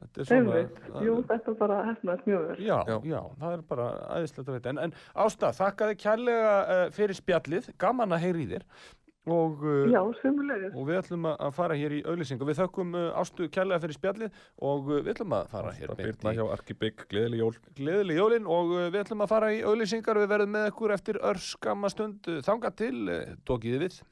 Þetta 0.01 0.23
er 0.25 0.29
svona... 0.31 0.65
Jú, 1.05 1.19
þetta 1.29 1.55
bara 1.61 1.77
hefnaðist 1.91 2.25
mjög 2.33 2.49
vel. 2.49 2.57
Já, 2.65 2.77
Já. 2.89 2.97
já, 3.13 3.21
það 3.45 3.53
er 3.59 3.63
bara 3.69 3.87
æðislegt 4.17 4.49
að 4.49 4.57
veit. 4.57 4.71
En, 4.73 4.81
en 4.87 4.97
Ásta, 5.27 5.53
þakka 5.61 5.91
þið 5.93 6.01
kærlega 6.07 6.57
uh, 6.65 6.85
fyrir 6.97 7.21
spjallið, 7.21 7.69
gaman 7.85 8.17
að 8.17 8.25
heyri 8.25 8.49
þér 8.55 8.65
og, 9.25 9.63
uh, 9.65 9.85
Já, 9.89 10.01
og 10.03 10.87
við 10.87 10.99
ætlum 10.99 11.27
að 11.29 11.37
að 11.47 11.53
fara 11.57 11.77
hér 11.79 11.95
í 11.97 12.01
auðlýsingu. 12.05 12.47
Við 12.49 12.59
þökkum 12.61 12.97
uh, 12.97 13.05
Ástu 13.21 13.47
kærlega 13.49 13.81
fyrir 13.83 13.97
spjallið 13.97 14.41
og 14.69 14.89
uh, 14.91 14.99
við 14.99 15.13
ætlum 15.15 15.37
að 15.37 15.47
fara 15.53 15.75
hér 15.75 15.93
gleðileg 17.09 17.41
jól 17.41 17.53
gleðileg 17.77 18.19
jólin 18.19 18.49
og 18.49 18.75
við 18.93 18.99
ætlum 19.01 19.23
að 19.25 19.31
fara 19.33 19.53
í 19.53 19.63
auðlýsingar 19.65 20.21
við 20.21 20.31
verðum 20.33 20.53
með 20.55 20.67
ykkur 20.71 20.95
eftir 20.95 21.21
örskamma 21.31 21.89
stund 21.93 22.29
uh, 22.29 22.41
þangað 22.45 22.77
til, 22.83 22.97
tókiði 23.47 23.81
við 23.87 24.03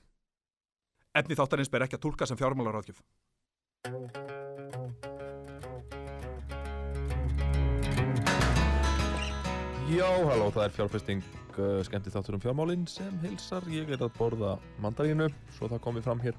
Efni 1.14 1.36
þáttarins 1.38 1.70
ber 1.70 1.86
ekki 1.86 2.00
að 2.00 2.06
tólka 2.08 2.26
sem 2.26 2.38
fjármálaráðgjöf. 2.40 3.04
Já, 9.94 10.10
halló, 10.26 10.50
það 10.50 10.64
er 10.66 10.74
fjárfesting 10.80 11.43
uh, 11.62 11.80
skemmti 11.86 12.12
þáttur 12.14 12.38
um 12.38 12.44
fjármálinn 12.44 12.86
sem 12.90 13.14
heilsar. 13.24 13.66
Ég 13.72 13.90
er 13.94 14.02
að 14.04 14.14
borða 14.18 14.58
mandarínu, 14.84 15.30
svo 15.58 15.70
það 15.72 15.82
komið 15.86 16.06
fram 16.08 16.22
hér. 16.24 16.38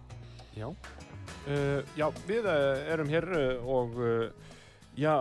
Já, 0.54 0.68
uh, 0.70 1.80
já 1.98 2.06
við 2.28 2.46
uh, 2.46 2.84
erum 2.94 3.10
hér 3.10 3.26
og 3.66 3.96
uh, 3.98 4.54
já, 4.98 5.14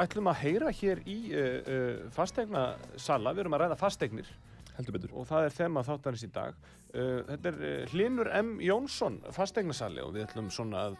ætlum 0.00 0.30
að 0.32 0.40
heyra 0.44 0.72
hér 0.72 1.02
í 1.04 1.18
uh, 1.36 2.06
fastegna 2.16 2.70
sala, 2.96 3.34
við 3.36 3.44
erum 3.44 3.58
að 3.58 3.66
ræða 3.66 3.80
fastegnir 3.80 4.32
Heldur 4.76 4.96
betur. 4.98 5.12
Og 5.16 5.24
það 5.24 5.46
er 5.46 5.54
þema 5.56 5.82
þáttarins 5.86 6.24
í 6.26 6.32
dag. 6.34 6.56
Þetta 6.92 7.48
er 7.48 7.86
Hlinur 7.92 8.28
M. 8.36 8.50
Jónsson, 8.60 9.14
fastegnasali 9.32 10.02
og 10.04 10.10
við 10.12 10.26
ætlum 10.26 10.50
svona 10.52 10.82
að, 10.90 10.98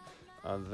að 0.49 0.73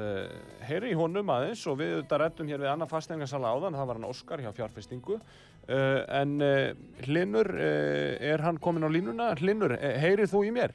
heyra 0.64 0.88
í 0.88 0.96
honum 0.96 1.34
aðeins. 1.36 1.66
Og 1.68 1.82
við 1.82 1.98
þetta 1.98 2.22
rættum 2.22 2.48
hér 2.48 2.64
við 2.64 2.72
annan 2.72 2.92
fastegnasala 2.92 3.52
áðan, 3.52 3.76
það 3.76 3.90
var 3.90 4.00
hann 4.00 4.08
Óskar 4.08 4.44
hjá 4.44 4.54
fjárfestingu. 4.56 5.20
Uh, 5.64 6.04
en 6.12 6.42
uh, 6.44 6.74
Hlinur, 7.06 7.48
uh, 7.56 8.20
er 8.20 8.42
hann 8.44 8.60
komin 8.60 8.84
á 8.84 8.90
línuna? 8.92 9.30
Hlinur, 9.40 9.78
heyrið 9.80 10.34
þú 10.34 10.44
í 10.50 10.52
mér? 10.52 10.74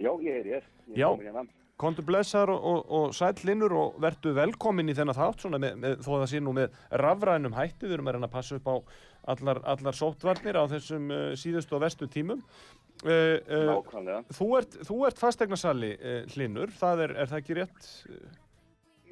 Já, 0.00 0.08
ég 0.24 0.38
er 0.40 0.48
ég. 0.54 0.68
ég 0.88 1.02
Já. 1.02 1.08
Hérna. 1.20 1.44
Kontu 1.78 2.02
blessar 2.02 2.50
og, 2.50 2.64
og, 2.64 2.80
og 2.88 3.12
sæll 3.14 3.36
Hlinur 3.42 3.74
og 3.76 4.00
vertu 4.02 4.32
velkomin 4.34 4.88
í 4.88 4.96
þennan 4.96 5.18
þátt 5.18 5.44
svona 5.44 5.60
með, 5.62 5.76
með, 5.84 6.00
þó 6.02 6.10
það 6.14 6.26
sé 6.32 6.40
nú 6.42 6.56
með 6.56 6.80
rafrænum 7.04 7.54
hætti, 7.54 7.84
við 7.84 7.98
erum 7.98 8.10
að 8.10 8.16
reyna 8.16 8.30
að 8.30 8.34
passa 8.38 8.58
upp 8.58 8.72
á 8.72 8.76
allar, 9.34 9.62
allar 9.76 9.98
sóttvarnir 10.00 10.58
á 10.58 10.64
þessum 10.72 11.12
síðustu 11.38 11.76
og 11.76 11.84
vestu 11.84 12.08
tímum. 12.10 12.42
Nákvæmlega. 13.04 14.24
þú 14.34 14.48
ert, 14.58 14.74
ert 15.06 15.20
fastegnasali 15.20 15.92
uh, 15.94 16.20
Hlinur, 16.32 16.72
það 16.80 17.04
er, 17.04 17.16
er 17.20 17.30
það 17.30 17.42
ekki 17.44 17.58
rétt? 17.60 17.92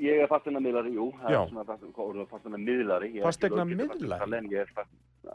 Ég 0.00 0.20
er 0.22 0.28
fasteina 0.28 0.61
miðlari, 0.61 0.92
jú. 0.94 1.06
Það 1.22 1.30
Já. 1.32 1.38
er 1.42 1.48
svona 1.50 1.64
fasteina, 1.64 2.26
fasteina 2.30 2.59
miðlari. 2.61 3.09
Er 3.16 3.22
fasteina, 3.24 3.64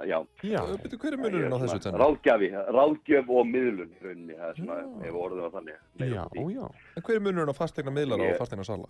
já. 0.07 0.19
Já, 0.43 0.61
Byrju, 0.81 0.97
hver 1.01 1.13
er 1.13 1.17
Ég 1.17 1.23
munurinn 1.25 1.51
á 1.51 1.59
þessu 1.61 1.79
tvennu? 1.83 1.99
Ráðgjafi, 2.01 2.49
ráðgjöf 2.77 3.29
og 3.29 3.47
miðlun 3.49 3.89
í 3.91 4.03
rauninni. 4.05 4.35
Það 4.37 4.49
er 4.49 4.55
svona, 4.59 4.77
Já. 4.81 5.07
ef 5.09 5.13
orðið 5.23 5.41
var 5.41 5.51
þannig. 5.57 5.75
já, 5.99 6.23
já. 6.55 6.65
En 6.95 7.03
hver 7.03 7.15
er 7.15 7.19
munurinn 7.25 7.51
á 7.51 7.55
fastegna 7.57 7.91
miðlara 7.91 8.23
Ég- 8.23 8.33
og 8.33 8.37
fastegna 8.39 8.63
sala? 8.65 8.87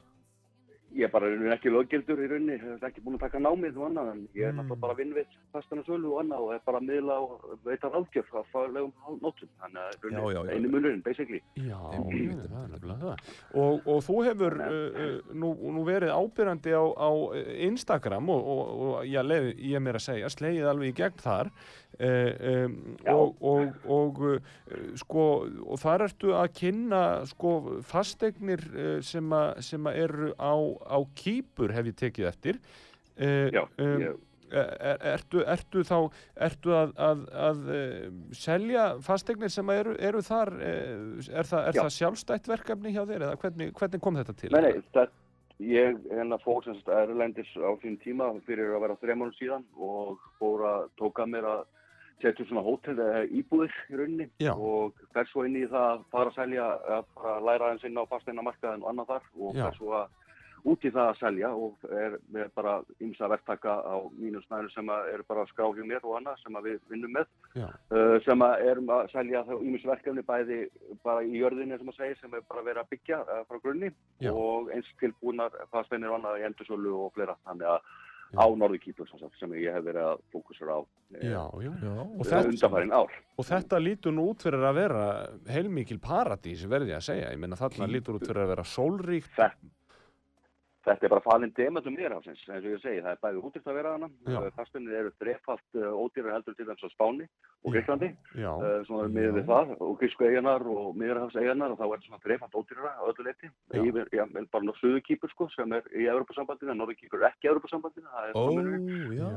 Ég 0.92 1.06
er 1.08 1.12
bara 1.14 1.30
ekki 1.56 1.72
löggildur 1.72 2.20
í 2.20 2.28
rauninni. 2.28 2.58
Ég 2.60 2.74
er 2.82 2.88
ekki 2.90 3.02
búin 3.06 3.16
að 3.16 3.24
taka 3.26 3.40
námið 3.40 3.78
og 3.80 3.86
annað. 3.88 4.10
En 4.12 4.22
ég 4.36 4.44
er 4.48 4.52
Mm. 4.52 4.58
náttúrulega 4.60 4.82
bara 4.82 4.94
að 4.94 4.98
vinna 4.98 5.16
við 5.16 5.26
fasteina 5.54 5.84
sölu 5.88 6.12
og 6.12 6.20
annað 6.24 6.42
og 6.46 6.54
er 6.54 6.62
bara 6.66 6.80
að 6.82 6.88
miðla 6.90 7.16
og 7.22 7.60
veita 7.64 7.92
ráðgjöf 7.94 8.32
á 8.36 8.42
faglegum 8.52 8.94
nótum. 9.22 9.50
Þannig 9.62 9.82
að 9.82 9.92
rauninni 10.04 10.34
já. 10.36 10.56
einu 10.56 10.70
munurinn, 10.74 11.02
basically. 11.04 11.42
Já, 11.56 11.80
það 11.80 12.64
er 12.64 12.72
nefnilega 12.74 13.00
það. 13.02 13.18
Og, 13.56 13.88
og 13.88 14.02
þú 14.08 14.18
hefur 14.28 14.58
uh, 14.62 14.72
uh, 14.72 15.34
nú, 15.34 15.54
nú 15.78 15.86
verið 15.88 16.12
ábyrjandi 16.12 16.76
á, 16.76 16.84
á 16.84 17.10
uh, 17.12 17.54
Instagram 17.72 18.30
og, 18.30 18.42
og, 18.56 18.82
og 18.82 19.06
já, 19.08 19.22
leið, 19.24 19.54
ég 19.60 19.76
er 19.80 19.86
mér 19.86 19.96
að 20.02 20.08
segja, 20.10 20.30
slegið 20.30 20.68
alveg 20.72 20.92
í 20.92 20.98
gegn 21.00 21.22
þar 21.24 21.52
uh, 22.02 22.66
um, 22.66 22.76
og, 23.08 23.36
og, 23.42 23.74
og, 23.88 24.22
uh, 24.28 24.92
sko, 25.00 25.26
og 25.66 25.80
þar 25.82 26.06
ertu 26.08 26.34
að 26.36 26.52
kynna 26.60 27.02
sko, 27.32 27.56
fastegnir 27.88 28.64
uh, 28.76 29.00
sem, 29.06 29.32
a, 29.34 29.44
sem 29.64 29.88
a 29.88 29.94
eru 29.96 30.32
á, 30.36 30.54
á 30.86 30.98
kýpur 31.18 31.74
hef 31.76 31.90
ég 31.92 31.98
tekið 32.02 32.30
eftir. 32.32 32.60
Uh, 33.18 33.48
Já, 33.54 33.64
um, 33.78 34.04
ég, 34.08 34.20
Er, 34.52 34.98
ertu, 35.14 35.40
ertu 35.48 35.80
þá 35.88 35.96
ertu 36.44 36.74
að, 36.76 36.90
að, 37.00 37.20
að 37.40 37.60
uh, 37.72 38.00
selja 38.36 38.82
fastegnir 39.00 39.48
sem 39.54 39.70
eru, 39.72 39.94
eru 39.96 40.20
þar 40.28 40.52
uh, 40.58 41.22
er, 41.24 41.48
það, 41.48 41.70
er 41.70 41.78
það 41.78 41.94
sjálfstætt 41.96 42.50
verkefni 42.52 42.92
hjá 42.92 43.06
þér 43.06 43.30
eða 43.30 43.38
hvernig, 43.40 43.72
hvernig 43.78 44.04
kom 44.04 44.20
þetta 44.20 44.36
til? 44.42 44.50
Nei, 44.52 44.66
nei, 44.66 44.82
þetta, 44.82 45.06
ég 45.72 46.02
hérna 46.12 46.40
fór 46.44 46.66
sem 46.66 46.76
sagt 46.82 46.92
erlendis 46.98 47.52
á 47.56 47.72
sín 47.80 47.96
tíma 48.02 48.32
fyrir 48.48 48.74
að 48.76 48.84
vera 48.86 48.98
þrejum 49.00 49.24
árum 49.24 49.38
síðan 49.38 49.68
og 49.78 50.20
fór 50.42 50.66
að 50.68 50.90
tóka 51.00 51.28
mér 51.30 51.48
að 51.48 51.64
setja 52.22 52.46
svona 52.46 52.64
hótel 52.66 52.98
eða 53.00 53.24
íbúðir 53.34 53.76
í 53.90 54.00
rauninni 54.00 54.28
Já. 54.42 54.52
og 54.54 54.98
fer 55.16 55.30
svo 55.32 55.46
inn 55.48 55.58
í 55.58 55.68
það 55.70 55.88
að 55.88 56.04
fara 56.14 56.32
að 56.32 56.38
selja, 56.38 56.68
að 56.98 57.08
fara 57.16 57.38
að 57.38 57.48
læra 57.48 57.70
aðeins 57.70 57.88
inn 57.88 58.02
á 58.02 58.12
fasteinamarkaðin 58.12 58.84
og 58.84 58.92
annað 58.92 59.14
þar 59.14 59.30
og 59.38 59.56
fer 59.62 59.78
svo 59.80 59.96
að 60.02 60.18
út 60.68 60.84
í 60.86 60.92
það 60.94 61.08
að 61.12 61.20
selja 61.22 61.50
og 61.56 61.86
er 61.90 62.18
með 62.34 62.50
bara 62.58 62.74
ymsa 63.02 63.30
verktaka 63.32 63.74
á 63.82 63.96
mínu 64.18 64.42
snæður 64.46 64.70
sem 64.76 64.92
að 64.94 65.10
eru 65.14 65.26
bara 65.30 65.46
að 65.46 65.50
skrá 65.54 65.70
hjá 65.78 65.86
mér 65.90 66.04
og 66.06 66.18
annað 66.20 66.42
sem 66.44 66.60
að 66.60 66.68
við 66.70 66.78
vinnum 66.92 67.16
með 67.18 67.32
uh, 67.62 68.18
sem 68.26 68.46
að 68.46 68.66
erum 68.74 68.94
að 68.98 69.08
selja 69.16 69.44
þá 69.48 69.54
ýmis 69.62 69.88
verkefni 69.90 70.26
bæði 70.28 70.60
bara 71.04 71.24
í 71.26 71.34
jörðinni 71.42 71.80
sem 71.82 71.90
að 71.94 72.00
segja 72.02 72.20
sem 72.22 72.38
er 72.38 72.46
bara 72.52 72.66
verið 72.68 72.84
að 72.86 72.92
byggja 72.94 73.20
uh, 73.26 73.42
frá 73.50 73.60
grunni 73.66 73.92
Já. 74.22 74.32
og 74.36 74.70
eins 74.76 74.94
tilbúnar 75.02 75.58
fasteinir 75.74 76.14
og 76.14 76.20
annað 76.22 76.40
í 76.44 76.48
endursölu 76.52 76.96
og 77.08 77.14
fleira 77.18 77.38
þannig 77.48 77.72
að 77.74 77.92
Já. 78.32 78.40
á 78.40 78.46
Norðurkýpur 78.56 79.10
sem, 79.10 79.20
sagt, 79.20 79.34
sem 79.42 79.52
ég 79.60 79.74
hef 79.76 79.84
verið 79.84 80.06
að 80.08 80.22
fókusera 80.32 80.78
á 80.78 80.82
Já, 81.20 81.42
já. 81.60 81.72
Já, 81.84 81.96
Og 82.00 82.22
uh, 82.22 82.30
þetta- 82.30 83.02
Og 83.36 83.44
þetta 83.50 83.80
lítur 83.84 84.14
nú 84.16 84.30
út 84.32 84.46
fyrir 84.46 84.64
að 84.64 84.78
vera 84.78 85.02
heilmikil 85.52 85.98
paradís 86.00 86.64
verði 86.72 86.94
ég 86.94 87.02
að 87.02 87.08
segja, 87.10 87.34
ég 87.34 87.42
meina 87.44 87.60
þarna 87.60 87.90
lítur 87.92 88.16
út 88.16 88.24
fyrir 88.30 88.46
að 88.46 88.54
vera 88.54 88.64
sólríkt 88.64 89.34
þetta, 89.36 89.52
þetta 90.86 91.06
er 91.06 91.12
bara 91.14 91.22
falin 91.26 91.52
demöndum 91.58 91.94
meðrafsins 91.98 92.42
eins 92.50 92.66
og 92.66 92.72
ég 92.74 92.82
segi, 92.82 93.02
það 93.06 93.12
er 93.16 93.20
bæði 93.22 93.42
útist 93.46 93.68
að 93.70 93.78
vera 93.78 93.92
Já. 93.92 94.34
hana 94.38 94.52
fasteinir 94.58 94.96
eru 94.98 95.12
drefalt 95.22 95.78
uh, 95.78 95.92
ódýrar 96.02 96.34
heldur 96.38 96.56
til 96.58 96.66
þess 96.70 96.88
að 96.88 96.94
Spáni 96.96 97.28
og. 97.62 97.76
Greiklandi 97.76 98.10
uh, 98.66 98.80
svona 98.88 99.10
miður 99.14 99.36
við 99.38 99.46
það 99.52 99.74
og 99.78 99.94
grísku 100.02 100.26
eiginar 100.26 100.66
og 100.74 100.98
miðurhafseiginar 100.98 101.76
og 101.76 101.78
þá 101.78 101.86
er 101.86 101.94
þetta 101.94 102.10
svona 102.10 102.24
þreifalt 102.26 102.58
ódýrara 102.62 102.94
á 102.98 103.04
öllu 103.12 103.28
leiti 103.28 103.52
yfir, 103.82 104.10
já, 104.18 104.24
en 104.26 104.50
bara 104.52 104.66
ná 104.66 104.74
söðukýpur 104.82 105.34
sko 105.36 105.50
sem 105.54 105.78
er 105.78 105.86
í 105.94 106.08
Evropasambandinu, 106.10 106.74
en 106.74 106.82
Norðurkýpur 106.82 107.22
er 107.22 107.30
ekki 107.30 107.48
í 107.48 107.52
Evropasambandinu, 107.54 108.10
það 108.10 108.28
er. 108.28 108.36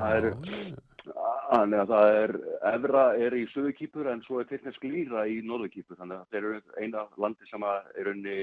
Það 0.00 0.18
eru- 0.18 0.82
Þannig 1.04 1.80
að 1.82 1.90
það 1.92 2.10
er, 2.18 2.32
Evra 2.72 3.02
er 3.20 3.34
í 3.36 3.42
söðukýpur 3.52 4.08
en 4.10 4.22
svo 4.24 4.40
er 4.40 4.48
fyrtnesk 4.48 4.86
lýra 4.88 5.26
í 5.28 5.42
Norðurkýpur, 5.44 5.98
þannig 6.00 6.22
að 6.22 6.30
þeir 6.32 6.46
eru 6.48 6.60
eina 6.80 7.04
landi 7.20 7.50
sem 7.50 7.66
er 7.68 8.08
unni 8.14 8.36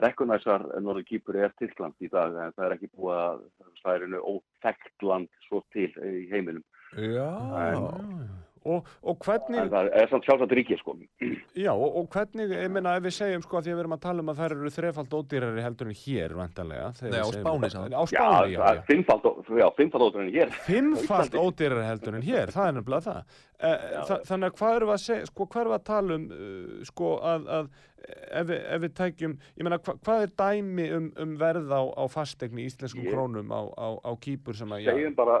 rekonæsar 0.00 0.64
Norðurkýpur 0.80 1.36
er 1.44 1.52
Tyrkland 1.58 1.94
í 2.00 2.08
dag, 2.12 2.32
en 2.34 2.54
það 2.56 2.64
er 2.70 2.76
ekki 2.78 2.90
búið 2.96 3.18
að 3.18 3.42
það 3.82 3.94
er 3.98 4.06
unni 4.08 4.22
óþekkt 4.32 5.02
land 5.08 5.28
svo 5.48 5.62
til 5.74 5.90
í 6.00 6.30
heiminum. 6.32 6.64
Já, 6.96 7.28
En- 7.72 8.40
Og, 8.64 8.86
og 9.02 9.16
hvernig, 9.26 9.58
En 9.58 9.70
það 9.72 9.88
er 9.98 10.06
samt 10.06 10.22
sjálfsagt 10.22 10.52
ríki, 10.54 10.76
sko. 10.78 10.92
já, 11.58 11.72
og, 11.74 11.96
og 11.98 12.04
hvernig, 12.14 12.46
ég 12.54 12.70
meina, 12.70 12.92
ef 12.94 13.02
við 13.08 13.14
segjum 13.16 13.42
sko 13.42 13.58
að 13.58 13.64
því 13.66 13.72
að 13.72 13.74
við 13.74 13.82
erum 13.82 13.94
að 13.96 14.02
tala 14.04 14.22
um 14.22 14.30
að 14.30 14.38
þær 14.38 14.52
eru 14.54 14.70
þrefald 14.70 15.16
ódýrari 15.18 15.64
heldur 15.64 15.90
en 15.90 15.96
hér, 15.98 16.34
vantanlega. 16.38 16.92
Nei, 17.02 17.18
á 17.18 17.26
Spáni. 17.34 17.70
Á 17.90 18.02
Já, 18.06 18.22
það 18.22 18.70
er 18.70 18.84
fimmfald, 18.86 19.26
ó- 19.26 19.58
já, 19.58 19.66
fimmfald 19.80 20.04
ótrúin 20.06 20.30
hér. 20.30 20.54
Íslandi. 21.02 21.42
ódýrari 21.42 21.88
heldur 21.88 22.14
en 22.14 22.22
hér, 22.22 22.54
það 22.54 22.68
er 22.70 22.76
nefnilega 22.78 23.06
það. 23.08 23.34
E, 23.58 23.72
þa 24.12 24.20
þannig 24.30 24.46
að 24.52 24.56
hvað 24.62 24.78
við 24.86 24.94
að 24.94 25.02
sko, 25.32 25.48
við 25.66 25.74
að 25.80 25.84
tala 25.90 26.14
um, 26.20 26.30
uh, 26.30 26.86
sko, 26.86 27.10
að, 27.34 27.50
að 27.58 27.68
ef, 28.02 28.46
við, 28.48 28.60
ef 28.76 28.82
við 28.84 28.94
tækjum, 28.98 29.34
ég 29.56 29.66
meina, 29.66 29.78
hva, 29.78 29.94
hvað 30.04 30.22
er 30.26 30.32
dæmi 30.42 30.86
um, 30.96 31.08
um 31.24 31.34
verð 31.40 31.72
á, 31.72 31.82
á 31.96 32.04
fastegni 32.10 32.64
í 32.64 32.70
íslenskum 32.70 33.04
Ég- 33.06 33.12
krónum 33.14 33.52
á, 33.54 33.60
á, 33.76 33.88
á 34.02 34.10
kýpur 34.22 34.56
sem 34.58 34.72
að, 34.74 34.88
Segjum 34.90 35.14
bara, 35.18 35.40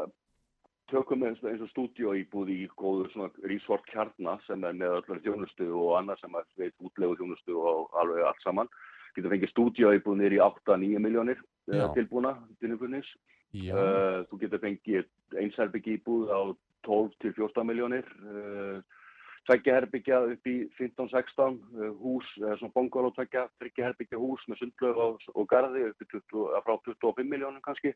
tökum 0.92 1.22
eins, 1.24 1.40
eins 1.48 1.62
og 1.64 1.70
stúdíóíbúð 1.72 2.50
í 2.52 2.58
góður 2.76 3.10
svona 3.12 3.30
resort 3.48 3.86
kjarna 3.88 4.38
sem 4.46 4.64
er 4.68 4.74
með 4.76 4.98
öllur 5.00 5.22
þjónustu 5.24 5.68
og 5.72 5.94
annað 6.00 6.20
sem 6.20 6.34
er 6.36 6.48
veit 6.60 6.74
útlegu 6.84 7.16
þjónustu 7.20 7.56
og 7.56 7.94
alveg 8.02 8.26
allt 8.28 8.42
saman. 8.44 8.68
Getur 9.16 9.32
fengið 9.32 9.52
stúdíóíbúð 9.52 10.18
niður 10.20 10.36
í 10.36 10.42
8-9 10.44 11.00
miljónir 11.04 11.40
Já. 11.68 11.86
tilbúna 11.96 12.34
til 12.60 12.70
einhvernins. 12.72 13.08
já, 13.52 13.72
Uh, 13.76 14.24
þú 14.30 14.38
getur 14.40 14.60
fengið 14.62 15.08
einsherbyggi 15.36 15.98
íbúð 15.98 16.30
á 16.32 16.40
12 16.88 17.10
til 17.20 17.32
14 17.36 17.66
miljónir. 17.68 18.06
Uh, 18.24 18.80
tveggja 19.48 19.74
herbyggja 19.80 20.18
upp 20.34 20.46
í 20.46 20.56
15-16 20.78 21.56
uh, 21.58 21.88
hús, 22.02 22.28
eða 22.38 22.58
svona 22.60 22.74
bongol 22.76 23.08
og 23.08 23.14
tveggja, 23.16 23.46
tveggja 23.58 23.88
herbyggja 23.88 24.20
hús 24.22 24.44
með 24.48 24.60
sundlöf 24.62 25.00
og, 25.06 25.26
og 25.34 25.48
garði 25.50 25.88
upp 25.90 26.04
í 26.04 26.08
20, 26.12 26.44
eða 26.52 26.62
frá 26.68 26.76
25 26.86 27.26
miljónum 27.32 27.64
kannski. 27.64 27.94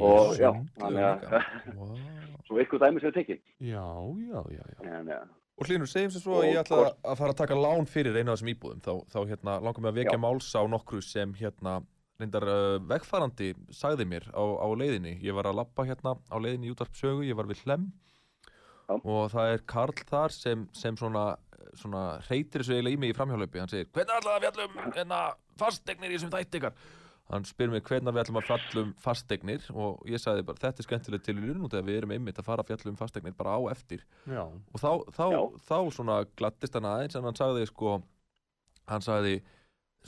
Og 0.00 0.38
já, 0.40 0.48
þannig 0.80 1.04
að 1.04 1.38
Wow. 1.76 1.96
svo 2.46 2.58
eitthvað 2.62 2.84
dæmi 2.86 3.00
sem 3.02 3.10
er 3.10 3.16
tekinn. 3.18 3.40
já, 3.60 3.84
já, 4.30 4.40
já, 4.56 4.62
já. 4.72 4.82
En, 5.00 5.10
ja. 5.12 5.20
Og 5.60 5.68
Hlynur, 5.68 5.86
segjum 5.90 6.10
sem 6.14 6.22
svo 6.24 6.38
að 6.38 6.46
Og 6.46 6.46
ég 6.48 6.60
ætla 6.62 6.78
hvort- 6.80 7.02
að 7.12 7.18
fara 7.20 7.34
að 7.34 7.40
taka 7.42 7.58
lán 7.60 7.84
fyrir 7.86 8.16
einu 8.16 8.32
af 8.32 8.38
þessum 8.38 8.52
íbúðum 8.54 8.80
þá, 8.82 8.92
þá 9.12 9.18
hérna, 9.28 9.56
langar 9.60 9.82
mig 9.84 9.90
að 9.92 9.98
vekja 10.00 10.16
Já. 10.16 10.22
máls 10.24 10.48
á 10.56 10.62
nokkru 10.72 11.02
sem 11.04 11.34
hérna 11.36 11.74
reyndar 12.22 12.46
uh, 12.48 12.78
vegfarandi 12.88 13.50
sagði 13.74 14.06
mér 14.08 14.30
á, 14.32 14.40
á 14.42 14.66
leiðinni 14.72 15.18
ég 15.20 15.36
var 15.36 15.50
að 15.50 15.58
lappa 15.60 15.84
hérna 15.84 16.16
á 16.16 16.36
leiðinni 16.40 16.70
í 16.70 16.72
útvarp 16.72 16.96
sögu 16.96 17.26
ég 17.28 17.36
var 17.36 17.50
við 17.50 17.60
Hlem 17.66 17.84
Já. 17.90 18.11
Og 18.90 19.30
það 19.32 19.52
er 19.52 19.62
Karl 19.72 20.04
þar 20.08 20.34
sem, 20.34 20.64
sem 20.76 20.96
svona, 20.98 21.26
svona 21.78 22.02
reytir 22.28 22.62
þessu 22.62 22.76
eiginlega 22.76 22.96
í 22.96 23.02
mig 23.02 23.12
í 23.12 23.16
framhjálöpi 23.16 23.62
hann 23.62 23.70
segir, 23.72 23.90
hvernig 23.94 24.18
ætlaði 24.18 24.34
að 24.34 24.42
fjallum 24.48 24.96
hérna, 24.96 25.22
fastegnir 25.60 26.10
í 26.12 26.18
þessum 26.18 26.34
þætti 26.34 26.60
ykkar? 26.60 26.82
Hann 27.32 27.46
spyr 27.48 27.70
mig 27.72 27.84
hvernig 27.86 28.12
við 28.12 28.24
ætlum 28.24 28.38
að 28.40 28.48
fjallum 28.50 28.88
fastegnir 29.00 29.68
og 29.72 30.02
ég 30.10 30.20
sagði 30.20 30.44
bara, 30.48 30.60
þetta 30.60 30.82
er 30.82 30.86
skemmtilegt 30.88 31.24
til 31.24 31.36
í 31.38 31.44
lunu 31.46 31.70
þegar 31.70 31.86
við 31.86 31.98
erum 32.00 32.14
einmitt 32.16 32.40
að 32.42 32.48
fara 32.48 32.64
að 32.64 32.72
fjallum 32.72 32.98
fastegnir 32.98 33.36
bara 33.38 33.54
á 33.56 33.60
eftir. 33.72 34.02
Já. 34.26 34.42
og 34.42 34.82
þá, 34.82 34.90
þá, 35.16 35.26
þá 35.64 35.78
svona 35.96 36.18
glattist 36.36 36.76
hann 36.76 36.90
aðeins 36.90 37.16
en 37.16 37.28
hann 37.28 37.38
sagði 37.38 37.70
sko 37.70 38.00
hann 38.90 39.04
sagði 39.06 39.38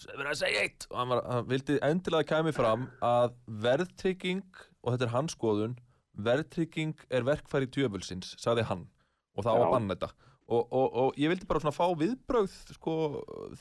verið 0.03 0.31
að 0.33 0.41
segja 0.43 0.67
eitt. 0.67 0.87
Og 0.91 1.01
hann, 1.01 1.11
var, 1.15 1.25
hann 1.31 1.49
vildi 1.53 1.79
endilega 1.87 2.29
kæmi 2.35 2.55
fram 2.57 2.89
að 3.05 3.39
verðtrygging 3.65 4.45
og 4.83 4.95
þetta 4.95 5.09
er 5.09 5.15
hans 5.15 5.37
skoðun 5.39 5.79
verðtrygging 6.17 6.95
er 7.11 7.27
verkfæri 7.27 7.67
djöfulsins 7.75 8.37
sagði 8.43 8.69
hann 8.71 8.87
og 9.35 9.45
það 9.47 9.55
á 9.55 9.59
Já. 9.59 9.65
að 9.67 9.73
banna 9.75 9.95
þetta 9.97 10.13
og, 10.45 10.67
og, 10.77 10.89
og 11.01 11.15
ég 11.17 11.31
vildi 11.33 11.47
bara 11.49 11.61
svona 11.63 11.73
fá 11.73 11.87
viðbrögð 11.97 12.55
sko, 12.77 12.95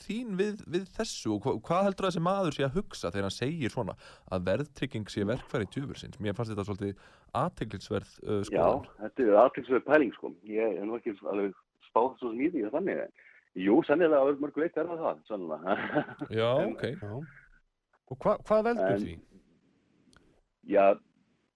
þín 0.03 0.33
við, 0.35 0.59
við 0.67 0.89
þessu 0.97 1.31
og 1.37 1.45
hva, 1.47 1.53
hvað 1.63 1.85
heldur 1.87 2.07
þessi 2.09 2.23
maður 2.25 2.57
sé 2.57 2.65
að 2.67 2.75
hugsa 2.75 3.11
þegar 3.13 3.27
hann 3.29 3.35
segir 3.37 3.71
svona 3.71 3.95
að 4.35 4.43
verðtrygging 4.49 5.07
sé 5.09 5.23
verkfæri 5.29 5.69
djöfulsins 5.71 6.19
mér 6.19 6.35
fannst 6.35 6.51
þetta 6.51 6.65
svolítið 6.67 7.05
aðteglisverð 7.39 8.11
uh, 8.27 8.41
já, 8.43 8.49
skoðun 8.51 8.89
þetta 8.99 9.23
er 9.29 9.39
aðtilsverð 9.45 9.85
pæling 9.87 10.11
sko. 10.17 10.33
Ég 10.43 10.75
er 10.81 10.83
nú 10.89 10.99
ekki 10.99 11.15
alveg 11.23 11.55
spáð 11.87 12.11
svo 12.19 12.33
sem 12.33 12.43
í 12.43 12.51
því 12.53 12.65
að 12.67 12.75
þannig. 12.75 12.99
En, 13.07 13.15
jú, 13.63 13.79
sennilega 13.87 14.19
að 14.27 14.43
mörgu 14.43 14.61
veit 14.65 14.77
er 14.83 14.91
það 14.91 15.01
það, 15.07 15.23
sannlega. 15.31 15.77
já, 16.35 16.49
En- 16.67 16.75
ok 16.75 16.85
já. 16.91 17.15
Og 18.11 18.19
hva, 18.27 18.35
hvað 18.43 18.67
veldur 18.67 18.91
En- 18.97 19.07
því? 19.07 19.15
Já, 20.75 20.85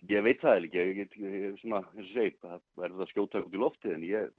ég 0.05 0.25
veit 0.25 0.41
það 0.43 0.67
ekki, 0.67 0.77
ég, 0.77 0.99
ég, 1.01 1.15
ég, 1.47 1.55
svona, 1.61 1.81
eins 1.95 2.09
og 2.09 2.13
segi, 2.13 2.35
það 2.43 2.61
verður 2.81 3.01
það 3.01 3.11
skjóta 3.13 3.43
út 3.45 3.57
í 3.57 3.63
loftið, 3.63 3.95
en 3.95 4.05
ég, 4.07 4.29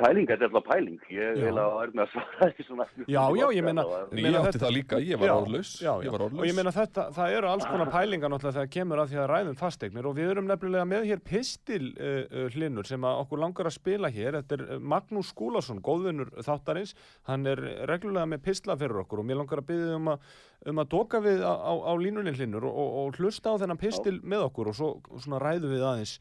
pæling, 0.00 0.26
þetta 0.26 0.42
er 0.42 0.50
alltaf 0.50 0.64
pæling, 0.66 0.96
ég 1.14 1.36
Já. 1.38 1.44
vil 1.46 1.58
að 1.62 1.74
er 1.84 1.90
með 1.94 2.02
að 2.04 2.08
svara 2.14 2.48
því 2.56 2.64
svona. 2.66 2.86
Já, 3.06 3.22
já, 3.38 3.44
ég 3.54 3.62
meina- 3.64 3.84
ég 3.84 4.34
átti 4.34 4.46
þetta- 4.48 4.62
það 4.64 4.72
líka, 4.74 4.98
ég 4.98 5.18
var 5.20 5.28
Já, 5.28 5.34
orðlaus 5.38 5.70
já, 5.80 5.92
já. 5.94 6.04
Ég 6.08 6.12
var 6.14 6.22
Og 6.24 6.44
ég 6.48 6.54
meina 6.56 6.72
þetta, 6.74 7.04
það 7.14 7.34
eru 7.38 7.46
alls 7.52 7.64
konar 7.64 7.90
pælingar 7.94 8.30
náttúrulega 8.32 8.56
þegar 8.58 8.72
kemur 8.74 8.98
að 9.04 9.08
því 9.12 9.18
að 9.22 9.28
ræðum 9.30 9.58
fasteignir 9.60 10.06
og 10.10 10.16
við 10.16 10.30
erum 10.34 10.48
nefnilega 10.50 10.84
með 10.90 11.06
hér 11.10 11.20
pistil 11.30 11.84
uh, 11.94 12.24
uh, 12.26 12.48
hlinur 12.50 12.86
sem 12.90 13.00
að 13.06 13.20
okkur 13.24 13.38
langar 13.44 13.66
að 13.70 13.76
spila 13.78 14.10
hér. 14.10 14.32
Þetta 14.42 14.58
er 14.58 14.64
uh, 14.74 14.78
Magnús 14.80 15.30
Skúlason, 15.30 15.80
góðvinnur 15.80 16.30
þáttarins. 16.42 16.94
Hann 17.30 17.46
er 17.46 17.56
reglulega 17.86 18.26
með 18.26 18.42
pistla 18.50 18.76
fyrir 18.76 19.04
okkur 19.04 19.22
og 19.22 19.28
mér 19.30 19.38
langar 19.42 19.62
að 19.62 19.68
byggja 19.70 19.94
um 20.00 20.08
að, 20.08 20.18
um 20.66 20.78
að 20.82 20.88
doka 20.90 21.20
við 21.22 21.38
á, 21.46 21.54
á, 21.54 21.72
á 21.86 21.92
línunni 21.94 22.34
hlinur 22.34 22.64
og, 22.66 22.74
og, 22.74 22.90
og 23.06 23.20
hlusta 23.20 23.54
á 23.54 23.60
þennan 23.62 23.78
pistil 23.78 24.18
með 24.26 24.48
okkur 24.50 24.72
og 24.72 24.74
svo 24.74 24.90
svona 25.22 25.38
ræðum 25.38 25.70
við 25.70 25.86
aðeins, 25.86 26.18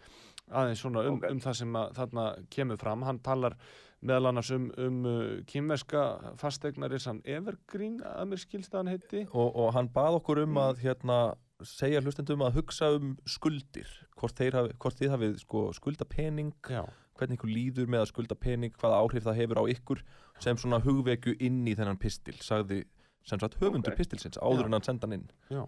aðeins 0.52 0.82
svona 0.84 1.04
um, 1.08 1.18
Ok. 1.18 1.30
um 1.32 1.40
það 1.40 1.54
sem 1.62 1.76
að, 1.80 1.94
þarna 1.98 2.26
kemur 2.50 2.78
fram. 2.82 3.04
Hann 3.08 3.20
talar 3.20 3.56
meðal 4.04 4.28
annars 4.34 4.52
um, 4.52 4.66
um 4.78 5.06
uh, 5.06 5.22
kýmverska 5.48 6.04
fastegnarissan 6.42 7.22
Evergreen 7.26 8.02
að 8.04 8.28
mér 8.34 8.42
skilst 8.44 8.74
að 8.74 8.82
hann 8.84 8.92
heiti. 8.94 9.22
og, 9.32 9.56
og 9.56 9.74
hann 9.78 9.88
bað 9.94 10.20
okkur 10.20 10.44
um 10.44 10.58
að 10.60 10.82
hérna, 10.84 11.20
segja 11.64 12.02
hlustendum 12.04 12.44
að 12.44 12.58
hugsa 12.60 12.92
um 12.98 13.14
skuldir 13.26 13.88
Hvort, 14.20 14.40
hafi, 14.40 14.74
hvort 14.80 15.00
þið 15.00 15.14
hafið 15.14 15.38
sko, 15.46 15.62
skulda 15.74 16.06
pening 16.06 16.52
Já. 16.70 16.84
Hvernig 17.16 17.38
ykkur 17.38 17.52
líður 17.54 17.88
með 17.94 18.02
að 18.04 18.10
skulda 18.10 18.36
pening 18.36 18.74
Hvaða 18.82 19.00
áhrif 19.00 19.24
það 19.24 19.40
hefur 19.40 19.62
á 19.62 19.66
ykkur 19.72 20.02
Sem 20.44 20.58
svona 20.60 20.82
hugvekju 20.84 21.36
inn 21.40 21.62
í 21.70 21.76
þennan 21.78 22.00
pistil 22.02 22.36
Sagði 22.42 22.84
sem 23.24 23.40
sagt 23.40 23.56
höfundur 23.62 23.94
Ok. 23.94 24.02
pistilsins 24.02 24.40
Áður 24.42 24.66
Já. 24.66 24.68
en 24.68 24.74
hann 24.76 24.84
senda 24.90 25.08
hann 25.08 25.16
inn 25.22 25.28
Já. 25.54 25.64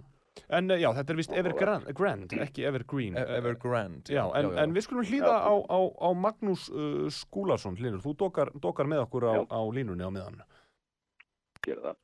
En 0.49 0.69
uh, 0.71 0.77
já, 0.79 0.89
þetta 0.97 1.13
er 1.13 1.19
vist 1.19 1.35
Evergrand, 1.35 1.87
Grand, 1.95 2.35
ekki 2.45 2.65
Evergreen. 2.67 3.15
E- 3.17 3.25
Evergrande 3.37 4.13
Já, 4.13 4.23
en, 4.37 4.51
en 4.59 4.75
við 4.75 4.87
skulum 4.87 5.07
hlýða 5.07 5.37
á, 5.41 5.53
á, 5.55 5.79
á 5.79 6.09
Magnús 6.13 6.67
uh, 6.73 7.07
Skúlason, 7.13 7.77
Linur. 7.79 8.03
Þú 8.03 8.15
dokar, 8.25 8.51
dokar 8.61 8.89
með 8.91 9.05
okkur 9.07 9.29
á, 9.31 9.33
Já. 9.39 9.43
á 9.47 9.61
línunni 9.71 10.05
á 10.05 10.11
það. 10.11 10.45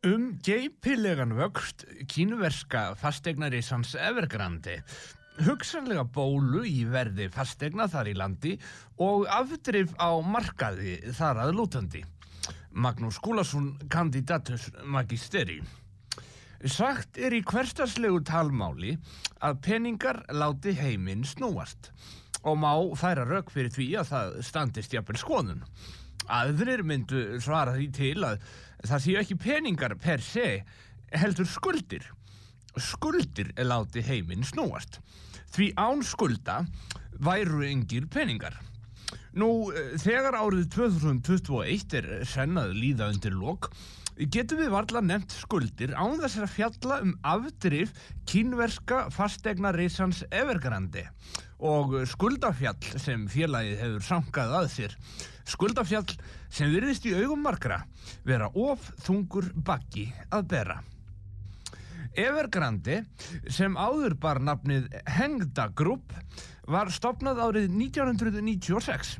Um 0.09 0.23
geipilegan 0.41 1.35
vöxt 1.37 1.83
kínuverska 2.09 2.95
fastegnarisans 2.97 3.91
Evergrande 3.93 4.79
hugsanlega 5.45 6.03
bólu 6.13 6.63
í 6.67 6.81
verði 6.89 7.27
fastegna 7.33 7.87
þar 7.91 8.09
í 8.11 8.15
landi 8.17 8.55
og 9.01 9.27
afdrif 9.31 9.93
á 10.01 10.17
markaði 10.25 10.97
þar 11.17 11.43
að 11.45 11.53
lútandi. 11.59 12.01
Magnús 12.71 13.17
Skúlason, 13.19 13.73
kandidatus 13.91 14.69
magisteri. 14.87 15.59
Sagt 16.69 17.17
er 17.17 17.33
í 17.33 17.41
hverstarslegu 17.41 18.19
talmáli 18.27 18.91
að 19.41 19.61
peningar 19.65 20.19
láti 20.29 20.75
heiminn 20.77 21.23
snúast 21.25 21.89
og 22.45 22.59
má 22.61 22.73
færa 22.97 23.25
rauk 23.25 23.49
fyrir 23.53 23.73
því 23.73 23.87
að 24.01 24.11
það 24.11 24.35
standist 24.45 24.93
jafnvel 24.93 25.17
skoðun. 25.21 25.63
Aðrir 26.29 26.83
myndu 26.85 27.39
svara 27.41 27.73
því 27.73 27.87
til 27.97 28.25
að 28.27 28.45
það 28.85 29.03
séu 29.05 29.19
ekki 29.21 29.37
peningar 29.41 29.95
per 30.01 30.21
se, 30.21 30.61
heldur 31.09 31.49
skuldir. 31.49 32.05
Skuldir 32.77 33.49
láti 33.65 34.03
heiminn 34.05 34.45
snúast. 34.45 34.99
Því 35.51 35.73
án 35.81 36.05
skulda 36.05 36.61
væru 37.17 37.65
engir 37.65 38.05
peningar. 38.05 38.53
Nú, 39.33 39.71
eh, 39.71 39.97
þegar 39.97 40.37
árið 40.37 40.69
2021 40.75 41.93
er 41.97 42.25
sennað 42.27 42.75
líða 42.75 43.09
undir 43.13 43.33
lok, 43.33 43.71
getum 44.17 44.59
við 44.61 44.71
varla 44.73 45.01
nefnt 45.05 45.33
skuldir 45.35 45.93
án 45.95 46.19
þess 46.21 46.41
að 46.41 46.53
fjalla 46.55 46.99
um 47.05 47.13
afdrif 47.27 47.93
kínverska 48.29 49.05
fastegna 49.13 49.71
reysans 49.75 50.23
Evergrande 50.29 51.07
og 51.61 51.95
skuldafjall 52.09 52.99
sem 53.01 53.27
félagið 53.29 53.83
hefur 53.83 54.07
sankað 54.07 54.55
að 54.59 54.69
sér. 54.75 54.95
Skuldafjall 55.47 56.15
sem 56.49 56.71
virðist 56.73 57.05
í 57.09 57.13
augum 57.17 57.43
margra 57.45 57.83
vera 58.25 58.49
of 58.57 58.91
þungur 59.05 59.51
bakki 59.65 60.09
að 60.29 60.47
bera. 60.55 60.79
Evergrande 62.11 63.05
sem 63.47 63.77
áður 63.79 64.17
bar 64.19 64.41
nafnið 64.43 64.89
Hengda 65.07 65.69
Group 65.71 66.11
var 66.67 66.91
stopnað 66.91 67.39
árið 67.45 67.69
1996 67.71 69.15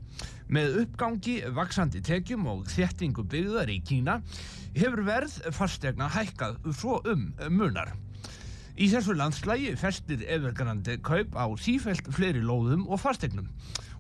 með 0.52 0.82
uppgangi, 0.84 1.38
vaksandi 1.56 2.02
tekjum 2.04 2.47
og 2.52 2.66
þéttingu 2.72 3.24
byggðar 3.32 3.72
í 3.72 3.80
Kína 3.88 4.18
hefur 4.76 5.04
verð 5.08 5.38
fastegna 5.56 6.10
hækkað 6.12 6.58
svo 6.76 6.99
um 7.08 7.30
munar. 7.54 7.93
Í 8.76 8.88
þessu 8.91 9.16
landslægi 9.16 9.76
festir 9.80 10.24
Evergrande 10.32 10.97
kaup 11.04 11.36
á 11.39 11.45
sífelt 11.60 12.08
fleiri 12.12 12.43
lóðum 12.43 12.84
og 12.89 12.99
fastegnum 13.04 13.47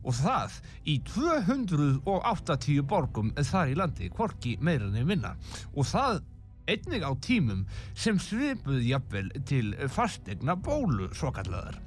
og 0.01 0.15
það 0.17 0.57
í 0.89 0.97
280 1.07 2.83
borgum 2.89 3.31
þar 3.37 3.71
í 3.71 3.77
landi, 3.77 4.09
hvorki 4.09 4.57
meira 4.59 4.89
nefn 4.89 5.11
minna 5.11 5.35
og 5.75 5.85
það 5.87 6.23
einnig 6.71 7.03
á 7.05 7.11
tímum 7.21 7.63
sem 7.93 8.19
svipuð 8.19 8.81
jafnvel 8.87 9.31
til 9.47 9.73
fastegna 9.91 10.55
bólu 10.55 11.11
svo 11.15 11.31
kallaðar. 11.35 11.79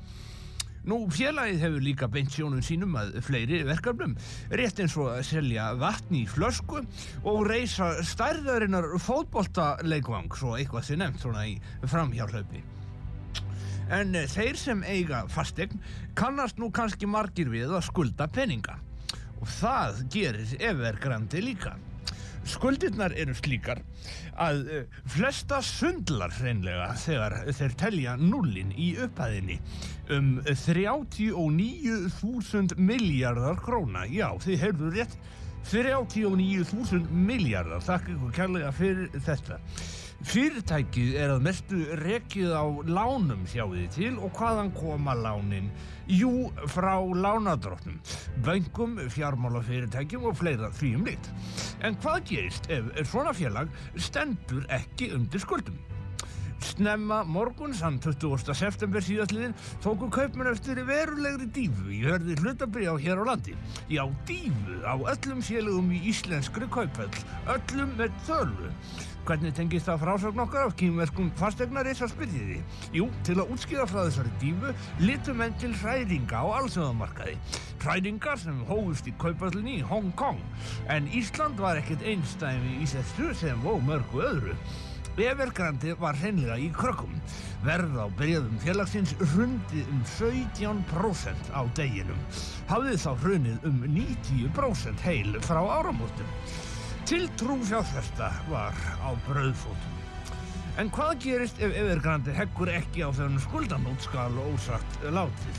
Nú, 0.84 0.98
félagið 1.08 1.62
hefur 1.64 1.80
líka 1.80 2.06
beint 2.12 2.34
sjónum 2.34 2.60
sínum 2.64 2.92
að 3.00 3.14
fleiri 3.24 3.62
verkefnum, 3.64 4.12
rétt 4.52 4.82
eins 4.84 4.96
og 5.00 5.14
að 5.14 5.22
selja 5.30 5.70
vatn 5.80 6.18
í 6.18 6.24
flösku 6.28 6.82
og 7.24 7.38
reysa 7.48 7.94
stærðarinnar 8.04 8.90
fótboltaleikvang, 9.00 10.28
svo 10.36 10.58
eitthvað 10.58 10.84
sé 10.84 10.98
nefnt 11.00 11.24
svona 11.24 11.46
í 11.48 11.54
framhjárhlaupi. 11.88 12.60
En 13.92 14.12
eh, 14.16 14.28
þeir 14.28 14.60
sem 14.60 14.84
eiga 14.84 15.24
fastegn 15.32 15.80
kannast 16.16 16.60
nú 16.60 16.68
kannski 16.72 17.08
margir 17.08 17.48
við 17.52 17.72
að 17.72 17.86
skulda 17.88 18.28
peninga. 18.28 18.76
Og 19.40 19.48
það 19.56 20.04
gerir 20.12 20.54
Evergrandi 20.60 21.40
líka. 21.44 21.78
Skuldirnar 22.44 23.14
eru 23.16 23.34
slíkar 23.36 23.80
að 24.40 24.66
uh, 24.66 24.84
flesta 25.14 25.62
sundlar 25.64 26.30
hreinlega 26.38 26.94
þegar 27.00 27.32
þeir 27.56 27.72
telja 27.80 28.16
nullin 28.20 28.72
í 28.76 28.96
upphæðinni 29.06 29.56
um 30.12 30.40
39.000 30.44 32.76
miljardar 32.76 33.56
króna. 33.64 34.04
Já, 34.10 34.38
þið 34.44 34.56
heyrðu 34.66 34.88
rétt, 34.98 35.14
39.000 35.70 37.10
miljardar. 37.10 37.80
Þakka 37.84 38.12
ykkur 38.16 38.32
kærlega 38.36 38.72
fyrir 38.76 39.08
þetta. 39.24 39.56
Fyrirtækið 40.24 41.16
er 41.20 41.34
að 41.34 41.42
mestu 41.44 41.78
rekið 42.00 42.50
á 42.56 42.64
lánum 42.88 43.42
hjá 43.50 43.64
því 43.68 43.84
til 43.92 44.14
og 44.16 44.32
hvaðan 44.38 44.70
koma 44.76 45.12
lánin? 45.18 45.68
Jú, 46.04 46.52
frá 46.68 46.98
lánadróttum, 47.00 47.96
böngum, 48.44 48.98
fjármálafyrirtækjum 49.08 50.26
og 50.28 50.36
fleira 50.36 50.68
því 50.76 50.90
um 50.98 51.06
lit. 51.08 51.30
En 51.80 51.96
hvað 51.96 52.26
gerist 52.28 52.68
ef 52.68 53.08
svona 53.08 53.32
félag 53.32 53.72
stendur 53.96 54.66
ekki 54.68 55.14
undir 55.16 55.40
skuldum? 55.40 55.78
Snemma 56.64 57.22
morgun, 57.24 57.72
sann 57.76 57.96
20. 58.00 58.52
september 58.56 59.04
síðastliðin, 59.04 59.56
tóku 59.84 60.10
kaupmenn 60.12 60.52
eftir 60.52 60.80
verulegri 60.84 61.48
dífu 61.56 61.88
í 61.92 62.02
hörði 62.04 62.36
hlutabrjá 62.40 62.94
hér 63.00 63.20
á 63.20 63.32
landi. 63.32 63.56
Já, 63.88 64.04
dífu 64.28 64.80
á 64.84 64.96
öllum 64.96 65.40
félögum 65.44 65.92
í 65.92 66.04
íslenskri 66.12 66.68
kaupöll, 66.68 67.12
öllum 67.48 67.96
með 67.96 68.12
þölu. 68.28 68.72
Hvernig 69.24 69.54
tengist 69.56 69.86
það 69.88 70.02
frásögn 70.02 70.40
okkar 70.42 70.66
af 70.66 70.74
kýmverkum 70.76 71.30
fastegnarins 71.38 72.02
að 72.04 72.10
spyrjiði? 72.12 72.58
Jú, 72.92 73.06
til 73.24 73.38
að 73.38 73.54
útskýra 73.54 73.86
frá 73.88 74.02
þessari 74.02 74.32
dífu 74.42 74.72
litum 75.00 75.38
menn 75.40 75.54
til 75.62 75.70
hræringa 75.80 76.42
á 76.44 76.46
alþjóðamarkaði. 76.58 77.38
Hræringar 77.80 78.42
sem 78.42 78.58
hófust 78.68 79.08
í 79.08 79.14
kaupallinni 79.22 79.78
í 79.78 79.86
Hong 79.88 80.10
Kong. 80.20 80.42
En 80.92 81.08
Ísland 81.08 81.56
var 81.64 81.80
ekkert 81.80 82.04
einstæmi 82.04 82.82
í 82.84 82.90
þessu 82.90 83.30
sem 83.40 83.64
og 83.64 83.80
mörgu 83.88 84.20
öðru. 84.28 84.58
Evergrandi 85.24 85.94
var 85.96 86.20
hreinlega 86.20 86.58
í 86.60 86.68
krökkum. 86.74 87.16
Verð 87.64 87.96
á 87.96 88.06
byrjaðum 88.18 88.60
félagsins 88.60 89.16
hrundi 89.32 89.86
um 89.88 90.04
17% 90.18 91.48
á 91.54 91.64
deginum. 91.78 92.20
Hafði 92.68 93.00
þá 93.00 93.10
hrunið 93.24 93.68
um 93.70 93.80
90% 93.88 95.08
heil 95.08 95.40
frá 95.48 95.62
áramótum. 95.78 96.28
Tiltrú 97.04 97.58
fjárfesta 97.60 98.30
var 98.48 98.72
á 99.04 99.12
brauðfótum. 99.26 99.96
En 100.80 100.88
hvað 100.88 101.18
gerist 101.20 101.58
ef 101.60 101.74
Evergrandi 101.76 102.32
heggur 102.32 102.70
ekki 102.72 103.04
á 103.04 103.12
þennan 103.12 103.42
skuldanótskal 103.44 104.32
ósagt 104.40 104.96
látið? 105.12 105.58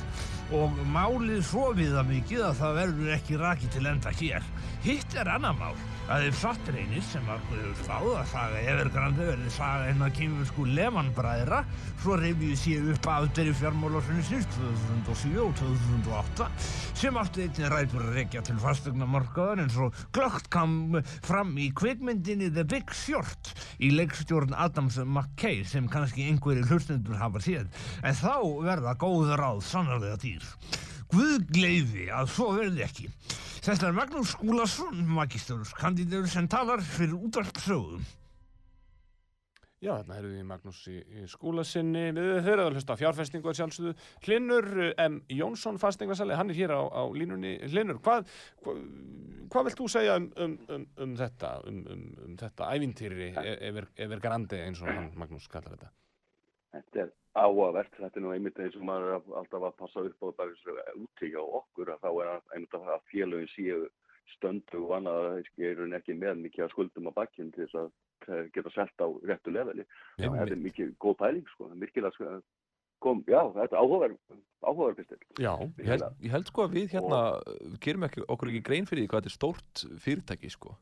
Og 0.58 0.80
málið 0.90 1.44
svo 1.46 1.68
viða 1.78 2.02
mikið 2.10 2.48
að 2.48 2.58
það 2.64 2.80
verður 2.80 3.14
ekki 3.20 3.38
rakið 3.44 3.76
til 3.78 3.86
enda 3.92 4.16
hér. 4.18 4.50
Hitt 4.88 5.14
er 5.22 5.30
annar 5.36 5.54
mál 5.62 5.78
að 6.06 6.28
ef 6.28 6.36
satt 6.38 6.68
reynist 6.70 7.16
sem 7.16 7.30
okkur 7.34 7.58
hefur 7.64 7.78
spáð 7.80 8.08
að 8.20 8.28
saga 8.30 8.60
Evergrandi 8.76 9.26
verði 9.26 9.52
saga 9.56 9.88
hennar 9.88 10.12
kýmursku 10.14 10.66
Lehmann-bræðra 10.78 11.64
svo 12.04 12.18
reyfið 12.22 12.52
sér 12.62 12.90
upp 12.94 13.08
aðderi 13.10 13.54
fjármálarsunnisins 13.58 14.46
2007 14.54 15.40
og 15.42 15.56
2008 15.58 16.50
sem 17.02 17.18
átti 17.18 17.48
einnig 17.48 17.72
rætur 17.74 18.06
að 18.06 18.20
rekja 18.20 18.44
til 18.46 18.58
fastegnamarkaðan 18.62 19.64
eins 19.66 19.80
og 19.82 19.98
glögt 20.14 20.52
kam 20.54 21.00
fram 21.26 21.56
í 21.58 21.72
kvikmyndinni 21.74 22.52
The 22.54 22.68
Big 22.70 22.94
Short 22.94 23.56
í 23.82 23.90
leikstjórn 23.96 24.54
Adams 24.54 25.00
McKay 25.02 25.64
sem 25.66 25.90
kannski 25.90 26.28
einhverjir 26.30 26.70
hlustendur 26.70 27.18
hafa 27.18 27.42
séð 27.42 27.66
en 28.06 28.22
þá 28.22 28.36
verða 28.68 28.94
góð 29.02 29.34
ráð 29.42 29.66
sannarlega 29.66 30.22
dýr. 30.22 30.46
Guð 31.10 31.50
gleiði 31.50 32.12
að 32.14 32.30
svo 32.36 32.54
verði 32.60 32.86
ekki. 32.86 33.10
Þetta 33.66 33.88
er 33.88 33.96
Magnús 33.98 34.36
Skúlason, 34.36 35.00
magistörus 35.10 35.72
kandidatur 35.74 36.28
sem 36.30 36.46
talar 36.46 36.84
fyrir 36.86 37.16
útvarpsögum. 37.18 38.04
Já, 39.82 39.90
þarna 39.96 40.18
erum 40.20 40.36
við 40.36 40.46
Magnús 40.52 40.82
í, 40.92 41.00
í 41.02 41.24
skúla 41.32 41.66
sinni. 41.66 42.04
Við 42.14 42.30
höfum 42.46 42.62
að 42.62 42.78
hlusta 42.78 42.94
á 42.94 43.02
fjárfestingu 43.02 43.50
að 43.50 43.58
sjálfsögðu. 43.58 43.96
Hlinur 44.28 44.70
M. 45.02 45.18
Jónsson, 45.34 45.82
fastingarsali, 45.82 46.38
hann 46.38 46.54
er 46.54 46.60
hér 46.62 46.76
á, 46.78 46.82
á 46.94 47.04
línunni. 47.18 47.56
Hlinur, 47.66 47.98
hvað, 48.06 48.30
hvað, 48.62 48.86
hvað 49.50 49.68
vilt 49.72 49.82
þú 49.82 49.92
segja 49.96 50.22
um, 50.22 50.30
um, 50.46 50.56
um, 50.78 50.88
um 51.02 51.20
þetta, 51.24 51.56
um, 51.66 51.84
um, 51.96 52.08
um 52.28 52.40
þetta 52.46 52.72
ævintýri 52.78 53.34
efer, 53.34 53.90
efer 53.98 54.26
grandi 54.30 54.62
eins 54.62 54.86
og 54.86 54.94
hann 54.94 55.10
Magnús 55.18 55.50
kallar 55.50 55.74
þetta? 55.74 55.94
Þetta 56.78 57.08
er 57.08 57.16
áhugavert, 57.36 57.94
þetta 58.00 58.20
er 58.20 58.24
nú 58.24 58.32
einmitt 58.32 58.60
eins 58.64 58.76
og 58.80 58.88
maður 58.88 59.12
er 59.12 59.30
alltaf 59.42 59.68
að 59.68 59.78
passa 59.82 60.04
upp 60.08 60.24
á 60.24 60.28
þessu 60.40 60.76
úti 61.04 61.32
hjá 61.34 61.42
okkur 61.44 61.92
að 61.94 62.04
þá 62.06 62.10
er 62.14 62.34
einmitt 62.56 62.78
að 62.80 63.08
félögin 63.12 63.52
séu 63.52 63.86
stöndu 64.36 64.82
og 64.88 64.96
annað 64.98 65.22
að 65.30 65.40
þeir 65.56 65.72
eru 65.72 65.88
ekki 65.98 66.18
með 66.18 66.44
mikið 66.46 66.66
að 66.66 66.74
skuldum 66.74 67.10
á 67.12 67.18
bakkinn 67.18 67.52
til 67.56 67.68
þess 67.68 67.82
að 67.84 68.52
geta 68.56 68.72
selt 68.74 69.04
á 69.04 69.08
réttu 69.30 69.54
leveli. 69.54 69.86
Þetta 70.18 70.46
er 70.48 70.62
mikið 70.64 70.96
góð 71.02 71.18
pæling 71.20 71.52
sko, 71.52 71.70
virkilega 71.82 72.16
sko, 72.16 72.40
kom, 73.04 73.22
já, 73.30 73.42
þetta 73.54 73.76
er 73.76 73.84
áhugaverð, 73.84 74.18
áhugaverð 74.66 75.00
pistil. 75.02 75.20
Já, 75.38 75.54
Ég 75.78 75.92
held, 75.92 76.08
ég 76.24 76.34
held 76.34 76.50
sko 76.50 76.66
að 76.66 76.76
við 76.80 76.96
hérna 76.96 77.22
og... 77.36 77.78
gerum 77.84 78.08
ekki, 78.08 78.26
okkur 78.26 78.52
ekki 78.52 78.66
grein 78.66 78.90
fyrir 78.90 79.06
því 79.06 79.12
hvað 79.12 79.24
þetta 79.24 79.34
er 79.34 79.38
stórt 79.38 79.86
fyrirtæki 80.06 80.52
sko. 80.54 80.76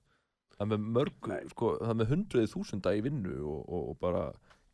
Það 0.54 0.72
með 0.72 0.90
mörg, 0.96 1.30
Nei. 1.32 1.40
sko, 1.52 1.76
það 1.82 2.00
með 2.00 2.12
hundruði 2.14 2.52
þúsunda 2.54 2.94
í 2.96 3.04
vinnu 3.04 3.38
og, 3.42 3.62
og, 3.66 3.88
og 3.92 4.00
bara, 4.04 4.26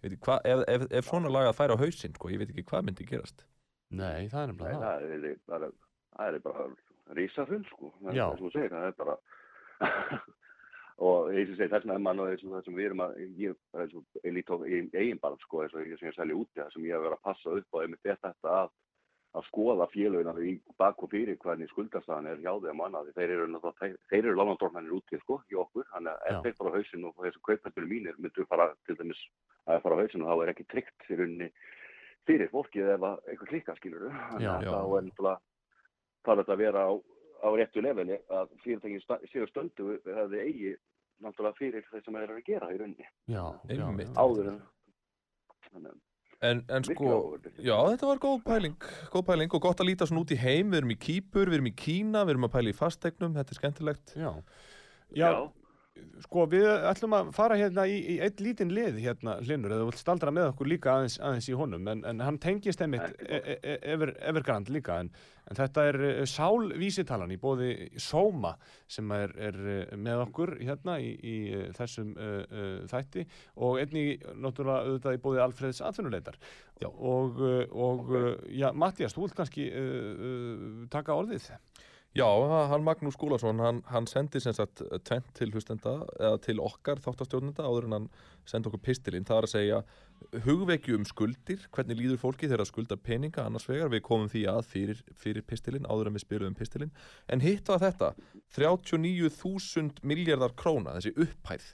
hvað, 0.03 0.39
ef, 0.45 0.63
ef, 0.75 0.85
ef 0.99 1.07
svona 1.09 1.31
lagað 1.33 1.57
færi 1.59 1.75
á 1.75 1.81
hausinn, 1.83 2.15
sko, 2.15 2.29
ég 2.31 2.39
veit 2.41 2.51
ekki 2.53 2.63
hvað 2.69 2.85
myndi 2.87 3.07
gerast. 3.09 3.45
Nei, 3.89 4.27
það 4.31 4.41
er 4.41 4.47
Nei, 4.47 4.55
nefnilega 4.55 4.79
það. 4.79 5.05
það 5.09 5.29
er 5.29 5.39
bara, 5.49 5.71
það 6.15 6.33
er 6.33 6.43
bara 6.47 6.67
rísafull 7.17 7.63
sko, 7.71 7.93
það 8.01 8.09
er 8.11 8.19
það 8.19 8.35
sem 8.37 8.45
þú 8.45 8.51
segir, 8.53 8.75
það 8.75 8.87
er 8.89 8.97
bara 8.99 9.15
og 11.09 11.29
eins 11.31 11.49
og 11.49 11.55
segir 11.57 11.71
þess 11.71 11.85
vegna 11.85 11.95
er 11.95 12.03
mann 12.05 12.19
og 12.19 12.29
eins 12.29 12.43
og 12.43 12.53
það 12.53 12.65
sem 12.67 12.77
við 12.77 12.87
erum 12.89 13.03
að 13.05 13.17
ég 13.19 13.55
ég 14.27 14.35
lít 14.35 14.51
á 14.51 14.55
eigin, 14.59 15.21
barn 15.23 15.39
sko, 15.43 15.63
eins 15.63 15.73
og 15.73 15.87
ég 15.87 15.99
sem 15.99 16.09
ég 16.11 16.17
selja 16.17 16.37
úti, 16.37 16.59
það 16.59 16.73
sem 16.75 16.85
ég 16.89 16.95
hef 16.95 17.05
verið 17.07 17.17
að 17.17 17.25
passa 17.29 17.55
upp 17.59 17.75
á 17.75 17.81
einmitt 17.83 18.09
er 18.13 18.19
þetta 18.19 18.55
að 18.63 18.69
að 19.37 19.43
skoða 19.45 19.85
félögina 19.93 20.33
í 20.41 20.55
bak 20.79 21.03
og 21.05 21.11
fyrir 21.11 21.37
hvernig 21.37 21.69
skuldastaðan 21.69 22.29
er 22.31 22.39
hjá 22.41 22.53
þeim 22.63 22.79
annað, 22.81 23.11
þeir 23.13 23.33
eru 23.35 23.45
eru 24.17 24.33
lánandornarnir 24.39 24.95
úti 24.97 25.19
sko, 25.21 25.37
í 25.51 25.57
okkur, 25.59 25.85
þannig 25.91 26.15
að 26.15 26.31
ef 26.31 26.39
þeir 26.47 26.55
fara 26.57 26.71
á 26.71 26.75
hausinn 26.79 27.05
og 27.05 27.19
þessu 27.21 27.43
kaupmættunum 27.45 27.91
mínir 27.93 28.17
myndu 28.17 28.45
fara 28.49 28.65
til 28.87 28.97
dæmis 28.97 29.21
að 29.69 29.83
fara 29.83 29.95
á 29.95 30.01
hausinn 30.01 30.25
og 30.25 30.31
þá 30.33 30.43
er 30.47 30.51
ekki 30.55 30.65
tryggt 30.73 31.05
fyrir 31.05 31.27
unni 31.27 31.51
fyrir 32.25 32.49
fólkið 32.53 32.89
ef 32.95 33.05
að 33.05 33.21
eitthvað 33.29 33.51
klikka 33.53 33.75
skilur 33.77 34.09
Já, 34.41 34.51
þá 34.57 34.65
já. 34.65 34.81
er 34.97 35.07
náttúrulega 35.07 35.37
þarf 36.25 36.41
þetta 36.41 36.53
að 36.57 36.61
vera 36.65 36.83
á, 36.89 36.91
á 37.45 37.47
réttu 37.55 37.81
leveli 37.85 38.17
að 38.33 38.51
fyrirtækin 38.65 39.05
sta- 39.05 39.21
séu 39.31 39.47
stöndu 39.49 39.93
að 40.09 40.33
þið 40.33 40.41
eigi 40.43 40.73
náttúrulega 41.21 41.57
fyrir 41.61 41.85
þeir 41.91 42.03
sem 42.05 42.17
eru 42.19 42.35
að 42.39 42.45
gera 42.49 42.73
í 42.73 42.77
rauninni. 42.81 43.07
Já, 43.29 43.45
já, 43.69 43.85
áður 44.17 44.51
en 44.55 44.61
þannig 45.69 45.93
að 45.93 45.97
En, 46.39 46.61
en 46.71 46.85
sko, 46.87 47.35
já, 47.59 47.75
þetta 47.75 48.07
var 48.07 48.19
góð 48.23 48.37
pæling, 48.45 48.75
góð 49.11 49.23
pæling 49.27 49.55
og 49.57 49.63
gott 49.65 49.81
að 49.83 49.89
líta 49.89 50.05
svona 50.07 50.21
út 50.23 50.31
í 50.31 50.37
heim, 50.39 50.69
við 50.71 50.79
erum 50.79 50.93
í 50.93 50.95
Kýpur, 51.03 51.49
við 51.51 51.57
erum 51.57 51.67
í 51.67 51.73
Kína, 51.75 52.21
við 52.23 52.37
erum 52.37 52.47
að 52.47 52.53
pæla 52.53 52.71
í 52.71 52.77
fastegnum, 52.77 53.33
þetta 53.35 53.51
er 53.51 53.59
skemmtilegt. 53.59 54.13
Já. 54.15 54.29
Já, 55.19 55.31
sko 56.23 56.45
við 56.51 56.67
ætlum 56.89 57.15
að 57.17 57.31
fara 57.35 57.57
hérna 57.59 57.85
í, 57.89 57.97
í 58.13 58.15
eitt 58.23 58.41
lítinn 58.43 58.71
lið 58.75 58.99
hérna 59.03 59.37
hlinur 59.43 59.73
eða 59.73 59.83
þú 59.83 59.89
vilt 59.89 60.01
staldra 60.01 60.33
með 60.35 60.51
okkur 60.51 60.69
líka 60.71 60.93
aðeins, 60.95 61.17
aðeins 61.23 61.49
í 61.49 61.57
honum 61.57 61.89
en, 61.91 62.03
en 62.07 62.23
hann 62.25 62.39
tengist 62.41 62.81
einmitt 62.83 63.05
Ekki 63.07 63.27
e- 63.27 63.41
e- 63.55 63.75
e- 63.75 64.13
Evergrand 64.29 64.71
líka 64.73 64.99
en, 65.03 65.11
en 65.49 65.59
þetta 65.59 65.85
er 65.91 65.99
eh, 66.09 66.21
sálvísitalan 66.29 67.33
í 67.33 67.39
bóði 67.41 67.71
Sóma 68.01 68.55
sem 68.87 69.11
er, 69.15 69.35
er 69.49 69.59
eh, 69.75 69.97
með 69.97 70.25
okkur 70.27 70.55
hérna 70.61 70.99
í, 71.03 71.11
í 71.17 71.35
eh, 71.55 71.67
þessum 71.77 72.15
uh, 72.15 72.39
uh, 72.45 72.71
þætti 72.89 73.25
og 73.65 73.79
einnig 73.81 74.25
náttúrulega 74.37 74.87
auðvitað 74.87 75.19
í 75.19 75.21
bóði 75.23 75.43
Alfreðs 75.43 75.83
atvinnuleitar. 75.85 76.39
Og, 76.87 77.39
og 77.75 78.11
uh, 78.15 78.33
já, 78.55 78.69
Mattias, 78.71 79.15
þú 79.15 79.25
vilt 79.25 79.37
kannski 79.39 79.67
uh, 79.67 80.83
taka 80.93 81.17
orðið 81.17 81.49
Já, 82.17 82.25
ha- 82.25 82.67
hann 82.71 82.81
Magnús 82.83 83.13
Skúlason, 83.13 83.59
hann, 83.61 83.83
hann 83.85 84.07
sendi 84.09 84.39
sem 84.41 84.53
sagt 84.57 84.81
tvent 85.05 85.27
til 85.37 85.51
hlustenda, 85.53 85.91
eða 86.17 86.39
til 86.41 86.57
okkar 86.59 86.97
þáttastjórnenda 87.05 87.61
áður 87.61 87.85
en 87.85 87.93
hann 87.95 88.07
sendi 88.49 88.67
okkur 88.71 88.81
pistilinn. 88.87 89.27
Það 89.29 89.37
er 89.37 89.45
að 89.47 89.51
segja 89.53 89.81
hugvekju 90.47 90.97
um 90.97 91.05
skuldir, 91.05 91.67
hvernig 91.71 91.99
líður 92.01 92.17
fólki 92.23 92.49
þegar 92.49 92.65
skulda 92.67 92.97
peninga 92.97 93.45
annars 93.45 93.69
vegar. 93.69 93.91
Við 93.93 94.01
komum 94.09 94.27
því 94.33 94.41
að 94.49 94.65
fyrir, 94.71 95.03
fyrir 95.21 95.45
pistilinn, 95.45 95.85
áður 95.85 96.09
en 96.09 96.17
við 96.17 96.25
spyrum 96.25 96.57
pistilinn. 96.57 96.91
En 97.29 97.45
hitt 97.45 97.69
var 97.69 97.79
þetta, 97.85 98.11
39.000 98.57 100.01
miljardar 100.09 100.57
króna, 100.57 100.97
þessi 100.97 101.13
upphæð. 101.13 101.69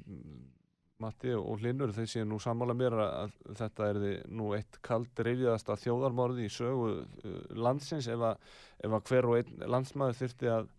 Matti 1.02 1.32
og 1.34 1.58
Hlinur, 1.60 1.90
þeir 1.94 2.06
séu 2.10 2.26
nú 2.26 2.38
sammála 2.42 2.74
mér 2.78 2.94
að, 3.02 3.34
þetta 3.58 3.88
er 3.90 3.98
þið 4.02 4.14
nú 4.38 4.52
eitt 4.56 4.78
kald 4.86 5.22
reyðiðasta 5.26 5.76
þjóðarmorði 5.82 6.46
í 6.46 6.52
sögu 6.54 6.92
uh, 7.02 7.34
landsins 7.58 8.08
ef 8.10 8.22
að, 8.30 8.54
ef 8.78 8.94
að 8.94 9.10
hver 9.10 9.28
og 9.30 9.38
einn 9.40 9.66
landsmaður 9.74 10.20
þyrfti 10.22 10.50
að 10.54 10.70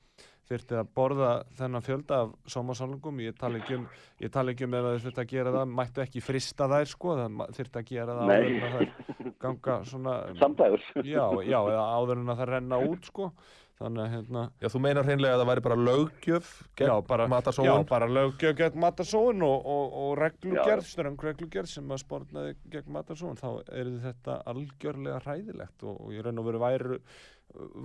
þyrfti 0.46 0.78
að 0.78 0.89
borða 0.93 1.30
þennan 1.58 1.84
fjölda 1.84 2.18
af 2.26 2.34
sómasalungum, 2.54 3.22
ég 3.26 3.38
tala 3.39 3.60
ekki 3.60 3.80
um 3.80 3.86
ég 4.22 4.32
tala 4.34 4.54
ekki 4.54 4.68
um 4.68 4.76
ef 4.78 4.88
þeir 4.88 5.04
þurfti 5.06 5.24
að 5.24 5.32
gera 5.32 5.54
það 5.56 5.72
mættu 5.80 6.04
ekki 6.04 6.24
frista 6.24 6.68
þær 6.70 6.91
sko, 6.91 7.16
það 7.20 7.56
þyrfti 7.58 7.82
að 7.82 7.89
gera 7.89 8.18
það 8.20 8.34
áður 8.36 8.50
en 8.52 8.68
að 8.68 8.76
þær 8.76 9.32
ganga 9.46 9.78
svona 9.89 10.16
Samdægur. 10.39 10.86
já, 11.02 11.26
já, 11.50 11.60
eða 11.60 11.86
áður 11.98 12.22
en 12.22 12.34
að 12.34 12.41
það 12.41 12.52
renna 12.54 12.82
út 12.91 13.10
sko 13.10 13.32
þannig 13.80 14.03
að 14.05 14.11
hérna 14.13 14.43
Já, 14.63 14.69
þú 14.71 14.82
meinar 14.86 15.07
hreinlega 15.07 15.36
að 15.36 15.41
það 15.41 15.49
væri 15.51 15.63
bara 15.65 15.78
löggjöf 15.82 16.51
gegn 16.80 17.30
matasóun? 17.34 17.67
já, 17.67 17.76
bara 17.89 18.07
löggjöf 18.07 18.57
gegn 18.61 18.82
matasóun 18.86 19.45
og, 19.47 19.69
og, 19.76 19.95
og 20.01 20.11
reglugerð, 20.21 20.86
Já. 20.86 20.91
ströng 20.93 21.23
reglugerð 21.28 21.71
sem 21.73 21.91
að 21.91 22.03
spórnaði 22.05 22.55
gegn 22.71 22.91
matasóun. 22.95 23.39
Þá 23.41 23.49
er 23.76 23.93
þetta 24.05 24.38
algjörlega 24.51 25.21
hræðilegt 25.26 25.88
og, 25.88 25.97
og 26.07 26.13
ég 26.15 26.26
raun 26.26 26.43
og 26.43 26.47
veru 26.49 26.63
væru 26.63 26.99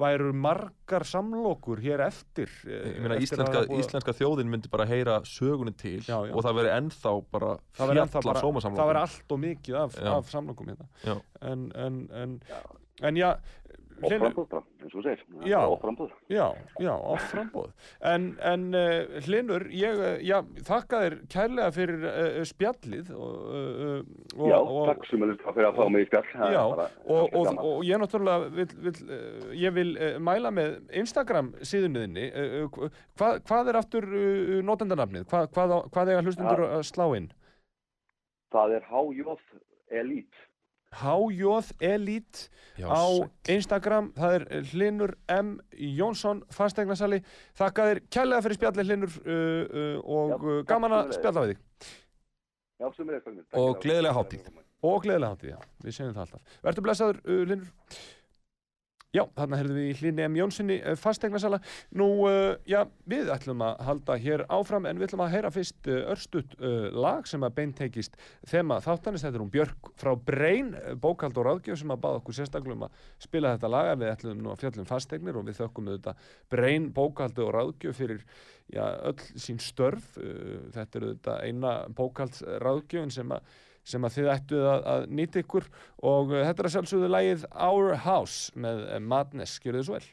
væru 0.01 0.33
margar 0.35 1.05
samlokur 1.07 1.79
hér 1.85 2.03
eftir 2.07 2.51
Ég 2.67 2.97
meina 3.05 3.19
íslenska, 3.23 3.67
íslenska 3.77 4.15
þjóðin 4.17 4.51
myndi 4.51 4.71
bara 4.73 4.87
heyra 4.89 5.21
sögunin 5.29 5.77
til 5.79 6.01
Já, 6.01 6.17
já. 6.27 6.33
og 6.35 6.43
það 6.47 6.57
veri 6.59 6.73
ennþá 6.75 7.13
bara 7.31 7.53
það 7.77 7.93
verður 7.93 8.13
fjall 8.15 8.33
af 8.33 8.41
sómasamlokum 8.41 8.81
það 8.81 8.91
verður 8.91 9.03
allt 9.05 9.35
og 9.37 9.43
mikið 9.45 9.79
af, 9.83 9.99
af 10.15 10.33
samlokum 10.33 10.73
hérna. 10.73 10.89
En, 11.41 11.67
en, 11.77 12.01
en, 12.23 12.35
en 13.11 13.21
já 13.21 13.31
Og 14.01 14.13
bara, 14.23 14.61
eins 14.81 14.95
og 14.97 15.05
segir. 15.05 15.23
Já. 15.49 15.59
Og 15.67 15.77
frambúð. 15.83 16.13
Já, 16.33 16.47
já, 16.81 16.93
off 16.95 17.27
frambóð. 17.33 17.71
En, 18.11 18.31
en 18.49 18.67
uh, 18.77 19.19
Hlinur, 19.27 19.67
ég 19.77 20.01
uh, 20.01 20.15
já, 20.25 20.39
þakka 20.67 21.01
þér 21.05 21.17
kærlega 21.35 21.75
fyrir 21.77 22.07
uh, 22.09 22.39
spjallið 22.49 23.11
og, 23.17 23.35
uh, 23.51 23.99
og, 24.39 24.47
Já, 24.49 24.57
og, 24.59 24.81
takk 24.89 25.09
sem 25.11 25.27
að 25.27 25.35
fyrir 25.45 25.69
að 25.69 25.81
fá 25.81 25.83
mig 25.93 26.07
í 26.07 26.09
spjall. 26.09 26.31
Já, 26.33 26.63
er 26.63 26.77
bara- 26.81 26.89
og, 27.05 27.37
og, 27.43 27.63
og 27.73 27.85
ég 27.89 28.03
náttúrulega 28.03 28.51
vil, 28.57 28.69
vil, 28.87 28.95
ég 29.61 29.77
vil 29.77 29.93
mæla 30.31 30.55
með 30.55 30.79
Instagram 31.03 31.53
síðunniðinni 31.61 32.29
hvað, 32.71 33.43
hvað 33.49 33.73
er 33.73 33.81
aftur 33.83 34.09
notendanafnið? 34.65 35.29
Hvað, 35.31 35.51
hvað, 35.57 35.77
hvað 35.93 36.15
eiga 36.15 36.25
hlustundur 36.25 36.65
að 36.71 36.87
slá 36.89 37.07
inn? 37.19 37.31
Það 38.51 38.79
er 38.81 38.89
HJ 38.91 39.37
Elite. 40.01 40.47
HJ 40.91 41.75
Elite 41.87 42.49
Já, 42.81 42.89
á. 42.91 43.03
Instagram, 43.49 44.11
það 44.17 44.37
er 44.39 44.47
eh, 44.51 44.63
Hlinur 44.73 45.15
M. 45.31 45.53
Jónsson 45.79 46.43
fastegnasali, 46.51 47.21
þakka 47.59 47.87
þér 47.91 48.01
kærlega 48.11 48.45
fyrir 48.47 48.59
spjalli 48.59 48.87
Hlinur 48.89 49.19
uh, 49.21 49.35
uh, 49.35 49.99
og 50.03 50.33
Já, 50.35 50.39
uh, 50.41 50.63
gaman 50.71 50.97
að 50.99 51.13
spjalla 51.19 51.45
við 51.47 51.53
þig 51.55 51.93
Já, 52.81 52.89
er. 52.89 53.61
Og 53.61 53.77
gleðilega 53.83 54.17
hátíð. 54.17 54.51
og 54.81 55.03
gleðilega 55.05 55.35
hátíð, 55.35 55.53
já, 55.53 55.61
við 55.85 55.97
segjum 55.99 56.17
það 56.17 56.25
alltaf 56.27 56.59
Vertu 56.65 56.87
blessaður, 56.89 57.23
uh, 57.27 57.43
Hlinur 57.45 57.71
Já, 59.11 59.25
þarna 59.35 59.59
heyrðum 59.59 59.75
við 59.75 59.89
í 59.91 59.95
Hlini 59.99 60.23
M. 60.23 60.37
Jónssoni 60.39 60.75
uh, 60.87 60.93
fastegnasala 60.95 61.59
Nú, 61.99 62.07
uh, 62.29 62.53
já, 62.69 62.85
við 63.11 63.33
ætlum 63.35 63.65
að 63.67 63.81
halda 63.83 64.15
hér 64.23 64.45
áfram 64.47 64.85
en 64.87 65.01
við 65.01 65.09
ætlum 65.09 65.23
að 65.25 65.33
heyra 65.33 65.49
fyrst 65.51 65.89
uh, 65.91 66.13
örstutt 66.13 66.53
uh, 66.61 66.85
lag 66.95 67.27
sem 67.27 67.43
að 67.43 67.57
beintekist 67.57 68.15
þema 68.47 68.77
þáttanist, 68.85 69.27
þetta 69.27 69.41
er 69.41 69.43
hún 69.43 69.51
Björk 69.51 69.91
frá 69.99 70.13
Brein, 70.15 70.69
bókald 71.03 71.41
og 71.43 71.49
ráðgjöf 71.49 71.81
sem 71.81 71.91
að 71.91 72.05
baða 72.05 72.21
okkur 72.21 72.37
sérstaklega 72.39 72.77
um 72.77 72.85
að 72.87 73.01
spila 73.27 73.53
þetta 73.57 73.71
lag. 73.75 73.91
Við 73.99 74.13
ætlum 74.13 74.45
nú 74.45 74.53
að 74.53 74.63
fjallum 74.63 74.87
fastegnir 74.87 75.41
og 75.41 75.49
við 75.49 75.59
þökkum 75.59 75.91
auðvitað 75.91 76.31
Brein, 76.55 76.87
bókaldi 76.95 77.43
og 77.43 77.51
ráðgjöf 77.57 77.99
fyrir 77.99 78.23
já, 78.71 78.85
öll 79.11 79.43
sín 79.43 79.59
störf. 79.59 80.15
Þetta 80.15 81.01
er 81.01 81.09
auðvitað 81.09 81.43
eina 81.49 81.75
bókalds 81.99 82.47
ráðgjöfin 82.63 83.11
sem 83.19 83.35
að 83.35 83.59
sem 83.87 84.05
að 84.07 84.17
þið 84.19 84.31
ættuð 84.35 84.71
að, 84.71 84.89
að 84.95 85.11
nýta 85.19 85.43
ykkur. 85.45 85.69
Og 86.13 86.33
uh, 86.35 86.41
þetta 86.45 86.63
er 86.63 86.71
að 86.71 86.75
sjálfsögðu 86.77 87.13
lagið 87.17 87.45
Our 87.55 87.93
House 88.07 88.55
með 88.55 88.87
uh, 88.87 88.99
Madness, 89.03 89.61
gjörðu 89.63 89.83
þið 89.83 89.91
svo 89.91 89.99
vel 89.99 90.09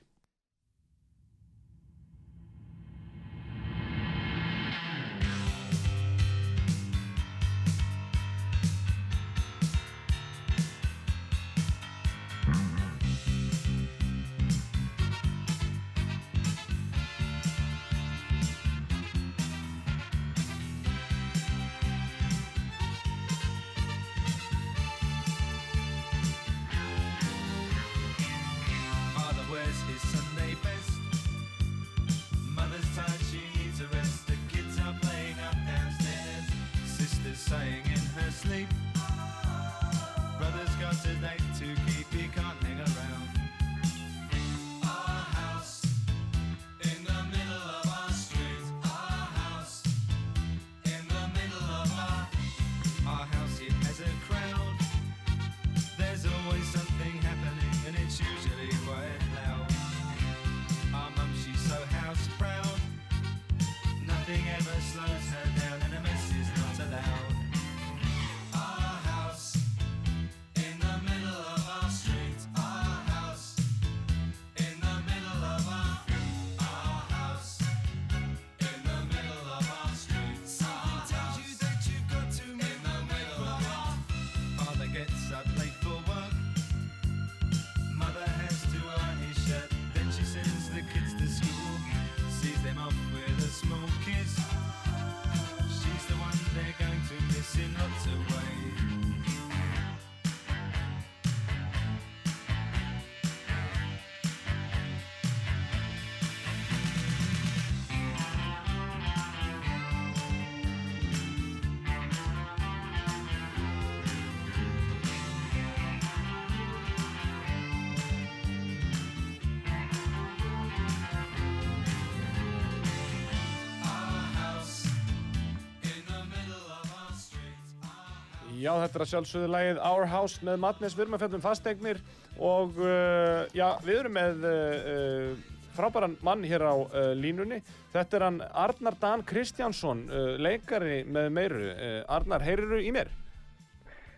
Já, 128.68 128.74
þetta 128.84 128.97
er 128.97 129.03
að 129.03 129.11
sjálfsögðu 129.13 129.47
lagið 129.53 129.78
Our 129.88 130.05
House 130.11 130.43
með 130.43 130.57
Madness, 130.59 130.95
við 130.97 131.05
erum 131.05 131.13
að 131.15 131.22
fjalla 131.22 131.38
um 131.38 131.43
fasteignir 131.45 131.99
og 132.43 132.80
uh, 132.82 133.45
já, 133.55 133.68
við 133.86 133.99
erum 134.01 134.15
með 134.18 134.41
uh, 134.43 134.88
uh, 134.91 135.61
frábæran 135.78 136.18
mann 136.26 136.43
hér 136.43 136.65
á 136.68 136.76
uh, 136.76 137.13
línunni. 137.15 137.61
Þetta 137.93 138.18
er 138.18 138.26
hann 138.26 138.41
Arnar 138.65 138.97
Dan 138.99 139.24
Kristjánsson, 139.30 140.01
uh, 140.11 140.34
leikari 140.43 140.97
með 141.07 141.30
meiru. 141.38 141.61
Uh, 141.70 142.01
Arnar, 142.18 142.43
heyriru 142.43 142.82
í 142.84 142.91
mér? 142.91 143.13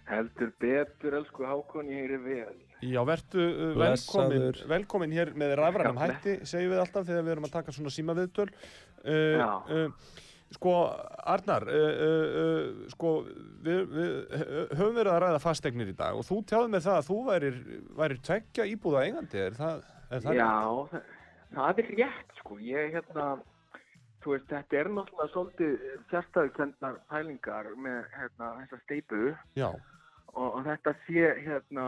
Heldur 0.10 0.50
betur, 0.64 1.20
elsku 1.20 1.46
Hákon, 1.46 1.92
ég 1.94 2.08
heyri 2.08 2.18
vel. 2.24 2.56
Já, 2.90 3.04
vertu 3.06 3.44
uh, 3.44 3.76
velkomin, 3.78 4.48
velkomin 4.72 5.14
hér 5.14 5.36
með 5.38 5.54
rafrænum 5.60 6.00
Já, 6.00 6.08
hætti, 6.08 6.40
segjum 6.50 6.74
við 6.74 6.82
alltaf 6.88 7.06
þegar 7.06 7.28
við 7.28 7.36
erum 7.36 7.46
að 7.52 7.54
taka 7.60 7.78
svona 7.78 7.94
símaviðtöl. 7.94 8.50
Uh, 9.04 9.38
Já. 9.38 9.52
Sko, 10.56 10.74
Arnar, 11.30 11.68
uh, 11.70 12.02
uh, 12.42 12.88
sko, 12.94 13.14
við, 13.66 13.84
við 13.94 14.16
höfum 14.80 14.98
verið 14.98 15.12
að 15.14 15.22
ræða 15.26 15.44
fasteignir 15.44 15.92
í 15.92 15.98
dag 16.00 16.18
og 16.18 16.26
þú 16.28 16.42
tjáði 16.50 16.74
með 16.74 16.88
það 16.88 16.98
að 16.98 17.08
þú 17.10 17.20
værir, 17.28 17.62
værir 18.02 18.24
tveggja 18.30 18.68
íbúða 18.74 19.06
eigandi, 19.06 19.44
er 19.46 19.60
það, 19.60 19.86
er 20.10 20.26
það 20.26 20.40
Já, 20.40 20.50
það, 20.94 21.14
það 21.54 21.84
er 21.84 21.94
rétt, 22.00 22.36
sko. 22.42 22.60
Ég, 22.66 22.96
hérna, 22.96 23.28
þú 24.24 24.36
veist, 24.36 24.50
þetta 24.50 24.82
er 24.82 24.92
náttúrulega 24.96 25.34
svolítið 25.36 25.88
fjárstæðukendnar 26.10 27.00
pælingar 27.14 27.72
með, 27.78 28.02
hérna, 28.18 28.52
þessa 28.64 28.82
steipu 28.86 29.24
Já, 29.60 29.70
og, 30.38 30.58
þetta 30.66 30.96
sé, 31.06 31.28
hérna, 31.46 31.86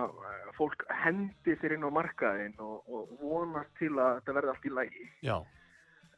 fólk 0.57 0.85
hendi 1.03 1.55
sér 1.61 1.75
inn 1.75 1.87
á 1.87 1.91
markaðinn 1.93 2.55
og, 2.63 2.85
og 2.89 3.17
vonast 3.21 3.73
til 3.79 3.93
að 3.97 4.19
þetta 4.19 4.37
verði 4.37 4.53
allt 4.53 4.69
í 4.69 4.73
lagi. 4.77 5.09
já, 5.25 5.35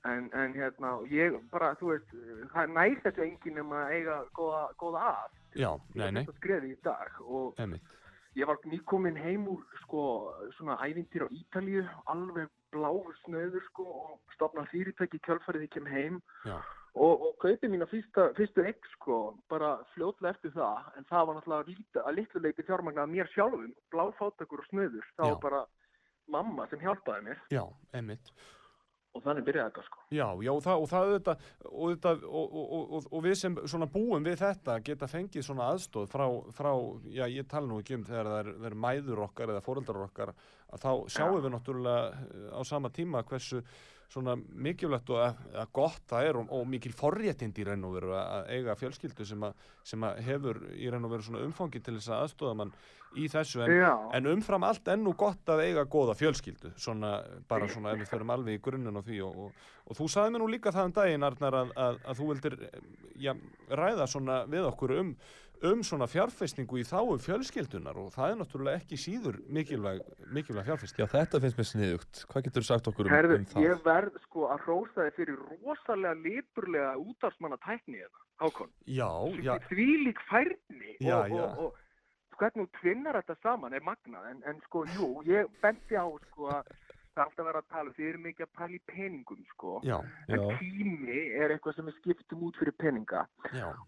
En, 0.03 0.25
en 0.35 0.51
hérna, 0.51 0.97
ég 1.07 1.37
bara, 1.51 1.69
þú 1.79 1.93
veist, 1.93 2.09
það 2.51 2.71
nær 2.75 2.97
þessu 3.05 3.23
enginn 3.23 3.61
um 3.61 3.69
að 3.71 3.91
eiga 3.95 4.17
góða, 4.35 4.63
góða 4.81 5.03
að. 5.13 5.37
já, 5.55 5.69
nei, 5.95 6.09
nei, 6.11 6.23
Þetta 6.25 6.39
skreði 6.41 6.71
í 6.73 6.79
dag 6.83 7.21
og 7.23 7.61
emitt. 7.63 7.93
Ég 8.35 8.49
var 8.49 8.57
nýkomin 8.65 9.17
heim 9.21 9.45
úr 9.47 9.61
sko 9.83 10.03
svona 10.57 10.75
ævintýr 10.81 11.23
á 11.23 11.29
Ítalíu, 11.37 11.83
alveg 12.09 12.49
blá 12.73 12.89
snöður 13.21 13.61
sko 13.69 13.85
og 13.85 14.33
stopna 14.33 14.65
fyrirtæki 14.71 15.19
kjálfarið 15.21 15.67
ég 15.67 15.73
kem 15.75 15.85
heim 15.87 16.17
Já, 16.47 16.57
og, 16.95 17.27
og 17.29 17.37
kaupi 17.43 17.69
mína 17.69 17.85
fyrsta, 17.91 18.31
fyrstu 18.37 18.65
egg 18.65 18.81
sko 18.95 19.19
bara 19.53 19.75
fljótlega 19.93 20.33
eftir 20.33 20.55
það 20.57 20.89
en 20.97 21.07
það 21.11 21.29
var 21.29 21.37
náttúrulega 21.39 22.03
að 22.03 22.17
litlu 22.17 22.43
leiti 22.43 22.65
fjármagnað 22.67 23.13
mér 23.13 23.31
sjálfum, 23.35 23.69
bláfátakur 23.93 24.65
og 24.65 24.67
snöður, 24.71 25.07
það 25.15 25.29
Já. 25.29 25.35
var 25.35 25.39
bara 25.45 25.63
mamma 26.33 26.67
sem 26.71 26.81
hjálpaði 26.81 27.29
mér 27.29 27.41
já, 27.53 27.63
emitt. 27.93 28.33
Og 29.13 29.21
þannig 29.21 29.45
byrjaði 29.45 29.69
þetta 29.69 29.83
sko. 29.85 29.99
Já, 30.13 30.25
já, 30.41 30.51
og 30.53 30.61
það, 30.65 30.83
og 30.83 30.89
það 30.89 31.07
auðvitað, 31.07 31.43
og, 31.61 31.73
auðvitað 31.83 32.23
og, 32.29 32.55
og, 32.57 32.83
og, 32.97 33.07
og 33.13 33.23
við 33.27 33.35
sem 33.37 33.57
svona 33.69 33.87
búum 33.93 34.25
við 34.25 34.39
þetta 34.41 34.77
geta 34.87 35.09
fengið 35.11 35.45
svona 35.45 35.69
aðstóð 35.73 36.09
frá, 36.09 36.25
frá 36.57 36.71
já, 37.13 37.23
ég 37.29 37.49
tala 37.51 37.69
nú 37.69 37.79
ekki 37.83 37.99
um 37.99 38.05
þegar 38.07 38.31
það 38.31 38.39
er, 38.39 38.51
það 38.57 38.69
er 38.71 38.77
mæður 38.87 39.23
okkar 39.27 39.53
eða 39.53 39.65
fóreldrar 39.65 40.05
okkar, 40.07 40.33
að 40.73 40.85
þá 40.85 40.91
sjáum 41.17 41.37
við 41.43 41.53
náttúrulega 41.53 42.23
eh, 42.23 42.47
á 42.57 42.61
sama 42.65 42.93
tíma 42.93 43.25
hversu 43.29 43.61
svona 44.11 44.35
mikilvægt 44.37 45.09
og 45.13 45.21
að, 45.23 45.43
að 45.63 45.69
gott 45.75 46.03
það 46.09 46.27
er 46.29 46.39
og, 46.39 46.51
og 46.53 46.65
mikil 46.69 46.93
forréttind 46.97 47.59
í 47.59 47.67
raun 47.67 47.85
og 47.87 47.95
veru 47.97 48.17
að 48.17 48.49
eiga 48.53 48.75
fjölskyldu 48.79 49.27
sem 49.27 49.45
að, 49.47 49.69
sem 49.87 50.03
að 50.05 50.19
hefur 50.27 50.59
í 50.75 50.89
raun 50.91 51.07
og 51.07 51.15
veru 51.15 51.27
svona 51.27 51.45
umfangi 51.47 51.81
til 51.83 51.95
þess 51.97 52.11
að 52.11 52.25
aðstóða 52.25 52.57
mann 52.61 52.75
í 53.19 53.27
þessu. 53.29 53.61
En, 53.65 54.09
en 54.17 54.29
umfram 54.33 54.65
allt 54.65 54.89
ennú 54.93 55.13
gott 55.17 55.49
að 55.53 55.63
eiga 55.67 55.85
góða 55.89 56.15
fjölskyldu 56.17 56.73
svona, 56.81 57.15
bara 57.49 57.69
svona 57.69 57.93
ef 57.93 58.03
við 58.03 58.11
förum 58.13 58.33
alveg 58.33 58.57
í 58.57 58.63
grunninn 58.63 58.97
á 58.97 59.03
því 59.05 59.21
og, 59.27 59.39
og, 59.45 59.69
og 59.87 59.99
þú 59.99 60.09
sagði 60.15 60.33
mér 60.33 60.43
nú 60.43 60.49
líka 60.53 60.73
það 60.73 60.89
um 60.89 60.97
daginn 60.97 61.27
Arnar 61.29 61.59
að, 61.61 61.73
að, 61.85 62.01
að 62.09 62.19
þú 62.19 62.29
vildir 62.31 62.57
ja, 63.21 63.35
ræða 63.69 64.09
svona 64.09 64.43
við 64.49 64.69
okkur 64.71 64.95
um 64.99 65.15
um 65.63 65.83
svona 65.85 66.07
fjárfestingu 66.11 66.79
í 66.81 66.83
þáu 66.87 67.15
fjölskyldunar 67.23 67.97
og 68.01 68.09
það 68.15 68.33
er 68.33 68.39
náttúrulega 68.41 68.81
ekki 68.81 68.97
síður 68.99 69.37
mikilvæg, 69.55 70.01
mikilvæg 70.35 70.67
fjárfesting 70.69 71.03
Já, 71.03 71.07
þetta 71.13 71.39
finnst 71.43 71.59
mér 71.59 71.69
sniðugt. 71.69 72.23
Hvað 72.31 72.47
getur 72.47 72.65
þú 72.65 72.69
sagt 72.69 72.89
okkur 72.91 73.07
um, 73.09 73.13
Herðu, 73.15 73.37
um 73.39 73.45
það? 73.53 73.67
ég 73.67 73.85
verð 73.85 74.19
sko 74.25 74.49
að 74.53 74.65
rósa 74.67 75.05
þið 75.07 75.15
fyrir 75.19 75.39
rosalega 75.63 76.19
liturlega 76.25 76.91
útdagsmanna 77.03 77.59
tækni 77.63 78.01
hérna, 78.01 78.23
Hákon. 78.43 78.73
Já, 78.89 79.11
já, 79.45 79.53
því 79.69 79.87
lík 80.07 80.21
færni 80.29 80.95
Já, 80.99 81.17
og, 81.21 81.37
já. 81.37 81.47
og, 81.47 81.79
og 82.33 82.37
hvernig 82.41 82.65
þú 82.67 82.81
tvinnar 82.81 83.19
þetta 83.21 83.35
saman 83.45 83.77
er 83.77 83.85
magnað 83.85 84.31
en, 84.33 84.41
en 84.49 84.59
sko, 84.67 84.83
jú, 84.97 85.09
ég 85.29 85.47
benti 85.63 85.95
á 85.95 86.07
sko 86.27 86.49
að 86.57 86.73
það 87.13 87.21
er 87.21 87.27
alltaf 87.29 87.45
verið 87.47 87.59
að 87.61 87.67
tala 87.73 87.91
þið 87.97 88.07
eru 88.09 88.19
mikið 88.23 88.45
að 88.45 88.51
pæla 88.57 88.73
í 88.73 88.81
peningum 88.89 89.43
sko. 89.53 89.71
Já, 89.85 89.97
en 90.27 90.39
Já. 90.39 90.57
tími 90.59 91.17
er 91.43 91.53
eitthvað 91.53 91.75
sem 91.75 91.85
við 91.89 91.97
skiptum 91.99 92.43
út 92.47 92.57
fyrir 92.57 92.75
peninga. 92.81 93.21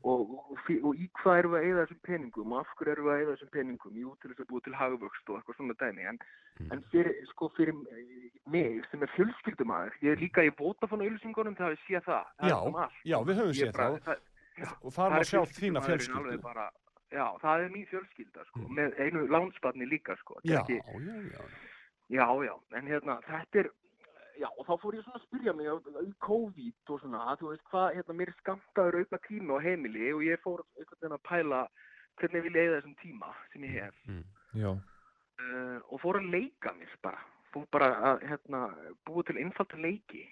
Og, 0.04 0.36
og, 0.36 0.60
og 0.86 0.96
í 1.02 1.08
hvað 1.22 1.40
erum 1.42 1.56
við 1.56 1.60
að 1.60 1.66
eyða 1.70 1.86
þessum 1.86 2.02
peningum 2.06 2.54
og 2.54 2.60
af 2.62 2.74
hverju 2.78 2.92
erum 2.96 3.06
við 3.10 3.14
að 3.16 3.22
eyða 3.24 3.36
þessum 3.36 3.54
peningum? 3.58 3.98
Jú, 4.04 4.16
til 4.22 4.30
þess 4.32 4.44
að 4.46 4.50
búa 4.54 4.62
til 4.66 4.76
hagvöxt 4.80 5.30
og 5.30 5.40
eitthvað 5.42 5.58
svona 5.62 5.80
dæmi. 5.82 6.10
En, 6.14 6.20
Mm. 6.56 6.70
en 6.72 6.82
fyrir, 6.88 7.12
sko, 7.28 7.50
fyrir 7.58 7.74
mig 8.48 8.86
sem 8.90 9.02
er 9.04 9.10
fjölskyldumæður 9.12 9.98
ég 10.06 10.14
er 10.14 10.22
líka 10.22 10.40
í 10.48 10.54
Vodafone 10.56 11.04
auðlýsingunum 11.04 11.58
það 11.60 11.74
við 11.74 11.82
sé 11.84 12.00
það, 12.06 12.30
það 12.40 12.48
Já, 12.48 12.60
er 12.86 12.94
já, 13.12 13.18
við 13.28 13.36
höfum 13.42 13.52
Ég 13.52 13.60
séð 13.60 13.74
það. 13.76 14.22
og 14.86 14.94
það 14.96 15.06
er 15.12 15.20
að 15.20 15.28
sjá 15.28 15.42
þína 15.52 15.82
fjölskyldu. 15.84 16.38
já, 17.12 17.26
það 17.44 17.60
er 17.66 17.70
mín 17.76 17.86
fjölskylda 17.92 18.46
sko, 18.48 18.60
Mm. 18.60 18.76
með 18.80 19.00
einu 19.04 19.28
lánsbarni 19.28 19.86
líka 19.92 20.16
sko, 20.24 20.40
Já, 20.48 20.62
ekki, 20.64 20.80
já, 20.80 21.16
já, 21.36 21.44
já, 22.10 22.28
já, 22.45 22.53
en 22.78 22.88
hérna 22.91 23.18
þetta 23.26 23.62
er, 23.64 23.70
já, 24.41 24.47
og 24.51 24.64
þá 24.68 24.74
fór 24.82 24.97
ég 24.97 25.06
svona 25.06 25.20
að 25.20 25.28
spyrja 25.28 25.53
mig 25.58 25.70
í 26.06 26.14
COVID 26.28 26.93
og 26.93 27.03
svona, 27.03 27.38
þú 27.39 27.51
veist 27.51 27.68
hvað, 27.72 27.88
hérna, 27.99 28.18
mér 28.22 28.34
skamtaður 28.41 28.99
auka 29.01 29.22
tíma 29.28 29.60
á 29.60 29.66
heimili 29.66 30.12
og 30.14 30.26
ég 30.26 30.41
fór 30.43 30.66
einhvern 30.76 30.99
veginn 31.01 31.18
að 31.18 31.26
pæla 31.30 31.62
hvernig 32.20 32.45
vil 32.45 32.56
ég 32.56 32.70
eða 32.70 32.80
þessum 32.80 32.97
tíma 33.01 33.32
sem 33.53 33.66
ég 33.68 33.80
hef. 33.82 34.03
Já, 34.56 34.72
uh, 34.72 35.80
og 35.91 36.01
fór 36.03 36.22
að 36.22 36.32
leika 36.36 36.74
mér 36.78 36.95
bara, 37.03 37.22
fór 37.53 37.68
bara 37.74 37.91
að, 38.12 38.26
hérna, 38.32 38.62
búa 39.08 39.26
til 39.28 39.39
einfalda 39.41 39.80
leiki 39.82 40.24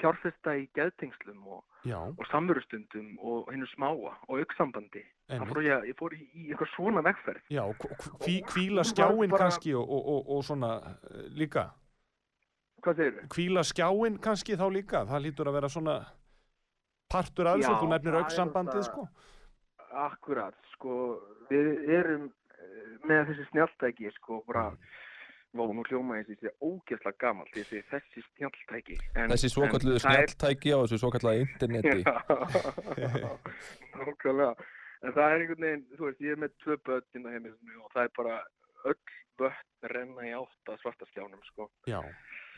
fjárfesta 0.00 0.56
í 0.58 0.68
geðtengslum 0.76 1.44
og, 1.56 1.64
já, 1.84 1.98
og 1.98 2.26
samverustundum 2.30 3.18
og 3.18 3.48
hennu 3.52 3.66
smáa 3.74 4.14
og 4.28 4.38
auksambandi. 4.38 5.02
Ég, 5.30 5.84
ég 5.90 5.96
fór 5.98 6.14
í, 6.16 6.20
í 6.34 6.48
eitthvað 6.50 6.72
svona 6.74 7.02
vegferð. 7.06 7.42
Já, 7.50 7.62
var 8.82 8.88
skjáin 8.90 9.30
bara- 9.30 9.44
kannski 9.44 9.74
og, 9.74 9.84
og, 9.90 10.08
og, 10.14 10.30
og 10.36 10.44
svona 10.44 10.72
eh, 11.10 11.28
líka? 11.38 11.70
Hvað 12.82 12.96
segir 12.96 13.12
þau? 13.18 13.28
hvíla 13.36 13.62
skjáin 13.62 14.18
kannski 14.20 14.56
þá 14.56 14.66
líka? 14.72 15.04
Það 15.06 15.24
lítur 15.26 15.48
að 15.50 15.56
vera 15.60 15.68
svona 15.68 15.96
partur 17.10 17.46
af 17.46 17.58
þessu, 17.60 17.74
þú 17.80 17.88
nefnir 17.92 18.18
auksambandið 18.22 18.80
náttúrulega- 18.80 18.92
sko. 18.92 19.08
Akkurat, 19.90 20.54
sko. 20.74 20.96
Við 21.50 21.88
erum 21.90 22.28
eh, 22.30 22.98
með 23.08 23.30
þessi 23.30 23.46
snjáltæki 23.50 24.10
sko 24.20 24.42
bara 24.46 24.70
Vá, 25.50 25.64
nú 25.66 25.82
hljóma 25.88 26.20
ég 26.20 26.28
þessi 26.28 26.50
ógeðslega 26.62 27.18
gamalt 27.18 27.50
þessi 27.56 27.80
þessi 27.90 28.22
snjáltæki 28.28 28.98
þessi 29.16 29.48
svokalluðu 29.50 29.96
er- 29.98 30.04
snjalltæki 30.04 30.70
á 30.70 30.78
þessu 30.84 30.98
svokalluðu 31.02 31.40
interneti. 31.42 32.04
Já, 33.02 33.10
nákvæmlega. 33.96 34.52
En 35.00 35.14
það 35.16 35.26
er 35.32 35.40
einhvern 35.40 35.64
veginn, 35.64 35.84
þú 35.96 36.06
veist, 36.06 36.20
ég 36.20 36.34
er 36.36 36.40
með 36.42 36.54
tvö 36.62 36.76
börn 36.86 37.16
inn 37.16 37.26
á 37.26 37.30
heimilinu 37.34 37.82
og 37.86 37.92
það 37.94 38.04
er 38.06 38.12
bara 38.18 38.34
öll 38.90 38.98
börn 39.40 39.92
renna 39.94 40.26
í 40.28 40.32
átt 40.36 40.70
að 40.74 40.80
svartaskjánum, 40.84 41.42
sko. 41.48 41.66
Já, 41.88 41.98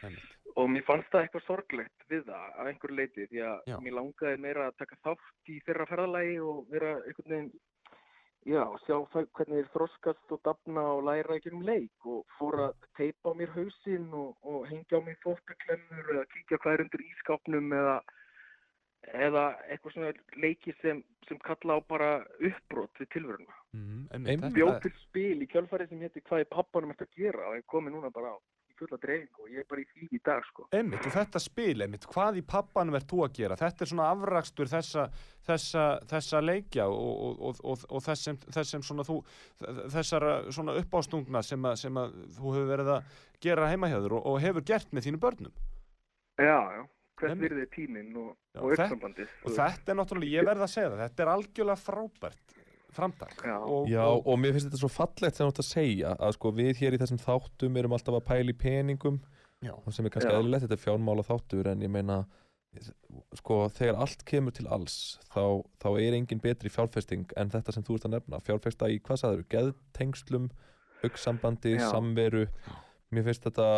einmitt. 0.03 0.33
Og 0.59 0.67
mér 0.69 0.85
fannst 0.85 1.09
það 1.15 1.23
eitthvað 1.25 1.47
sorglegt 1.47 2.07
við 2.11 2.25
það 2.29 2.57
af 2.59 2.67
einhverju 2.73 2.97
leiti 2.99 3.29
því 3.31 3.45
að 3.47 3.61
Já. 3.71 3.77
mér 3.87 3.95
langaði 4.01 4.41
meira 4.43 4.67
að 4.69 4.77
taka 4.83 4.99
þátt 5.07 5.53
í 5.55 5.61
þeirra 5.69 5.87
ferðalagi 5.93 6.35
og 6.45 6.67
vera 6.75 6.91
einhvern 7.07 7.33
veginn, 7.37 7.53
já, 8.49 8.63
sjá 8.87 8.97
það 9.13 9.29
hvernig 9.37 9.61
þeir 9.61 9.71
þroskast 9.75 10.35
og 10.35 10.41
dafna 10.47 10.87
og 10.97 11.05
læra 11.09 11.37
í 11.39 11.45
gegnum 11.45 11.67
leik 11.67 12.09
og 12.09 12.25
fór 12.39 12.59
að 12.69 12.89
teipa 12.99 13.33
á 13.33 13.39
mér 13.39 13.53
hausinn 13.57 14.09
og, 14.17 14.35
og 14.43 14.67
hengja 14.71 14.99
á 14.99 15.07
mér 15.07 15.21
fóttuklemmur 15.25 16.11
eða 16.17 16.27
kíkja 16.35 16.61
hvað 16.63 16.75
er 16.75 16.85
undir 16.87 17.07
ískápnum 17.07 17.79
eða 17.79 17.97
eða 19.11 19.45
eitthvað 19.67 19.95
svona 19.97 20.13
leiki 20.39 20.75
sem, 20.81 21.03
sem 21.27 21.39
kalla 21.43 21.79
á 21.79 21.81
bara 21.89 22.11
uppbrot 22.39 23.01
við 23.03 23.09
tilveruna. 23.17 23.57
Mm. 23.75 24.53
Bjóð 24.55 24.77
til 24.85 24.93
spil 25.01 25.43
í 25.43 25.49
kjölfarið 25.51 25.91
sem 25.91 26.05
hétti 26.05 26.23
hvað 26.29 26.45
er 26.45 26.51
pappanum 26.53 26.93
eftir 26.95 27.09
að 27.09 27.19
gera 27.19 27.49
og 27.51 27.59
ég 27.59 27.67
komi 27.67 27.91
núna 27.91 28.13
bara 28.15 28.37
á 28.37 28.39
fulla 28.83 28.99
dreifingu 29.03 29.45
og 29.45 29.51
ég 29.53 29.63
er 29.63 29.67
bara 29.71 29.83
í 29.83 29.87
því 29.91 30.09
í 30.13 30.21
dag 30.27 30.47
sko. 30.47 30.67
Einmitt, 30.77 31.07
og 31.09 31.15
þetta 31.15 31.43
spil, 31.43 31.75
einmitt, 31.85 32.07
hvað 32.13 32.39
í 32.41 32.45
pappanum 32.53 32.99
ert 32.99 33.09
þú 33.11 33.23
að 33.27 33.35
gera? 33.39 33.59
Þetta 33.61 33.85
er 33.85 33.91
svona 33.93 34.09
afrakstur 34.13 34.71
þessa, 34.71 35.07
þessa, 35.49 35.85
þessa 36.13 36.43
leikja 36.45 36.87
og, 36.93 37.11
og, 37.27 37.43
og, 37.51 37.61
og, 37.73 37.85
og 37.89 38.07
þess, 38.07 38.29
sem, 38.29 38.41
þess 38.49 38.75
sem 38.77 38.87
svona 38.89 39.07
þú, 39.09 39.19
þessara 39.97 40.33
svona 40.53 40.79
uppástungna 40.81 41.45
sem, 41.47 41.69
að, 41.71 41.77
sem 41.85 42.01
að 42.03 42.17
þú 42.39 42.57
hefur 42.57 42.73
verið 42.73 42.95
að 42.97 43.21
gera 43.49 43.71
heima 43.73 43.93
hjá 43.93 43.99
þér 43.99 44.17
og, 44.19 44.27
og 44.33 44.41
hefur 44.47 44.67
gert 44.73 44.93
með 44.93 45.09
þínu 45.09 45.23
börnum. 45.23 45.61
Já, 46.41 46.59
já, 46.79 46.83
hvert 47.21 47.43
virði 47.43 47.67
er 47.67 47.71
tíminn 47.73 48.17
og, 48.19 48.35
uppsambandið. 48.57 49.39
Og 49.47 49.57
þetta 49.59 49.93
er 49.95 50.01
náttúrulega, 50.01 50.41
ég 50.41 50.49
verð 50.49 50.67
að 50.67 50.75
segja 50.75 50.91
það, 50.95 51.07
þetta 51.07 51.25
er 51.25 51.33
algjörlega 51.37 51.83
frábært 51.83 52.59
framtak. 52.97 53.35
Já. 53.45 53.57
Og, 53.59 53.89
Já, 53.91 54.03
og, 54.05 54.27
og 54.27 54.39
mér 54.41 54.55
finnst 54.55 54.69
þetta 54.69 54.83
svo 54.83 54.91
fallegt 54.93 55.39
sem 55.39 55.47
þú 55.47 55.53
ert 55.53 55.63
að 55.63 55.69
segja 55.69 56.13
að 56.19 56.37
sko 56.37 56.53
við 56.59 56.83
hér 56.83 56.97
í 56.97 57.01
þessum 57.03 57.21
þáttum 57.23 57.81
erum 57.81 57.97
alltaf 57.97 58.19
að 58.19 58.27
pæla 58.31 58.55
í 58.55 58.59
peningum 58.59 59.19
já, 59.63 59.75
og 59.75 59.91
sem 59.95 60.07
er 60.07 60.15
kannski 60.15 60.35
eðlilegt, 60.35 60.67
þetta 60.67 60.79
er 60.79 60.85
fjármála 60.85 61.27
þáttur 61.27 61.73
en 61.73 61.85
ég 61.85 61.93
meina 61.93 62.23
sko 63.37 63.67
þegar 63.73 63.99
allt 64.01 64.23
kemur 64.29 64.55
til 64.57 64.65
alls 64.73 65.19
þá, 65.33 65.61
þá 65.83 65.89
er 66.01 66.17
engin 66.17 66.41
betri 66.41 66.73
fjárfesting 66.73 67.33
en 67.37 67.53
þetta 67.53 67.75
sem 67.75 67.85
þú 67.85 67.99
ert 67.99 68.07
að 68.09 68.15
nefna 68.17 68.41
fjárfesta 68.47 68.89
í 68.89 68.97
hvað 69.05 69.21
sagður, 69.21 69.43
geðtengslum 69.53 70.49
auksambandi, 71.03 71.77
Já. 71.77 71.89
samveru 71.93 72.47
mér 73.13 73.27
finnst 73.29 73.45
þetta 73.45 73.69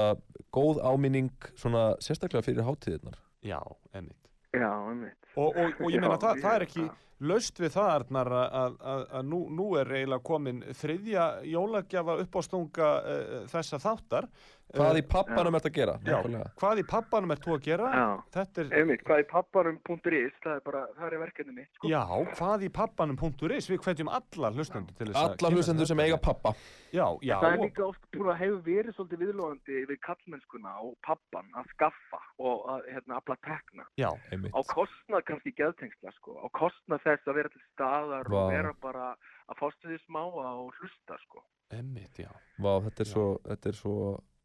góð 0.55 0.79
áminning 0.87 1.51
svona 1.59 1.95
sérstaklega 2.05 2.47
fyrir 2.47 2.69
hátíðirnar 2.69 3.19
Já, 3.45 3.59
einmitt. 3.93 4.24
Já, 4.55 4.71
einmitt. 4.91 5.33
Og, 5.35 5.51
og, 5.51 5.81
og 5.81 5.91
ég 5.91 6.01
meina, 6.05 6.21
það, 6.21 6.45
það 6.45 6.59
er 6.59 6.67
ekki 6.69 6.87
laust 7.25 7.61
við 7.61 7.73
það, 7.77 7.91
Arnar, 7.95 8.33
að, 8.41 8.77
að, 8.93 9.05
að 9.19 9.29
nú, 9.31 9.41
nú 9.55 9.69
er 9.81 9.93
eiginlega 9.95 10.27
komin 10.27 10.63
þriðja 10.81 11.27
jólagjafa 11.49 12.19
uppástunga 12.25 12.91
uh, 13.01 13.37
þessa 13.53 13.81
þáttar. 13.83 14.29
Hvað 14.75 14.95
Eh, 14.95 15.01
í 15.01 15.03
pappanum 15.07 15.55
ert 15.59 15.67
að 15.69 15.75
gera 15.77 15.93
Já, 16.03 16.15
nákvæmlega? 16.17 16.49
hvað 16.61 16.79
í 16.81 16.85
pappanum 16.91 17.31
ert 17.35 17.45
þú 17.45 17.53
að 17.55 17.61
gera? 17.67 17.89
Já. 17.95 18.07
Þetta 18.37 18.61
er, 18.65 18.71
Einmitt, 18.81 19.03
hvað 19.05 19.21
í 19.21 19.27
papparum.is, 19.31 20.33
það 20.45 20.55
er 20.57 20.63
bara, 20.65 20.83
það 20.99 21.07
er 21.13 21.19
verkefni 21.25 21.55
mitt, 21.59 21.71
sko. 21.77 21.89
já, 21.93 22.03
hvað 22.39 22.65
í 22.65 22.71
pappanum.is, 22.79 23.69
við 23.71 23.79
hvetjum 23.85 24.11
alla 24.19 24.51
hlustendur 24.55 24.97
til 24.99 25.07
þess 25.11 25.17
að... 25.21 25.25
alla 25.25 25.37
kynna 25.37 25.51
sér 25.51 25.59
hlustendur 25.59 25.91
sem 25.93 26.01
eiga 26.05 26.19
pappa 26.19 26.55
Já, 26.95 27.07
já. 27.23 27.37
það 27.43 27.51
er 27.53 27.63
líka 27.65 27.85
oft 27.87 28.09
búin 28.15 28.31
að 28.33 28.41
hefur 28.43 28.61
verið 28.67 28.97
svolítið 28.99 29.23
viðlóðandi 29.25 29.85
við 29.91 30.01
kallmennskuna 30.09 30.75
og 30.87 30.95
pappan 31.07 31.49
að 31.59 31.71
skaffa 31.75 32.21
og 32.39 32.67
að 32.75 32.91
hérna, 32.95 33.19
afla 33.21 33.37
tekna 33.47 33.87
Já, 33.99 34.11
einmitt 34.33 34.55
á 34.55 34.61
kostnað 34.75 35.25
kannski 35.31 35.55
geðtengsla 35.59 36.13
sko, 36.19 36.39
á 36.43 36.47
kostnað 36.55 37.03
þess 37.07 37.31
að 37.31 37.39
vera 37.41 37.55
til 37.55 37.65
staðar 37.73 38.31
Vá. 38.31 38.39
og 38.43 38.53
vera 38.55 38.75
bara 38.83 39.09
að 39.51 39.59
fástu 39.61 39.91
því 39.91 39.99
smáa 40.07 40.53
og 40.57 40.71
hlusta 40.81 41.19
sko. 41.27 41.43
Emmitt, 41.75 42.17
já. 42.23 42.31
Vá, 42.63 42.79
þetta 42.85 43.03
er, 43.03 43.09
Já. 43.09 43.13
svo, 43.13 43.25
þetta, 43.45 43.69
er 43.73 43.77
svo, 43.77 43.97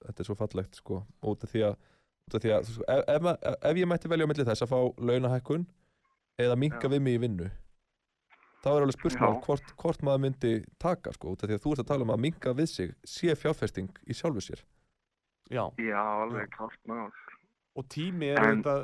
þetta 0.05 0.23
er 0.23 0.27
svo 0.29 0.35
fallegt 0.39 0.75
sko. 0.79 1.01
út 1.23 1.43
af 1.43 1.51
því 1.53 1.63
að, 1.69 1.77
út 2.29 2.35
af 2.39 2.43
því 2.43 2.53
að 2.57 2.69
sko, 2.69 2.83
ef, 2.95 3.03
ef, 3.15 3.21
ma- 3.25 3.37
ef 3.71 3.79
ég 3.81 3.89
mætti 3.91 4.11
velja 4.11 4.27
á 4.27 4.29
milli 4.31 4.45
þess 4.47 4.65
að 4.65 4.71
fá 4.73 4.79
launahækkun 5.09 5.65
eða 6.39 6.55
minka 6.59 6.85
Já. 6.87 6.91
við 6.95 7.01
mig 7.07 7.17
í 7.19 7.23
vinnu 7.25 7.49
þá 8.59 8.67
er 8.73 8.83
alveg 8.83 8.95
spursmál 8.97 9.33
Já. 9.35 9.41
hvort, 9.45 9.73
hvort 9.79 10.01
maður 10.03 10.23
myndi 10.27 10.53
taka 10.79 11.13
sko, 11.15 11.33
út 11.35 11.43
af 11.43 11.49
því 11.49 11.57
að 11.57 11.63
þú 11.65 11.73
ert 11.75 11.83
að 11.85 11.89
tala 11.93 12.07
um 12.07 12.13
að 12.15 12.23
minka 12.27 12.53
við 12.55 12.69
sig 12.71 12.93
sé 13.07 13.35
fjárfesting 13.39 13.91
í 14.07 14.15
sjálfu 14.15 14.43
sér 14.49 14.63
Já, 15.49 15.63
Já, 15.81 15.99
alveg 16.23 16.51
klárt 16.53 16.79
mál. 16.87 17.09
og 17.79 17.85
tími 17.89 18.27
er 18.33 18.41
auðvitað 18.43 18.81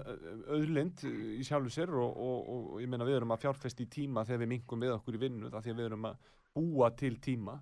auðlind 0.55 1.03
í 1.35 1.43
sjálfu 1.45 1.69
sér 1.75 1.91
og, 1.91 2.15
og, 2.15 2.37
og, 2.49 2.61
og 2.75 2.81
ég 2.81 2.89
meina 2.89 3.05
við 3.07 3.17
erum 3.19 3.33
að 3.35 3.43
fjárfesta 3.43 3.83
í 3.83 3.89
tíma 3.91 4.23
þegar 4.25 4.41
við 4.45 4.51
mingum 4.55 4.81
við 4.85 4.93
okkur 4.95 5.17
í 5.17 5.21
vinnu 5.25 5.51
það 5.51 5.65
því 5.67 5.73
að 5.73 5.79
við 5.81 5.89
erum 5.89 6.07
að 6.09 6.31
búa 6.55 6.89
til 6.95 7.11
tíma 7.19 7.57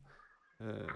uh, 0.61 0.93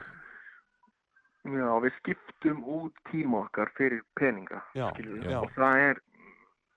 Já, 1.47 1.69
við 1.83 1.93
skiptum 2.01 2.63
út 2.67 2.97
tíma 3.11 3.45
okkar 3.45 3.71
fyrir 3.77 4.03
peninga, 4.19 4.59
Já, 4.75 4.89
já. 4.99 5.39
og 5.39 5.51
það 5.55 5.83
er 5.85 6.01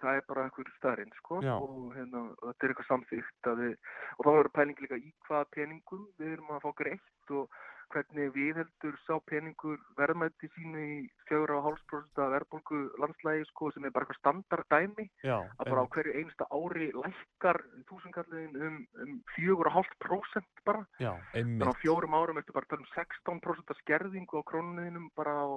það 0.00 0.16
er 0.16 0.24
bara 0.28 0.44
einhver 0.46 0.70
starinn, 0.76 1.10
sko 1.18 1.40
Já. 1.44 1.54
og 1.56 1.90
hérna, 1.96 2.22
þetta 2.44 2.66
er 2.66 2.72
eitthvað 2.72 2.88
samþýtt 2.88 3.50
við, 3.60 3.74
og 4.16 4.26
þá 4.26 4.30
er 4.32 4.50
pæling 4.56 4.80
líka 4.84 5.00
í 5.00 5.12
hvaða 5.28 5.48
peningum 5.56 6.06
við 6.20 6.32
erum 6.36 6.54
að 6.54 6.64
fá 6.64 6.70
greitt 6.80 7.34
og 7.36 7.58
hvernig 7.93 8.30
við 8.34 8.61
heldur 8.61 8.97
sá 9.05 9.14
peningur 9.30 9.78
verðmætti 9.99 10.51
sínu 10.55 10.82
í 10.82 10.99
4,5% 11.30 12.22
verðbólgu 12.34 12.80
landslægi, 13.03 13.47
sko, 13.51 13.70
sem 13.74 13.86
er 13.86 13.95
bara 13.95 14.07
eitthvað 14.07 14.20
standard 14.20 14.68
dæmi 14.72 15.07
Já, 15.26 15.36
að 15.59 15.72
bara 15.72 15.84
á 15.84 15.93
hverju 15.97 16.16
einsta 16.20 16.49
ári 16.55 16.91
lækkar 16.97 17.61
þúsunkalliðin 17.91 18.62
um, 18.68 18.78
um 19.05 19.18
4,5% 19.36 20.64
bara. 20.68 20.86
Já, 21.03 21.12
þannig 21.34 21.70
á 21.70 21.80
fjórum 21.82 22.16
árum 22.18 22.41
ertu 22.41 22.57
bara 22.57 22.68
að 22.68 22.76
tala 22.76 22.86
um 22.86 22.95
16% 22.95 23.82
skerðingu 23.82 24.43
á 24.43 24.49
krónuninum 24.51 25.11
bara 25.18 25.36
á 25.41 25.49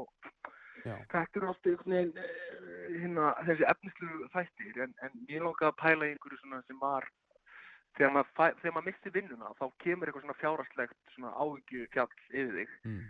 þetta 0.84 1.40
eru 1.40 1.50
alltaf 1.50 1.70
einhvern 1.70 1.94
veginn 1.96 2.18
eh, 2.20 2.88
hérna, 3.00 3.30
þessi 3.48 3.68
efnislu 3.72 4.30
þættir 4.34 4.82
en, 4.86 4.96
en 5.06 5.14
ég 5.32 5.44
langaði 5.44 5.70
að 5.70 5.78
pæla 5.80 6.10
einhverju 6.10 6.40
sem 6.42 6.82
var 6.82 7.08
þegar 7.98 8.14
maður, 8.16 8.32
fæ, 8.38 8.46
þegar 8.62 8.76
maður 8.78 8.88
missi 8.89 9.14
vinnuna 9.18 9.52
þá 9.60 9.66
kemur 9.84 10.10
eitthvað 10.10 10.26
svona 10.26 10.39
fjárastlegt 10.41 11.16
svona 11.16 11.34
áhyggju 11.44 11.89
fjall 11.94 12.10
yfir 12.30 12.56
þig 12.60 12.78
mm, 12.89 13.02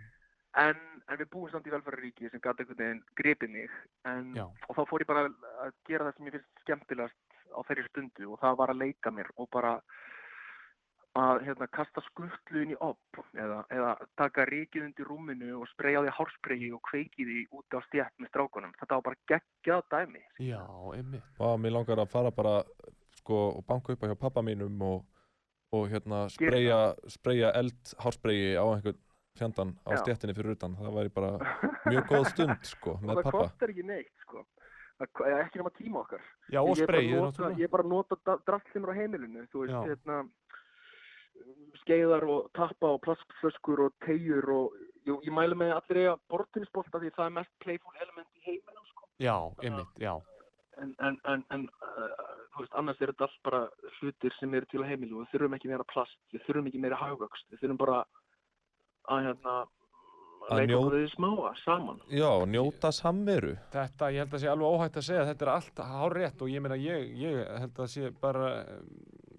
en, 0.63 0.81
en 1.09 1.21
við 1.21 1.29
búum 1.33 1.51
samt 1.51 1.69
í 1.69 1.73
velferðaríki 1.73 2.31
sem 2.31 2.43
gæti 2.43 2.65
einhvern 2.65 2.81
veginn 2.81 3.03
gripið 3.19 3.53
mig 3.57 3.77
en, 4.09 4.33
og 4.39 4.73
þá 4.77 4.83
fór 4.89 5.05
ég 5.05 5.11
bara 5.11 5.27
að 5.27 5.77
gera 5.89 6.09
það 6.09 6.17
sem 6.17 6.29
ég 6.29 6.37
finnst 6.37 6.65
skemmtilegast 6.65 7.39
á 7.53 7.59
þeirri 7.67 7.87
stundu 7.89 8.33
og 8.33 8.41
það 8.41 8.59
var 8.63 8.73
að 8.73 8.83
leika 8.83 9.13
mér 9.13 9.31
og 9.37 9.49
bara 9.53 9.77
að 11.13 11.43
hérna, 11.45 11.67
kasta 11.69 12.01
skuttlu 12.07 12.63
inn 12.63 12.73
í 12.73 12.77
opp 12.81 13.19
eða, 13.37 13.59
eða 13.73 13.91
taka 14.17 14.47
ríkið 14.49 14.87
undir 14.87 15.09
rúminu 15.09 15.59
og 15.59 15.67
spreyja 15.69 16.01
því 16.01 16.13
hárspreyi 16.17 16.69
og 16.73 16.81
kveiki 16.89 17.27
því 17.27 17.43
út 17.53 17.77
á 17.77 17.79
stjætt 17.85 18.15
með 18.17 18.31
strákunum. 18.31 18.73
Þetta 18.79 18.97
var 18.97 19.05
bara 19.05 19.21
geggjað 19.29 19.83
dæmi. 19.93 20.23
já, 20.41 20.63
einmitt. 20.97 21.29
Mér 21.37 21.75
langar 21.77 22.01
að 22.01 22.13
fara 22.15 22.33
bara 22.33 22.55
sko, 23.23 23.39
og 23.57 23.65
banka 23.67 23.95
upp 23.95 24.03
á 24.03 24.09
hjá 24.11 24.19
pappa 24.19 24.43
mínum 24.45 24.81
og, 24.85 25.03
og 25.73 25.87
hérna 25.91 26.25
spreyja 26.29 27.51
eldhárspreyi 27.57 28.53
á 28.59 28.65
einhvern 28.67 28.99
fjandan 29.39 29.73
á 29.87 29.95
Já. 29.95 30.01
stjettinni 30.03 30.35
fyrir 30.37 30.57
utan 30.57 30.75
það 30.77 30.97
væri 30.99 31.13
bara 31.13 31.31
mjög 31.89 32.09
góð 32.11 32.27
stund 32.33 32.67
sko, 32.69 32.97
með 33.01 33.15
það 33.15 33.23
pappa 33.29 33.39
kostar 33.39 33.73
ekki 33.73 33.87
neitt, 33.87 34.13
sko. 34.25 34.45
Það 35.01 35.25
eða 35.27 35.39
ekki 35.41 35.59
nema 35.59 35.71
tíma 35.73 36.01
okkar. 36.03 36.25
Já, 36.53 36.59
og 36.61 36.77
Ég 36.77 36.83
er 36.83 36.91
bara 36.91 36.99
að 37.01 37.31
spreyið. 37.33 37.57
Ég 37.57 37.65
er 37.65 37.71
bara 37.73 37.83
að 37.83 37.91
nota 37.91 38.35
drastlimur 38.45 38.91
á 38.93 38.95
heimilinu, 38.99 39.45
þú 39.51 39.63
veist, 39.63 39.73
Já. 39.73 39.79
hérna, 39.89 40.19
skeiðar 41.81 42.27
og 42.29 42.51
tappa 42.55 42.91
og 42.93 43.01
plastflöskur 43.03 43.87
og 43.87 43.95
tegjur 44.05 44.47
og 44.53 44.77
jú, 45.07 45.17
ég 45.25 45.33
mælu 45.33 45.57
með 45.59 45.73
allir 45.79 46.01
eiga 46.03 46.13
bortinsbolta 46.31 47.01
því 47.01 47.11
það 47.17 47.25
er 47.25 47.35
mest 47.39 47.53
playful 47.65 47.97
element 48.05 48.29
í 48.37 48.45
heiminum, 48.45 48.85
sko. 48.91 49.09
Já, 49.23 49.35
einmitt, 49.65 49.97
já. 49.99 50.13
En, 50.81 50.95
en, 51.05 51.17
en, 51.29 51.43
en 51.53 51.67
uh, 51.85 52.65
annars 52.79 53.01
er 53.01 53.11
þetta 53.13 53.27
allt 53.27 53.39
bara 53.45 53.61
hlutir 53.99 54.33
sem 54.39 54.53
eru 54.57 54.65
til 54.71 54.81
á 54.81 54.89
heimilu 54.89 55.19
og 55.19 55.25
við 55.27 55.35
þurfum 55.35 55.55
ekki 55.59 55.69
meira 55.69 55.85
plast, 55.93 56.17
við 56.33 56.41
þurfum 56.47 56.69
ekki 56.71 56.81
meira 56.81 56.97
hagvöxt, 56.97 57.45
við 57.53 57.61
þurfum 57.61 57.77
bara 57.83 57.99
að, 59.13 59.27
hérna, 59.27 59.55
Að 60.43 60.49
að 60.51 60.59
leika 60.59 60.73
njó- 60.73 60.91
við 60.91 61.05
smáa 61.13 61.51
saman. 61.63 61.99
Já, 62.11 62.31
njóta 62.51 62.89
samveru 62.91 63.53
Þetta, 63.71 64.09
ég 64.11 64.23
held 64.25 64.33
að 64.33 64.41
sé 64.43 64.49
alveg 64.51 64.73
óhætt 64.73 64.97
að 64.99 65.05
segja 65.07 65.21
að 65.23 65.29
þetta 65.31 65.45
er 65.47 65.51
allt 65.53 65.83
hár 65.93 66.17
rétt 66.17 66.41
og 66.43 66.49
ég 66.51 66.61
meina 66.65 66.75
ég, 66.83 67.13
ég 67.21 67.53
held 67.63 67.79
að 67.85 67.91
sé 67.93 68.11
bara 68.25 68.49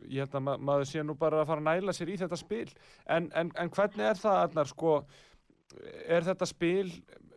ég 0.09 0.21
held 0.25 0.35
að 0.39 0.43
ma 0.47 0.57
maður 0.71 0.89
sé 0.89 1.03
nú 1.05 1.15
bara 1.21 1.43
að 1.43 1.47
fara 1.51 1.61
að 1.61 1.69
næla 1.69 1.93
sér 1.97 2.15
í 2.15 2.17
þetta 2.23 2.37
spil 2.41 2.69
en, 3.09 3.29
en, 3.35 3.51
en 3.57 3.71
hvernig 3.73 4.05
er 4.11 4.19
það 4.21 4.41
Arnar 4.47 4.69
sko 4.73 4.95
er 6.07 6.27
þetta 6.27 6.49
spil 6.49 6.89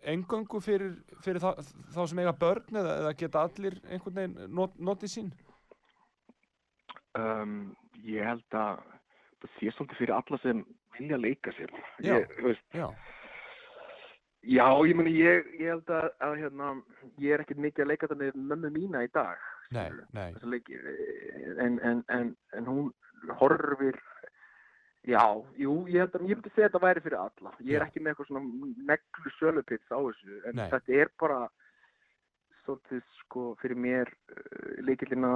engöngu 0.07 0.61
fyrir, 0.63 0.93
fyrir 1.25 1.41
þá, 1.43 1.59
þá 1.95 2.01
sem 2.07 2.21
eiga 2.23 2.35
börn 2.37 2.79
eða, 2.79 2.95
eða 3.01 3.17
geta 3.19 3.43
allir 3.43 3.79
einhvern 3.89 4.19
veginn 4.21 4.55
not, 4.55 4.77
notið 4.79 5.13
sín 5.13 5.31
Um, 7.17 7.75
ég 8.05 8.25
held 8.25 8.57
að 8.57 8.81
það 9.41 9.53
sé 9.57 9.71
svolítið 9.73 10.01
fyrir 10.01 10.15
alla 10.17 10.39
sem 10.43 10.63
vilja 10.97 11.17
leika 11.21 11.53
sér. 11.57 11.71
Já. 12.03 12.13
Ég, 12.13 12.35
veist, 12.45 12.65
Já, 12.75 12.87
já, 14.43 14.67
ég 14.89 14.97
meni, 14.97 15.13
ég, 15.17 15.49
ég 15.57 15.71
held 15.73 15.93
að, 15.93 16.09
að 16.27 16.35
hérna, 16.43 16.71
ég 17.23 17.33
er 17.33 17.43
ekkert 17.43 17.63
mikið 17.63 17.85
að 17.85 17.91
leika 17.91 18.09
þetta 18.09 18.19
með 18.21 18.37
mömmu 18.51 18.73
mína 18.75 19.03
í 19.05 19.11
dag. 19.17 19.47
nei, 19.75 19.89
nei. 20.15 20.29
En, 21.63 21.79
en, 21.83 22.03
en, 22.13 22.29
en 22.55 22.69
hún 22.69 22.91
horfir, 23.39 23.97
já, 25.07 25.23
jú, 25.59 25.77
ég 25.87 26.03
held 26.03 26.17
ég 26.19 26.25
myndi 26.27 26.51
segja 26.51 26.67
að 26.67 26.73
þetta 26.73 26.83
væri 26.83 27.03
fyrir 27.05 27.19
alla. 27.21 27.53
Ég 27.63 27.77
er 27.77 27.85
Já. 27.85 27.87
ekki 27.87 28.03
með 28.03 28.13
eitthvað 28.13 28.29
svona 28.31 28.71
neglu 28.91 29.33
sölupits 29.37 29.93
á 29.93 29.99
þessu, 29.99 30.39
en 30.43 30.59
Nei. 30.59 30.67
þetta 30.73 30.97
er 31.01 31.13
bara 31.23 31.39
svolítið, 32.65 33.05
sko, 33.21 33.45
fyrir 33.61 33.79
mér 33.79 34.11
uh, 34.11 34.73
leikillina 34.83 35.31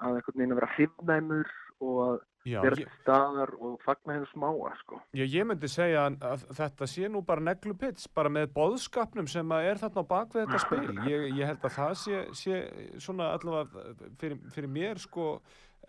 að 0.00 0.18
einhvern 0.18 0.40
veginn 0.40 0.54
að 0.54 0.60
vera 0.60 0.72
hrifnæmur 0.76 1.52
og 1.84 2.00
að 2.06 2.16
Já, 2.46 2.60
vera 2.62 2.78
ég, 2.78 2.90
staðar 3.02 3.50
og 3.58 3.72
fagna 3.82 4.14
hennu 4.14 4.28
smáa 4.30 4.70
sko. 4.78 5.00
ég, 5.18 5.26
ég 5.34 5.46
myndi 5.48 5.66
segja 5.70 6.04
að, 6.06 6.44
þetta 6.54 6.86
sé 6.86 7.08
nú 7.10 7.24
bara 7.26 7.42
neglupits 7.42 8.06
bara 8.14 8.30
með 8.30 8.52
boðskapnum 8.54 9.26
sem 9.30 9.54
er 9.58 9.80
þarna 9.80 10.04
á 10.06 10.10
bakvið 10.12 10.44
þetta 10.44 10.60
spil 10.62 11.00
ég, 11.10 11.24
ég 11.40 11.50
held 11.50 11.66
að 11.66 11.74
það 11.74 11.94
sé, 12.04 12.20
sé 12.38 12.60
svona 13.02 13.32
allavega 13.34 13.96
fyrir, 14.20 14.38
fyrir 14.54 14.70
mér 14.78 15.02
sko 15.02 15.26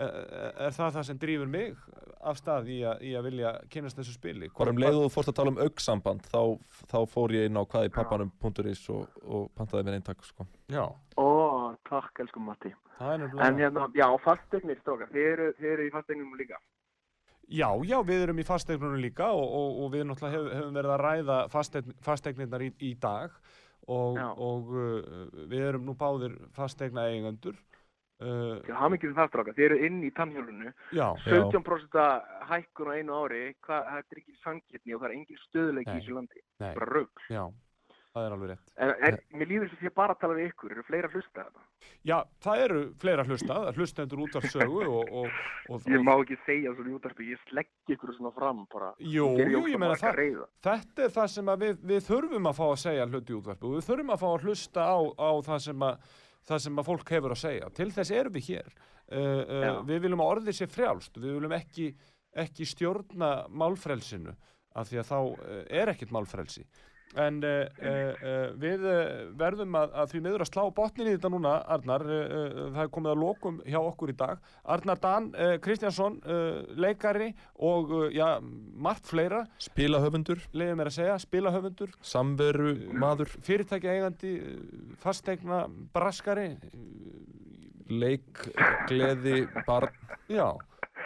er, 0.06 0.76
það 0.76 0.94
það 0.98 1.08
sem 1.10 1.20
drýfur 1.22 1.50
mig 1.52 1.76
af 2.28 2.40
stað 2.40 2.70
í, 2.74 2.78
a, 2.86 2.94
í 3.02 3.14
að 3.18 3.30
vilja 3.30 3.54
kynast 3.74 4.00
þessu 4.00 4.16
spili? 4.18 4.50
Bara 4.58 4.74
um 4.74 4.82
leiðu 4.82 5.04
þú 5.06 5.12
fórst 5.14 5.32
að 5.32 5.38
tala 5.40 5.54
um 5.54 5.60
auksamband 5.64 6.30
þá, 6.32 6.42
þá 6.92 6.98
fór 7.12 7.36
ég 7.38 7.50
inn 7.50 7.60
á 7.60 7.64
hvað 7.64 7.90
í 7.90 7.94
pappanum.is 7.98 8.88
og, 8.94 9.20
og 9.26 9.52
pantaði 9.58 9.88
mér 9.88 10.00
eintak 10.00 10.26
sko. 10.28 10.48
Já, 10.74 10.86
Ó, 11.18 11.28
takk 11.90 12.22
elsku 12.22 12.42
Matti. 12.44 12.74
En 13.02 13.58
hérna, 13.58 13.88
já, 13.98 14.08
fasteignir 14.22 14.78
strókar, 14.82 15.10
þið 15.14 15.30
eru, 15.32 15.48
þið 15.58 15.72
eru 15.74 15.86
í 15.88 15.94
fasteignum 15.94 16.36
líka? 16.38 16.60
Já, 17.48 17.70
já, 17.88 17.96
við 18.04 18.26
erum 18.26 18.42
í 18.42 18.46
fasteignunum 18.46 19.02
líka 19.02 19.30
og, 19.32 19.46
og, 19.46 19.78
og 19.84 19.92
við 19.94 20.04
náttúrulega 20.10 20.36
hef, 20.36 20.48
hefum 20.58 20.78
verið 20.78 20.94
að 20.94 21.04
ræða 21.06 21.38
fasteign, 21.54 21.94
fasteignirnar 22.04 22.66
í, 22.66 22.70
í 22.84 22.92
dag 23.00 23.38
og, 23.88 24.20
uh, 24.76 25.46
við 25.48 25.68
erum 25.70 25.86
nú 25.88 25.96
báðir 25.98 26.36
fasteigna 26.58 27.08
eigendur 27.08 27.56
uh, 28.24 28.58
Já, 28.68 28.74
hafa 28.80 28.92
mikið 28.96 29.12
um 29.12 29.20
það 29.20 29.30
strókar, 29.32 29.58
þið 29.58 29.68
eru 29.70 29.80
inn 29.90 30.02
í 30.04 30.12
tannhjólunu 30.18 30.74
Já, 30.98 31.08
17% 31.28 32.02
hækkun 32.52 32.92
á 32.92 32.98
einu 32.98 33.22
ári 33.22 33.46
hvað, 33.66 33.94
þetta 33.94 34.18
er 34.18 34.24
ekki 34.24 34.42
sangirni 34.42 34.98
og 34.98 35.04
það 35.04 35.10
er 35.10 35.16
engin 35.20 35.46
stöðuleiki 35.46 35.90
Nei. 35.92 35.96
í 35.96 36.02
þessu 36.02 36.20
landi 36.20 36.44
nei, 36.44 36.74
bara 36.74 36.92
rugg 36.92 37.26
já 37.32 37.46
það 38.18 38.28
er 38.28 38.36
alveg 38.36 38.52
rétt. 38.52 38.74
En 38.78 38.92
er, 39.08 39.18
mér 39.38 39.50
líður 39.52 39.72
þess 39.72 39.82
að 39.82 39.88
ég 39.88 39.96
bara 39.98 40.16
að 40.16 40.22
tala 40.22 40.38
við 40.38 40.50
ykkur, 40.52 40.74
eru 40.74 40.84
fleira 40.88 41.10
að 41.10 41.18
hlusta 41.18 41.44
þetta? 41.44 41.66
Já, 42.08 42.16
það 42.44 42.62
eru 42.66 42.80
fleira 43.02 43.26
hlusta, 43.28 43.58
hlustendur 43.78 44.22
útvarpsögu 44.26 44.84
og, 44.86 45.12
og, 45.22 45.42
og, 45.70 45.90
Ég 45.94 46.06
má 46.06 46.14
ekki 46.16 46.38
segja 46.46 46.74
svona 46.76 46.92
í 46.92 46.96
útarpi, 46.98 47.28
ég 47.32 47.42
slegg 47.48 47.96
ykkur 47.96 48.14
svona 48.18 48.34
fram 48.36 48.64
bara. 48.74 48.92
Jú, 49.02 49.30
jú, 49.38 49.64
ég 49.70 49.82
meina 49.82 49.98
það, 50.00 50.22
þetta 50.68 51.06
er 51.08 51.14
það 51.18 51.34
sem 51.36 51.52
að 51.54 51.66
við, 51.66 51.82
við 51.92 52.08
þurfum 52.08 52.52
að 52.52 52.62
fá 52.62 52.66
að 52.70 52.80
segja 52.86 53.10
hluti 53.10 53.34
í 53.34 53.38
útvarpi 53.38 53.70
og 53.70 53.76
við 53.78 53.90
þurfum 53.92 54.16
að 54.16 54.24
fá 54.24 54.30
að 54.32 54.48
hlusta 54.48 54.88
á, 54.88 54.98
á 54.98 55.32
það, 55.50 55.62
sem 55.68 55.88
að, 55.90 56.16
það 56.48 56.64
sem 56.64 56.82
að 56.82 56.90
fólk 56.90 57.14
hefur 57.16 57.36
að 57.36 57.42
segja. 57.44 57.72
Til 57.76 57.90
þess 57.96 58.14
erum 58.16 58.36
við 58.38 58.52
hér. 58.52 58.76
Uh, 59.08 59.22
uh, 59.22 59.66
við 59.88 60.04
viljum 60.04 60.24
að 60.24 60.32
orðið 60.34 60.58
sé 60.58 60.68
frjálst, 60.72 61.20
við 61.20 61.38
viljum 61.38 61.56
ekki, 61.56 61.88
ekki 62.44 62.68
stjórna 62.68 63.32
málfrelsinu 63.50 64.34
af 64.78 64.90
því 64.90 65.02
að 65.02 65.10
þá 65.12 65.18
uh, 65.20 65.62
er 65.82 65.94
ekkert 65.94 66.14
málfrelsi. 66.16 66.66
En 67.16 67.40
uh, 67.46 67.50
uh, 67.80 68.12
uh, 68.20 68.50
við 68.60 68.84
verðum 69.40 69.78
að, 69.80 69.94
að 70.02 70.12
því 70.12 70.22
miður 70.26 70.44
að 70.44 70.50
slá 70.52 70.64
botnin 70.76 71.08
í 71.08 71.14
þetta 71.16 71.32
núna, 71.32 71.54
Arnar, 71.78 72.04
það 72.76 72.82
er 72.84 72.92
komið 72.94 73.14
að 73.14 73.22
lokum 73.24 73.60
hjá 73.66 73.80
okkur 73.80 74.12
í 74.12 74.18
dag. 74.20 74.44
Arnar 74.76 75.02
Dan 75.02 75.30
Kristjánsson, 75.64 76.20
leikari 76.78 77.32
og 77.64 77.94
já, 78.14 78.38
margt 78.76 79.08
fleira, 79.10 79.46
Spilahöfundur, 79.64 80.44
leiðum 80.54 80.82
mér 80.82 80.92
að 80.92 80.98
segja, 81.00 81.18
spilahöfundur, 81.24 81.94
samveru 82.06 82.76
maður, 83.00 83.32
fyrirtækja 83.48 83.98
eigandi, 83.98 84.34
fastegna, 85.02 85.66
braskari, 85.96 86.52
leik, 87.88 88.48
gleði, 88.90 89.46
barn. 89.68 89.96
já. 90.30 90.52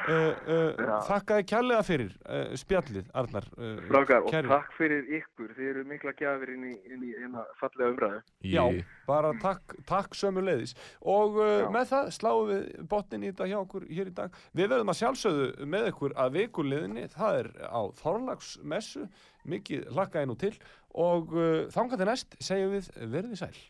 Uh, 0.02 0.34
uh, 0.50 0.80
Já. 0.82 0.94
þakkaði 1.06 1.44
kærlega 1.52 1.82
fyrir 1.86 2.14
uh, 2.26 2.54
spjallið, 2.58 3.10
Arnar. 3.18 3.48
Uh, 3.54 3.76
Strákar, 3.86 4.26
og 4.26 4.48
takk 4.50 4.72
fyrir 4.78 5.10
ykkur, 5.20 5.52
þið 5.58 5.70
eru 5.72 5.84
mikla 5.92 6.14
gjafir 6.18 6.54
inn 6.56 6.64
í, 6.72 6.74
inn 6.90 7.04
í 7.06 7.12
eina 7.20 7.44
fallega 7.60 7.92
umræðu. 7.94 8.22
Já, 8.50 8.64
bara 9.10 9.34
takk, 9.44 9.76
takk 9.90 10.18
sömu 10.18 10.44
leiðis 10.46 10.74
og 11.02 11.38
uh, 11.38 11.52
Já. 11.62 11.68
með 11.76 11.92
það 11.92 12.10
sláum 12.18 12.50
við 12.50 12.64
botnin 12.94 13.26
í 13.28 13.32
þetta 13.32 13.50
hjá 13.52 13.58
okkur 13.60 13.90
hér 13.92 14.10
í 14.10 14.16
dag. 14.22 14.40
Við 14.58 14.72
verðum 14.74 14.94
að 14.94 15.00
sjálfsögðu 15.02 15.70
með 15.76 15.92
ykkur 15.92 16.18
að 16.24 16.40
vikuleðinni, 16.40 17.06
það 17.14 17.42
er 17.44 17.52
á 17.70 17.82
Þorlagsmessu, 18.02 19.06
mikið 19.52 19.86
hlakkaði 19.94 20.32
nú 20.32 20.40
til 20.42 20.56
og 20.98 21.38
uh, 21.38 21.70
þangað 21.74 22.02
til 22.02 22.10
næst 22.10 22.42
segjum 22.42 22.76
við 22.78 22.90
verðið 23.14 23.46
sæl. 23.46 23.62